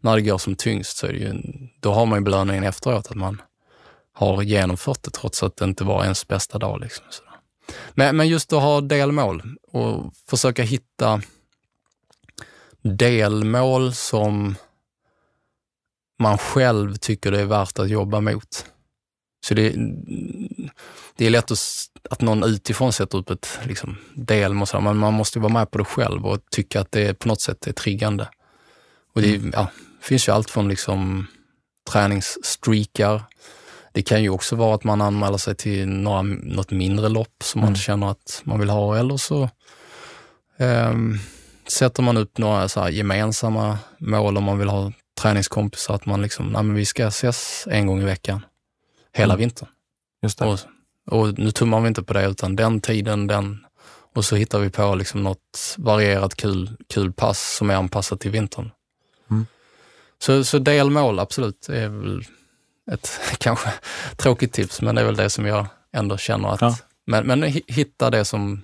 när 0.00 0.16
det 0.16 0.22
går 0.22 0.38
som 0.38 0.56
tyngst 0.56 0.96
så 0.96 1.06
är 1.06 1.12
det 1.12 1.18
ju, 1.18 1.42
då 1.80 1.92
har 1.92 2.06
man 2.06 2.18
ju 2.18 2.24
belöningen 2.24 2.64
efteråt 2.64 3.10
att 3.10 3.16
man 3.16 3.42
har 4.12 4.42
genomfört 4.42 5.02
det 5.02 5.10
trots 5.10 5.42
att 5.42 5.56
det 5.56 5.64
inte 5.64 5.84
var 5.84 6.02
ens 6.02 6.28
bästa 6.28 6.58
dag. 6.58 6.80
Liksom. 6.80 7.04
Men, 7.94 8.16
men 8.16 8.28
just 8.28 8.52
att 8.52 8.62
ha 8.62 8.80
delmål 8.80 9.42
och 9.72 10.12
försöka 10.28 10.62
hitta 10.62 11.22
delmål 12.82 13.94
som 13.94 14.54
man 16.18 16.38
själv 16.38 16.96
tycker 16.96 17.30
det 17.30 17.40
är 17.40 17.44
värt 17.44 17.78
att 17.78 17.88
jobba 17.88 18.20
mot. 18.20 18.66
Så 19.44 19.54
det, 19.54 19.74
det 21.16 21.26
är 21.26 21.30
lätt 21.30 21.50
att, 21.50 21.58
att 22.10 22.20
någon 22.20 22.44
utifrån 22.44 22.92
sätter 22.92 23.18
upp 23.18 23.30
ett 23.30 23.58
liksom, 23.64 23.96
delmål, 24.14 24.66
men 24.82 24.96
man 24.96 25.14
måste 25.14 25.38
vara 25.38 25.52
med 25.52 25.70
på 25.70 25.78
det 25.78 25.84
själv 25.84 26.26
och 26.26 26.40
tycka 26.50 26.80
att 26.80 26.92
det 26.92 27.18
på 27.18 27.28
något 27.28 27.40
sätt 27.40 27.66
är 27.66 27.72
triggande. 27.72 28.28
Och 29.14 29.22
det 29.22 29.36
mm. 29.36 29.50
ja, 29.54 29.68
finns 30.00 30.28
ju 30.28 30.32
allt 30.32 30.50
från 30.50 30.68
liksom, 30.68 31.26
träningsstreakar. 31.90 33.22
Det 33.92 34.02
kan 34.02 34.22
ju 34.22 34.30
också 34.30 34.56
vara 34.56 34.74
att 34.74 34.84
man 34.84 35.00
anmäler 35.00 35.38
sig 35.38 35.54
till 35.54 35.88
några, 35.88 36.22
något 36.22 36.70
mindre 36.70 37.08
lopp 37.08 37.42
som 37.42 37.60
mm. 37.60 37.70
man 37.70 37.76
känner 37.76 38.10
att 38.10 38.40
man 38.44 38.60
vill 38.60 38.70
ha 38.70 38.98
eller 38.98 39.16
så 39.16 39.42
eh, 40.58 40.94
sätter 41.66 42.02
man 42.02 42.16
upp 42.16 42.38
några 42.38 42.68
så 42.68 42.88
gemensamma 42.88 43.78
mål 43.98 44.36
om 44.36 44.44
man 44.44 44.58
vill 44.58 44.68
ha 44.68 44.92
träningskompisar, 45.20 45.94
att 45.94 46.06
man 46.06 46.22
liksom, 46.22 46.46
nej 46.52 46.62
men 46.62 46.74
vi 46.74 46.84
ska 46.84 47.06
ses 47.06 47.68
en 47.70 47.86
gång 47.86 48.00
i 48.00 48.04
veckan 48.04 48.40
hela 49.12 49.34
mm. 49.34 49.40
vintern. 49.40 49.68
Just 50.22 50.38
det. 50.38 50.44
Och, 50.44 50.58
och, 51.06 51.38
nu 51.38 51.50
tummar 51.50 51.80
vi 51.80 51.88
inte 51.88 52.02
på 52.02 52.12
det, 52.12 52.26
utan 52.26 52.56
den 52.56 52.80
tiden, 52.80 53.26
den 53.26 53.66
och 54.14 54.24
så 54.24 54.36
hittar 54.36 54.58
vi 54.58 54.70
på 54.70 54.94
liksom 54.94 55.22
något 55.22 55.74
varierat 55.78 56.34
kul, 56.34 56.70
kul 56.88 57.12
pass 57.12 57.56
som 57.56 57.70
är 57.70 57.74
anpassat 57.74 58.20
till 58.20 58.30
vintern. 58.30 58.70
Mm. 59.30 59.46
Så, 60.18 60.44
så 60.44 60.58
delmål, 60.58 61.18
absolut, 61.18 61.68
är 61.68 61.88
väl 61.88 62.24
ett 62.90 63.20
kanske 63.38 63.72
tråkigt 64.16 64.52
tips, 64.52 64.82
men 64.82 64.94
det 64.94 65.00
är 65.00 65.04
väl 65.04 65.16
det 65.16 65.30
som 65.30 65.46
jag 65.46 65.66
ändå 65.92 66.16
känner 66.16 66.48
att, 66.48 66.60
ja. 66.60 66.76
men, 67.06 67.26
men 67.26 67.42
hitta 67.66 68.10
det 68.10 68.24
som 68.24 68.62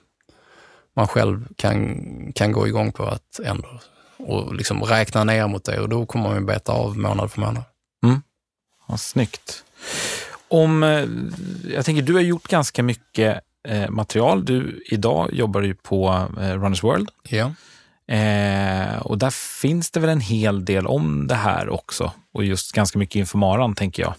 man 0.97 1.09
själv 1.09 1.47
kan, 1.57 2.33
kan 2.35 2.53
gå 2.53 2.67
igång 2.67 2.93
på 2.93 3.05
att 3.05 3.41
ändå 3.45 3.81
och 4.19 4.55
liksom 4.55 4.83
räkna 4.83 5.25
ner 5.25 5.47
mot 5.47 5.65
det 5.65 5.81
och 5.81 5.89
då 5.89 6.07
kommer 6.07 6.29
man 6.29 6.47
beta 6.47 6.73
av 6.73 6.99
månad 6.99 7.33
för 7.33 7.41
månad. 7.41 7.65
Mm. 8.05 8.23
Ja, 8.89 8.97
snyggt. 8.97 9.65
Om, 10.49 10.83
eh, 10.83 11.05
jag 11.75 11.85
tänker, 11.85 12.03
du 12.03 12.15
har 12.15 12.21
gjort 12.21 12.49
ganska 12.49 12.83
mycket 12.83 13.41
eh, 13.69 13.91
material. 13.91 14.45
Du, 14.45 14.83
idag 14.87 15.33
jobbar 15.33 15.61
du 15.61 15.75
på 15.75 16.29
eh, 16.41 16.55
Runners 16.55 16.83
World. 16.83 17.11
Ja. 17.29 17.53
Eh, 18.15 18.99
och 18.99 19.19
där 19.19 19.31
finns 19.61 19.91
det 19.91 20.01
väl 20.01 20.11
en 20.11 20.21
hel 20.21 20.65
del 20.65 20.87
om 20.87 21.27
det 21.27 21.35
här 21.35 21.69
också 21.69 22.13
och 22.33 22.45
just 22.45 22.73
ganska 22.73 22.99
mycket 22.99 23.17
inför 23.17 23.39
maran 23.39 23.75
tänker 23.75 24.03
jag. 24.03 24.15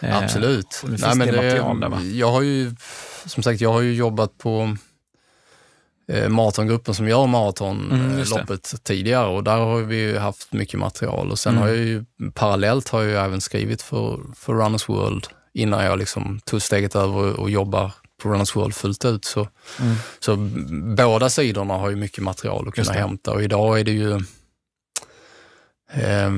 Eh, 0.00 0.18
Absolut. 0.18 0.82
Det 0.86 1.06
Nej, 1.06 1.16
men 1.16 1.28
det, 1.28 1.36
material 1.36 1.80
där, 1.80 1.88
va? 1.88 2.00
Jag 2.02 2.32
har 2.32 2.42
ju, 2.42 2.74
som 3.26 3.42
sagt, 3.42 3.60
jag 3.60 3.72
har 3.72 3.80
ju 3.80 3.94
jobbat 3.94 4.38
på 4.38 4.76
eh, 6.08 6.28
maratongruppen 6.28 6.94
som 6.94 7.08
gör 7.08 7.26
maratonloppet 7.26 8.72
mm, 8.72 8.80
tidigare 8.82 9.26
och 9.26 9.44
där 9.44 9.56
har 9.56 9.80
vi 9.80 10.18
haft 10.18 10.52
mycket 10.52 10.80
material 10.80 11.30
och 11.30 11.38
sen 11.38 11.52
mm. 11.52 11.62
har 11.62 11.68
jag 11.68 11.78
ju 11.78 12.04
parallellt 12.34 12.88
har 12.88 13.02
jag 13.02 13.24
även 13.24 13.40
skrivit 13.40 13.82
för, 13.82 14.20
för 14.36 14.52
Runners 14.52 14.88
World 14.88 15.26
innan 15.54 15.84
jag 15.84 15.98
liksom 15.98 16.40
tog 16.44 16.62
steget 16.62 16.96
över 16.96 17.40
och 17.40 17.50
jobbar 17.50 17.92
på 18.22 18.28
Runners 18.28 18.56
World 18.56 18.74
fullt 18.74 19.04
ut. 19.04 19.24
Så, 19.24 19.48
mm. 19.80 19.96
så 20.20 20.36
båda 20.96 21.30
sidorna 21.30 21.74
har 21.74 21.90
ju 21.90 21.96
mycket 21.96 22.24
material 22.24 22.68
att 22.68 22.74
kunna 22.74 22.92
hämta 22.92 23.32
och 23.32 23.42
idag 23.42 23.80
är 23.80 23.84
det 23.84 23.92
ju 23.92 24.14
eh, 25.92 26.30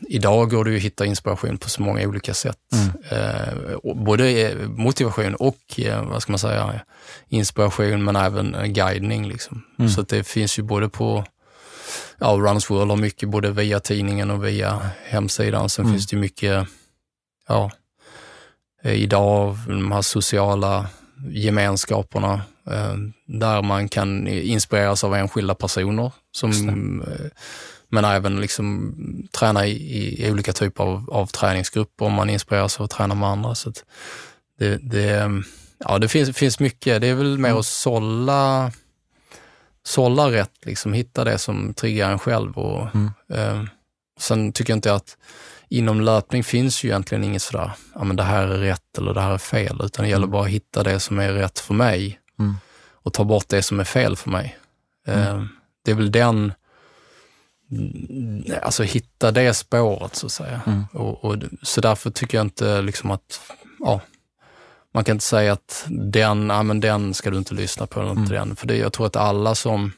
Idag 0.00 0.50
går 0.50 0.64
det 0.64 0.70
ju 0.70 0.76
att 0.76 0.82
hitta 0.82 1.06
inspiration 1.06 1.58
på 1.58 1.68
så 1.68 1.82
många 1.82 2.08
olika 2.08 2.34
sätt. 2.34 2.58
Mm. 2.72 2.88
Eh, 3.10 3.94
både 3.94 4.56
motivation 4.66 5.34
och, 5.34 5.58
eh, 5.76 6.04
vad 6.04 6.22
ska 6.22 6.32
man 6.32 6.38
säga, 6.38 6.80
inspiration 7.28 8.04
men 8.04 8.16
även 8.16 8.72
guidning. 8.72 9.28
Liksom. 9.28 9.62
Mm. 9.78 9.90
Så 9.90 10.02
det 10.02 10.24
finns 10.24 10.58
ju 10.58 10.62
både 10.62 10.88
på 10.88 11.24
ja, 12.18 12.26
Runs 12.26 12.70
World 12.70 12.90
har 12.90 12.96
mycket 12.96 13.28
både 13.28 13.50
via 13.50 13.80
tidningen 13.80 14.30
och 14.30 14.44
via 14.44 14.90
hemsidan. 15.04 15.68
Sen 15.68 15.84
mm. 15.84 15.94
finns 15.94 16.06
det 16.06 16.16
ju 16.16 16.20
mycket, 16.20 16.66
ja, 17.48 17.70
Eh, 17.70 17.87
idag, 18.82 19.56
de 19.66 19.92
här 19.92 20.02
sociala 20.02 20.86
gemenskaperna 21.30 22.42
eh, 22.70 22.94
där 23.26 23.62
man 23.62 23.88
kan 23.88 24.28
inspireras 24.28 25.04
av 25.04 25.14
enskilda 25.14 25.54
personer. 25.54 26.12
Som, 26.32 27.02
eh, 27.02 27.26
men 27.88 28.04
även 28.04 28.40
liksom 28.40 28.94
träna 29.32 29.66
i, 29.66 30.26
i 30.26 30.30
olika 30.32 30.52
typer 30.52 30.84
av, 30.84 31.10
av 31.10 31.26
träningsgrupper 31.26 32.04
om 32.04 32.12
man 32.12 32.30
inspireras 32.30 32.80
av 32.80 32.84
att 32.84 32.90
träna 32.90 33.14
med 33.14 33.28
andra. 33.28 33.54
Så 33.54 33.72
det, 34.58 34.76
det, 34.76 35.30
ja, 35.78 35.98
det 35.98 36.08
finns, 36.08 36.36
finns 36.36 36.60
mycket. 36.60 37.00
Det 37.00 37.06
är 37.06 37.14
väl 37.14 37.38
mer 37.38 37.48
mm. 37.48 37.60
att 37.60 37.66
sålla, 37.66 38.72
sålla 39.82 40.30
rätt, 40.30 40.54
liksom, 40.62 40.92
hitta 40.92 41.24
det 41.24 41.38
som 41.38 41.74
triggar 41.74 42.10
en 42.10 42.18
själv. 42.18 42.58
Och, 42.58 42.88
mm. 42.94 43.10
eh, 43.32 43.64
sen 44.20 44.52
tycker 44.52 44.72
jag 44.72 44.76
inte 44.76 44.94
att 44.94 45.16
inom 45.68 46.00
löpning 46.00 46.44
finns 46.44 46.84
ju 46.84 46.88
egentligen 46.88 47.24
inget 47.24 47.42
sådär, 47.42 47.70
ja 47.94 48.04
men 48.04 48.16
det 48.16 48.22
här 48.22 48.48
är 48.48 48.58
rätt 48.58 48.98
eller 48.98 49.14
det 49.14 49.20
här 49.20 49.32
är 49.32 49.38
fel, 49.38 49.80
utan 49.82 50.04
det 50.04 50.08
gäller 50.08 50.24
mm. 50.26 50.30
bara 50.30 50.42
att 50.42 50.50
hitta 50.50 50.82
det 50.82 51.00
som 51.00 51.18
är 51.18 51.32
rätt 51.32 51.58
för 51.58 51.74
mig 51.74 52.20
mm. 52.38 52.56
och 52.92 53.12
ta 53.12 53.24
bort 53.24 53.48
det 53.48 53.62
som 53.62 53.80
är 53.80 53.84
fel 53.84 54.16
för 54.16 54.30
mig. 54.30 54.58
Mm. 55.06 55.20
Eh, 55.20 55.44
det 55.84 55.90
är 55.90 55.94
väl 55.94 56.12
den, 56.12 56.52
alltså 58.62 58.82
hitta 58.82 59.30
det 59.30 59.54
spåret 59.54 60.16
så 60.16 60.26
att 60.26 60.32
säga. 60.32 60.60
Mm. 60.66 60.84
Och, 60.92 61.24
och, 61.24 61.36
så 61.62 61.80
därför 61.80 62.10
tycker 62.10 62.38
jag 62.38 62.46
inte 62.46 62.82
liksom 62.82 63.10
att, 63.10 63.40
ja, 63.78 64.00
man 64.94 65.04
kan 65.04 65.12
inte 65.16 65.24
säga 65.24 65.52
att 65.52 65.84
den, 65.88 66.50
ja 66.50 66.62
men 66.62 66.80
den 66.80 67.14
ska 67.14 67.30
du 67.30 67.38
inte 67.38 67.54
lyssna 67.54 67.86
på, 67.86 68.00
eller 68.00 68.10
inte 68.10 68.36
mm. 68.36 68.48
den. 68.48 68.56
För 68.56 68.66
det, 68.66 68.76
jag 68.76 68.92
tror 68.92 69.06
att 69.06 69.16
alla 69.16 69.54
som 69.54 69.92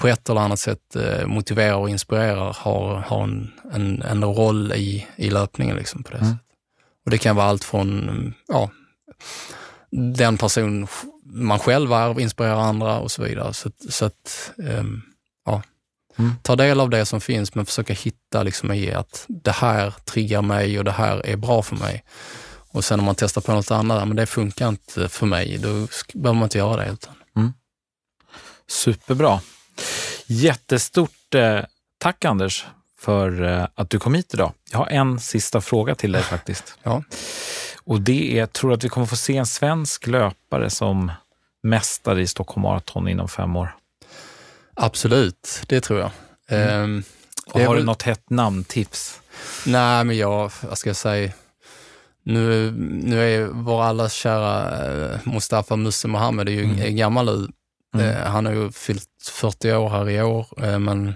på 0.00 0.08
ett 0.08 0.28
eller 0.28 0.40
annat 0.40 0.58
sätt 0.58 0.96
eh, 0.96 1.26
motiverar 1.26 1.74
och 1.74 1.90
inspirerar 1.90 2.56
har, 2.58 2.96
har 2.96 3.22
en, 3.22 3.52
en, 3.72 4.02
en 4.02 4.24
roll 4.24 4.72
i, 4.72 5.06
i 5.16 5.30
löpningen. 5.30 5.76
Liksom 5.76 6.02
på 6.02 6.10
det 6.10 6.18
mm. 6.18 6.36
Och 7.04 7.10
det 7.10 7.18
kan 7.18 7.36
vara 7.36 7.46
allt 7.46 7.64
från 7.64 8.34
ja, 8.48 8.70
den 9.90 10.38
person 10.38 10.86
man 11.24 11.58
själv 11.58 11.92
är, 11.92 12.20
inspirerar 12.20 12.60
andra 12.60 12.98
och 12.98 13.10
så 13.10 13.22
vidare. 13.22 13.54
Så, 13.54 13.70
så 13.88 14.04
att, 14.04 14.52
um, 14.56 15.02
ja. 15.44 15.62
Mm. 16.16 16.32
Ta 16.42 16.56
del 16.56 16.80
av 16.80 16.90
det 16.90 17.06
som 17.06 17.20
finns 17.20 17.54
men 17.54 17.66
försöka 17.66 17.94
hitta 17.94 18.42
liksom 18.42 18.72
i 18.72 18.92
att 18.92 19.24
det 19.28 19.52
här 19.52 19.94
triggar 20.04 20.42
mig 20.42 20.78
och 20.78 20.84
det 20.84 20.92
här 20.92 21.26
är 21.26 21.36
bra 21.36 21.62
för 21.62 21.76
mig. 21.76 22.04
Och 22.72 22.84
sen 22.84 23.00
om 23.00 23.06
man 23.06 23.14
testar 23.14 23.40
på 23.40 23.52
något 23.52 23.70
annat, 23.70 24.08
men 24.08 24.16
det 24.16 24.26
funkar 24.26 24.68
inte 24.68 25.08
för 25.08 25.26
mig, 25.26 25.58
då 25.58 25.86
behöver 26.14 26.38
man 26.38 26.42
inte 26.42 26.58
göra 26.58 26.76
det. 26.76 26.92
Utan. 26.92 27.14
Mm. 27.36 27.52
Superbra. 28.68 29.40
Jättestort 30.32 31.34
eh, 31.34 31.60
tack 31.98 32.24
Anders 32.24 32.66
för 32.98 33.42
eh, 33.42 33.66
att 33.74 33.90
du 33.90 33.98
kom 33.98 34.14
hit 34.14 34.34
idag. 34.34 34.52
Jag 34.70 34.78
har 34.78 34.86
en 34.86 35.20
sista 35.20 35.60
fråga 35.60 35.94
till 35.94 36.12
dig 36.12 36.22
faktiskt. 36.22 36.78
Ja. 36.82 37.02
Och 37.84 38.00
det 38.00 38.38
är, 38.38 38.46
tror 38.46 38.70
du 38.70 38.74
att 38.74 38.84
vi 38.84 38.88
kommer 38.88 39.06
få 39.06 39.16
se 39.16 39.36
en 39.36 39.46
svensk 39.46 40.06
löpare 40.06 40.70
som 40.70 41.12
mästare 41.62 42.22
i 42.22 42.26
Stockholm 42.26 42.62
Marathon 42.62 43.08
inom 43.08 43.28
fem 43.28 43.56
år? 43.56 43.76
Absolut, 44.74 45.62
det 45.66 45.80
tror 45.80 46.00
jag. 46.00 46.10
Mm. 46.48 46.82
Um, 46.82 47.02
och 47.46 47.60
har 47.60 47.68
väl... 47.68 47.78
du 47.78 47.84
något 47.84 48.02
hett 48.02 48.30
namntips? 48.30 49.20
Nej, 49.66 50.04
men 50.04 50.16
jag, 50.16 50.52
vad 50.62 50.78
ska 50.78 50.88
jag 50.88 50.96
säga, 50.96 51.32
nu, 52.22 52.70
nu 53.04 53.34
är 53.34 53.46
vår 53.46 53.82
allas 53.82 54.12
kära 54.12 54.84
eh, 54.86 55.18
Mustafa 55.24 55.76
Musse 55.76 56.08
Mohammed 56.08 56.48
är 56.48 56.52
ju 56.52 56.64
mm. 56.64 56.96
gammal 56.96 57.26
nu. 57.26 57.48
Mm. 57.94 58.06
Eh, 58.06 58.22
han 58.22 58.46
har 58.46 58.52
ju 58.52 58.72
fyllt 58.72 59.08
40 59.30 59.72
år 59.72 59.88
här 59.88 60.10
i 60.10 60.22
år, 60.22 60.46
eh, 60.62 60.78
men 60.78 61.14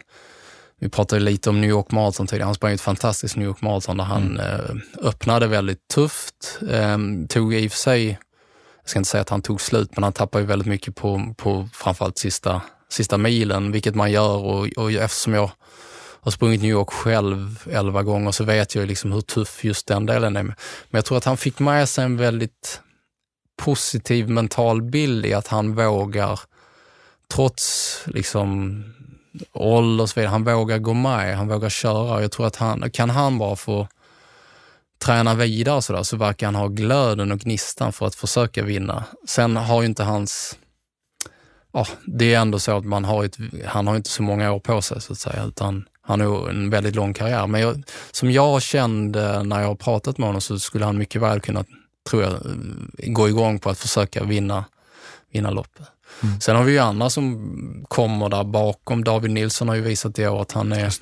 vi 0.80 0.88
pratade 0.88 1.20
lite 1.20 1.50
om 1.50 1.60
New 1.60 1.70
York 1.70 1.90
Marathon 1.90 2.26
tidigare. 2.26 2.46
Han 2.46 2.54
sprang 2.54 2.72
ett 2.72 2.80
fantastiskt 2.80 3.36
New 3.36 3.48
York 3.48 3.60
Marathon 3.60 3.96
där 3.96 4.04
han 4.04 4.40
mm. 4.40 4.80
öppnade 5.02 5.46
väldigt 5.46 5.88
tufft. 5.88 6.60
Tog 7.28 7.54
i 7.54 7.68
och 7.68 7.72
för 7.72 7.78
sig, 7.78 8.08
jag 8.82 8.88
ska 8.90 8.98
inte 8.98 9.10
säga 9.10 9.20
att 9.20 9.28
han 9.28 9.42
tog 9.42 9.60
slut, 9.60 9.90
men 9.94 10.02
han 10.02 10.12
tappade 10.12 10.42
ju 10.42 10.46
väldigt 10.46 10.68
mycket 10.68 10.94
på, 10.94 11.34
på 11.36 11.68
framförallt 11.72 12.18
sista, 12.18 12.62
sista 12.88 13.18
milen, 13.18 13.72
vilket 13.72 13.94
man 13.94 14.12
gör 14.12 14.36
och, 14.36 14.68
och 14.76 14.92
eftersom 14.92 15.34
jag 15.34 15.50
har 16.24 16.30
sprungit 16.30 16.62
New 16.62 16.70
York 16.70 16.90
själv 16.90 17.68
elva 17.70 18.02
gånger 18.02 18.32
så 18.32 18.44
vet 18.44 18.74
jag 18.74 18.88
liksom 18.88 19.12
hur 19.12 19.20
tuff 19.20 19.64
just 19.64 19.86
den 19.86 20.06
delen 20.06 20.36
är. 20.36 20.42
Men 20.42 20.54
jag 20.90 21.04
tror 21.04 21.18
att 21.18 21.24
han 21.24 21.36
fick 21.36 21.58
med 21.58 21.88
sig 21.88 22.04
en 22.04 22.16
väldigt 22.16 22.80
positiv 23.56 24.28
mental 24.28 24.82
bild 24.82 25.26
i 25.26 25.34
att 25.34 25.46
han 25.46 25.74
vågar, 25.74 26.40
trots 27.28 28.02
liksom 28.06 28.82
ålder 29.52 30.02
och 30.02 30.10
så 30.10 30.20
vidare, 30.20 30.30
han 30.30 30.44
vågar 30.44 30.78
gå 30.78 30.94
med, 30.94 31.36
han 31.36 31.48
vågar 31.48 31.68
köra. 31.68 32.22
Jag 32.22 32.32
tror 32.32 32.46
att 32.46 32.56
han, 32.56 32.90
kan 32.90 33.10
han 33.10 33.38
bara 33.38 33.56
få 33.56 33.88
träna 34.98 35.34
vidare 35.34 35.82
så, 35.82 35.92
där, 35.92 36.02
så 36.02 36.16
verkar 36.16 36.46
han 36.46 36.54
ha 36.54 36.68
glöden 36.68 37.32
och 37.32 37.40
gnistan 37.40 37.92
för 37.92 38.06
att 38.06 38.14
försöka 38.14 38.62
vinna. 38.62 39.04
Sen 39.28 39.56
har 39.56 39.82
ju 39.82 39.88
inte 39.88 40.04
hans 40.04 40.58
ja, 41.74 41.86
det 42.06 42.34
är 42.34 42.40
ändå 42.40 42.58
så 42.58 42.76
att 42.76 42.84
man 42.84 43.04
har 43.04 43.24
ett, 43.24 43.36
han 43.66 43.86
har 43.86 43.96
inte 43.96 44.10
så 44.10 44.22
många 44.22 44.52
år 44.52 44.58
på 44.60 44.82
sig 44.82 45.00
så 45.00 45.12
att 45.12 45.18
säga, 45.18 45.44
utan 45.44 45.88
han 46.02 46.20
har 46.20 46.48
en 46.48 46.70
väldigt 46.70 46.94
lång 46.94 47.14
karriär. 47.14 47.46
Men 47.46 47.60
jag, 47.60 47.82
som 48.10 48.30
jag 48.30 48.62
kände 48.62 49.42
när 49.42 49.60
jag 49.60 49.68
har 49.68 49.74
pratat 49.74 50.18
med 50.18 50.28
honom 50.28 50.40
så 50.40 50.58
skulle 50.58 50.84
han 50.84 50.98
mycket 50.98 51.22
väl 51.22 51.40
kunna, 51.40 51.64
tror 52.10 52.22
jag, 52.22 52.34
gå 53.14 53.28
igång 53.28 53.58
på 53.58 53.70
att 53.70 53.78
försöka 53.78 54.24
vinna, 54.24 54.64
vinna 55.32 55.50
loppet. 55.50 55.86
Mm. 56.22 56.40
Sen 56.40 56.56
har 56.56 56.64
vi 56.64 56.72
ju 56.72 56.78
andra 56.78 57.10
som 57.10 57.84
kommer 57.88 58.28
där 58.28 58.44
bakom. 58.44 59.04
David 59.04 59.30
Nilsson 59.30 59.68
har 59.68 59.74
ju 59.74 59.82
visat 59.82 60.18
i 60.18 60.26
år 60.26 60.42
att 60.42 60.52
han 60.52 60.72
är 60.72 60.92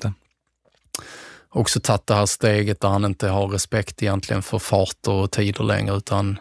också 1.49 1.79
tagit 1.79 2.07
det 2.07 2.15
här 2.15 2.25
steget 2.25 2.81
där 2.81 2.89
han 2.89 3.05
inte 3.05 3.27
har 3.27 3.47
respekt 3.47 4.03
egentligen 4.03 4.41
för 4.41 4.59
farter 4.59 5.11
och 5.11 5.31
tider 5.31 5.63
längre 5.63 5.95
utan 5.95 6.37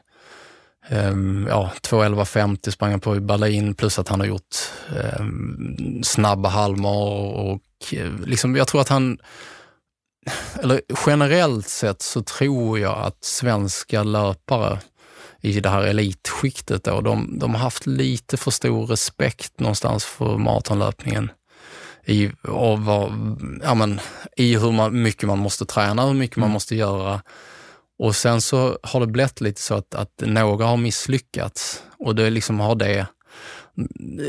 Um, 0.91 1.47
ja, 1.51 1.71
2.11.50 1.83 2.71
sprang 2.71 2.91
han 2.91 3.01
på 3.01 3.17
i 3.17 3.21
Berlin 3.21 3.75
plus 3.75 3.99
att 3.99 4.09
han 4.09 4.21
har 4.21 4.27
gjort 4.27 4.57
um, 5.19 6.01
snabba 6.05 6.49
halvmar 6.49 7.07
och 7.35 7.63
uh, 7.93 8.21
liksom, 8.27 8.57
jag 8.57 8.69
tror 8.69 8.81
att 8.81 8.89
han, 8.89 9.19
eller 10.63 10.81
generellt 11.07 11.69
sett 11.69 12.03
så 12.03 12.23
tror 12.23 12.79
jag 12.79 12.99
att 12.99 13.25
svenska 13.25 14.03
löpare 14.03 14.79
i 15.43 15.61
det 15.61 15.69
här 15.69 15.83
elitskiktet 15.83 16.85
då, 16.85 17.01
de, 17.01 17.39
de 17.39 17.55
har 17.55 17.61
haft 17.61 17.87
lite 17.87 18.37
för 18.37 18.51
stor 18.51 18.87
respekt 18.87 19.61
någonstans 19.61 20.05
för 20.05 20.37
maratonlöpningen. 20.37 21.31
I, 22.05 22.31
och 22.43 22.81
vad, 22.81 23.13
ja 23.63 23.75
men, 23.75 24.01
i 24.37 24.57
hur 24.57 24.73
man, 24.73 25.03
mycket 25.03 25.29
man 25.29 25.39
måste 25.39 25.65
träna, 25.65 26.07
hur 26.07 26.15
mycket 26.15 26.37
mm. 26.37 26.49
man 26.49 26.53
måste 26.53 26.77
göra 26.77 27.23
och 27.99 28.17
sen 28.17 28.41
så 28.41 28.79
har 28.83 29.01
det 29.01 29.07
blivit 29.07 29.41
lite 29.41 29.61
så 29.61 29.75
att, 29.75 29.95
att 29.95 30.23
några 30.27 30.67
har 30.67 30.77
misslyckats 30.77 31.83
och 31.99 32.15
det 32.15 32.31
liksom 32.31 32.61
har 32.61 32.75
det 32.75 33.07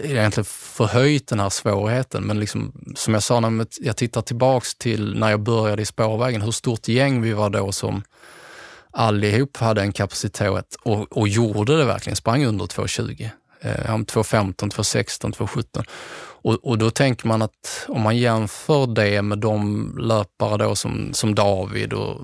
egentligen 0.03 0.45
förhöjt 0.45 1.27
den 1.27 1.39
här 1.39 1.49
svårigheten. 1.49 2.23
Men 2.23 2.39
liksom, 2.39 2.73
som 2.95 3.13
jag 3.13 3.23
sa, 3.23 3.39
när 3.39 3.67
jag 3.79 3.97
tittar 3.97 4.21
tillbaks 4.21 4.75
till 4.75 5.19
när 5.19 5.29
jag 5.29 5.39
började 5.39 5.81
i 5.81 5.85
spårvägen, 5.85 6.41
hur 6.41 6.51
stort 6.51 6.87
gäng 6.87 7.21
vi 7.21 7.33
var 7.33 7.49
då 7.49 7.71
som 7.71 8.03
allihop 8.93 9.57
hade 9.57 9.81
en 9.81 9.91
kapacitet 9.91 10.75
och, 10.83 11.17
och 11.17 11.27
gjorde 11.27 11.77
det 11.77 11.85
verkligen, 11.85 12.15
sprang 12.15 12.45
under 12.45 12.65
2.20. 12.65 13.29
Eh, 13.61 13.69
2.15, 13.69 14.53
2.16, 14.53 15.33
2.17. 15.35 15.85
Och, 16.43 16.53
och 16.53 16.77
då 16.77 16.89
tänker 16.89 17.27
man 17.27 17.41
att 17.41 17.85
om 17.87 18.01
man 18.01 18.17
jämför 18.17 18.87
det 18.87 19.21
med 19.21 19.37
de 19.37 19.91
löpare 19.97 20.57
då 20.57 20.75
som, 20.75 21.13
som 21.13 21.35
David 21.35 21.93
och 21.93 22.21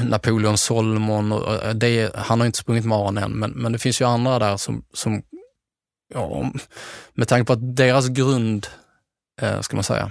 Napoleon 0.00 0.58
Solomon. 0.58 1.32
Och 1.32 1.64
eh, 1.64 1.74
det, 1.74 2.16
han 2.16 2.40
har 2.40 2.46
inte 2.46 2.58
sprungit 2.58 2.84
maran 2.84 3.18
än, 3.18 3.32
men, 3.32 3.50
men 3.50 3.72
det 3.72 3.78
finns 3.78 4.00
ju 4.00 4.04
andra 4.04 4.38
där 4.38 4.56
som, 4.56 4.84
som 4.92 5.22
ja, 6.14 6.52
med 7.14 7.28
tanke 7.28 7.46
på 7.46 7.52
att 7.52 7.76
deras 7.76 8.08
grund, 8.08 8.66
eh, 9.40 9.60
ska 9.60 9.76
man 9.76 9.84
säga, 9.84 10.10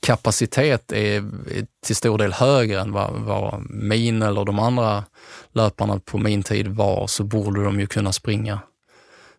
kapacitet 0.00 0.92
är 0.92 1.24
till 1.86 1.96
stor 1.96 2.18
del 2.18 2.32
högre 2.32 2.80
än 2.80 2.92
vad, 2.92 3.12
vad 3.12 3.66
min 3.70 4.22
eller 4.22 4.44
de 4.44 4.58
andra 4.58 5.04
löparna 5.52 6.00
på 6.00 6.18
min 6.18 6.42
tid 6.42 6.68
var, 6.68 7.06
så 7.06 7.24
borde 7.24 7.64
de 7.64 7.80
ju 7.80 7.86
kunna 7.86 8.12
springa 8.12 8.60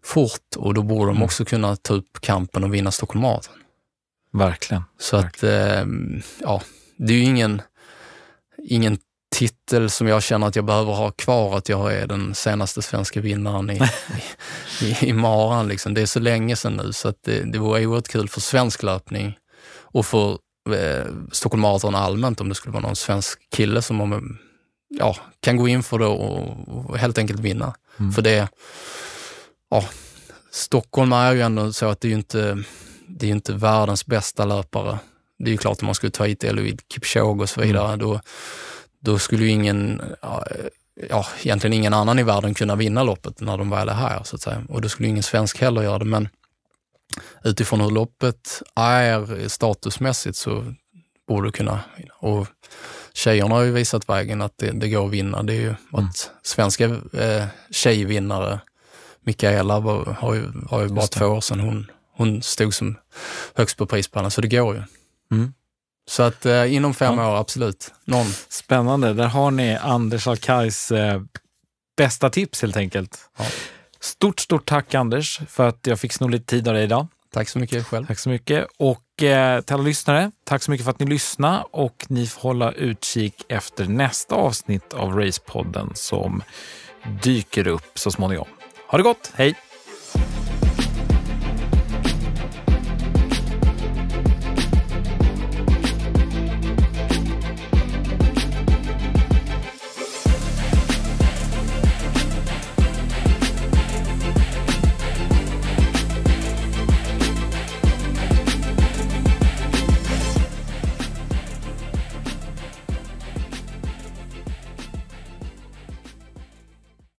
fort 0.04 0.56
och 0.56 0.74
då 0.74 0.84
borde 0.84 1.06
de 1.06 1.16
mm. 1.16 1.24
också 1.24 1.46
kunna 1.46 1.76
ta 1.76 1.94
upp 1.94 2.22
kampen 2.22 2.64
och 2.64 2.74
vinna 2.74 2.92
Stockholm 2.92 3.22
Marathon. 3.22 3.56
Verkligen. 4.34 4.84
Så 5.00 5.18
Verkligen. 5.18 5.56
att, 5.56 5.78
eh, 5.78 6.42
ja, 6.42 6.62
det 6.98 7.14
är 7.14 7.18
ju 7.18 7.24
ingen, 7.24 7.62
ingen 8.64 8.98
titel 9.36 9.90
som 9.90 10.08
jag 10.08 10.24
känner 10.24 10.48
att 10.48 10.56
jag 10.56 10.66
behöver 10.66 10.94
ha 10.94 11.12
kvar, 11.12 11.58
att 11.58 11.70
jag 11.70 11.94
är 11.94 12.08
den 12.08 12.36
senaste 12.36 12.82
svenska 12.82 13.22
vinnaren 13.22 13.70
i, 13.70 13.82
i, 14.82 15.10
i 15.10 15.14
maran. 15.14 15.68
Liksom. 15.68 15.94
Det 15.94 16.02
är 16.02 16.06
så 16.06 16.20
länge 16.20 16.56
sedan 16.56 16.74
nu 16.74 16.94
så 16.94 17.08
att 17.08 17.24
det, 17.24 17.52
det 17.52 17.60
vore 17.60 17.86
oerhört 17.86 18.08
kul 18.08 18.30
för 18.30 18.42
svensk 18.42 18.84
löpning 18.84 19.38
och 19.92 20.06
för 20.06 20.32
eh, 20.70 21.06
Stockholm 21.32 21.62
Marathon 21.62 21.96
allmänt 21.96 22.42
om 22.42 22.50
det 22.50 22.56
skulle 22.56 22.74
vara 22.74 22.84
någon 22.84 22.96
svensk 22.96 23.50
kille 23.50 23.82
som 23.82 24.02
om, 24.02 24.38
ja, 24.90 25.16
kan 25.40 25.58
gå 25.58 25.68
in 25.68 25.84
för 25.84 26.00
det 26.00 26.06
och, 26.06 26.68
och 26.68 26.98
helt 26.98 27.18
enkelt 27.18 27.40
vinna. 27.40 27.76
Mm. 28.00 28.12
För 28.12 28.22
det, 28.22 28.50
ja, 29.70 29.86
Stockholm 30.52 31.14
är 31.14 31.34
ju 31.34 31.42
ändå 31.42 31.74
så 31.74 31.86
att 31.86 32.02
det 32.02 32.08
är 32.08 32.10
ju 32.10 32.16
inte, 32.16 32.64
det 33.08 33.28
är 33.28 33.32
inte 33.32 33.54
världens 33.54 34.06
bästa 34.06 34.46
löpare. 34.46 35.00
Det 35.40 35.50
är 35.50 35.52
ju 35.52 35.58
klart 35.58 35.82
om 35.82 35.86
man 35.86 35.96
skulle 35.96 36.12
ta 36.12 36.26
hit 36.26 36.44
Eliud 36.44 36.82
Kipchoge 36.94 37.42
och 37.42 37.50
så 37.50 37.62
vidare, 37.62 37.88
mm. 37.88 38.00
då 38.00 38.20
då 39.00 39.20
skulle 39.20 39.44
ju 39.44 39.50
ingen, 39.50 40.02
ja, 41.10 41.26
egentligen 41.44 41.74
ingen 41.74 41.94
annan 41.94 42.20
i 42.20 42.24
världen 42.24 42.54
kunna 42.54 42.76
vinna 42.76 43.04
loppet 43.04 43.42
när 43.42 43.58
de 43.58 43.70
väl 43.70 43.90
är 43.90 43.94
här 43.94 44.24
så 44.24 44.36
att 44.36 44.42
säga. 44.42 44.64
Och 44.70 44.82
då 44.82 44.90
skulle 44.90 45.10
ingen 45.10 45.24
svensk 45.24 45.62
heller 45.62 45.82
göra 45.82 46.00
det. 46.00 46.06
Men 46.06 46.30
utifrån 47.44 47.82
hur 47.82 47.92
loppet 47.92 48.62
är 48.76 49.48
statusmässigt 49.48 50.38
så 50.38 50.74
borde 51.28 51.48
du 51.48 51.52
kunna 51.52 51.80
vinna. 51.98 52.14
Och 52.14 52.48
tjejerna 53.14 53.56
har 53.56 53.62
ju 53.62 53.72
visat 53.72 54.10
vägen 54.10 54.42
att 54.42 54.58
det, 54.58 54.72
det 54.72 54.90
går 54.90 55.06
att 55.06 55.12
vinna. 55.12 55.44
Det 55.44 55.54
är 55.54 55.62
ju 55.62 55.68
mm. 55.68 55.78
att 55.92 56.32
svenska 56.44 56.86
eh, 57.14 57.46
tjejvinnare, 57.72 58.60
Mikaela 59.22 59.80
var, 59.80 60.06
har 60.06 60.34
ju, 60.34 60.52
har 60.70 60.82
ju 60.82 60.88
bara 60.88 61.08
två 61.08 61.26
år 61.26 61.42
sedan 61.42 61.60
hon, 61.60 61.92
hon 62.14 62.42
stod 62.42 62.74
som 62.74 62.96
högst 63.56 63.78
på 63.78 63.86
prispallen, 63.86 64.32
så 64.32 64.42
det 64.42 64.48
går 64.48 64.76
ju. 64.76 64.82
Mm. 65.32 65.54
Så 66.10 66.24
att 66.24 66.46
eh, 66.46 66.74
inom 66.74 66.94
fem 66.94 67.18
ja. 67.18 67.32
år, 67.32 67.38
absolut. 67.38 67.94
Någon. 68.06 68.26
Spännande. 68.50 69.14
Där 69.14 69.28
har 69.28 69.52
ni 69.52 69.76
Anders 69.76 70.28
Alkais 70.28 70.92
eh, 70.92 71.22
bästa 71.98 72.30
tips 72.30 72.62
helt 72.62 72.78
enkelt. 72.78 73.20
Ja. 73.38 73.46
Stort, 74.08 74.40
stort 74.40 74.66
tack 74.66 74.94
Anders 74.94 75.40
för 75.50 75.68
att 75.68 75.88
jag 75.88 76.00
fick 76.00 76.14
sno 76.14 76.28
lite 76.28 76.46
tid 76.46 76.68
av 76.68 76.74
dig 76.74 76.84
idag. 76.84 77.08
Tack 77.34 77.50
så 77.50 77.60
mycket 77.60 77.86
själv. 77.86 78.06
Tack 78.06 78.20
så 78.20 78.30
mycket. 78.30 78.68
Och 78.78 79.24
eh, 79.24 79.62
till 79.62 79.74
alla 79.74 79.84
lyssnare, 79.84 80.32
tack 80.44 80.64
så 80.64 80.72
mycket 80.72 80.84
för 80.86 80.92
att 80.92 81.00
ni 81.00 81.06
lyssnade 81.06 81.64
och 81.72 82.06
ni 82.10 82.28
får 82.28 82.42
hålla 82.42 82.72
utkik 82.72 83.46
efter 83.50 83.86
nästa 83.86 84.36
avsnitt 84.36 84.94
av 84.94 85.14
Racepodden 85.20 85.92
som 85.94 86.44
dyker 87.24 87.68
upp 87.68 88.00
så 88.00 88.12
småningom. 88.12 88.48
Ha 88.88 88.98
det 88.98 89.04
gott, 89.04 89.32
hej! 89.36 89.67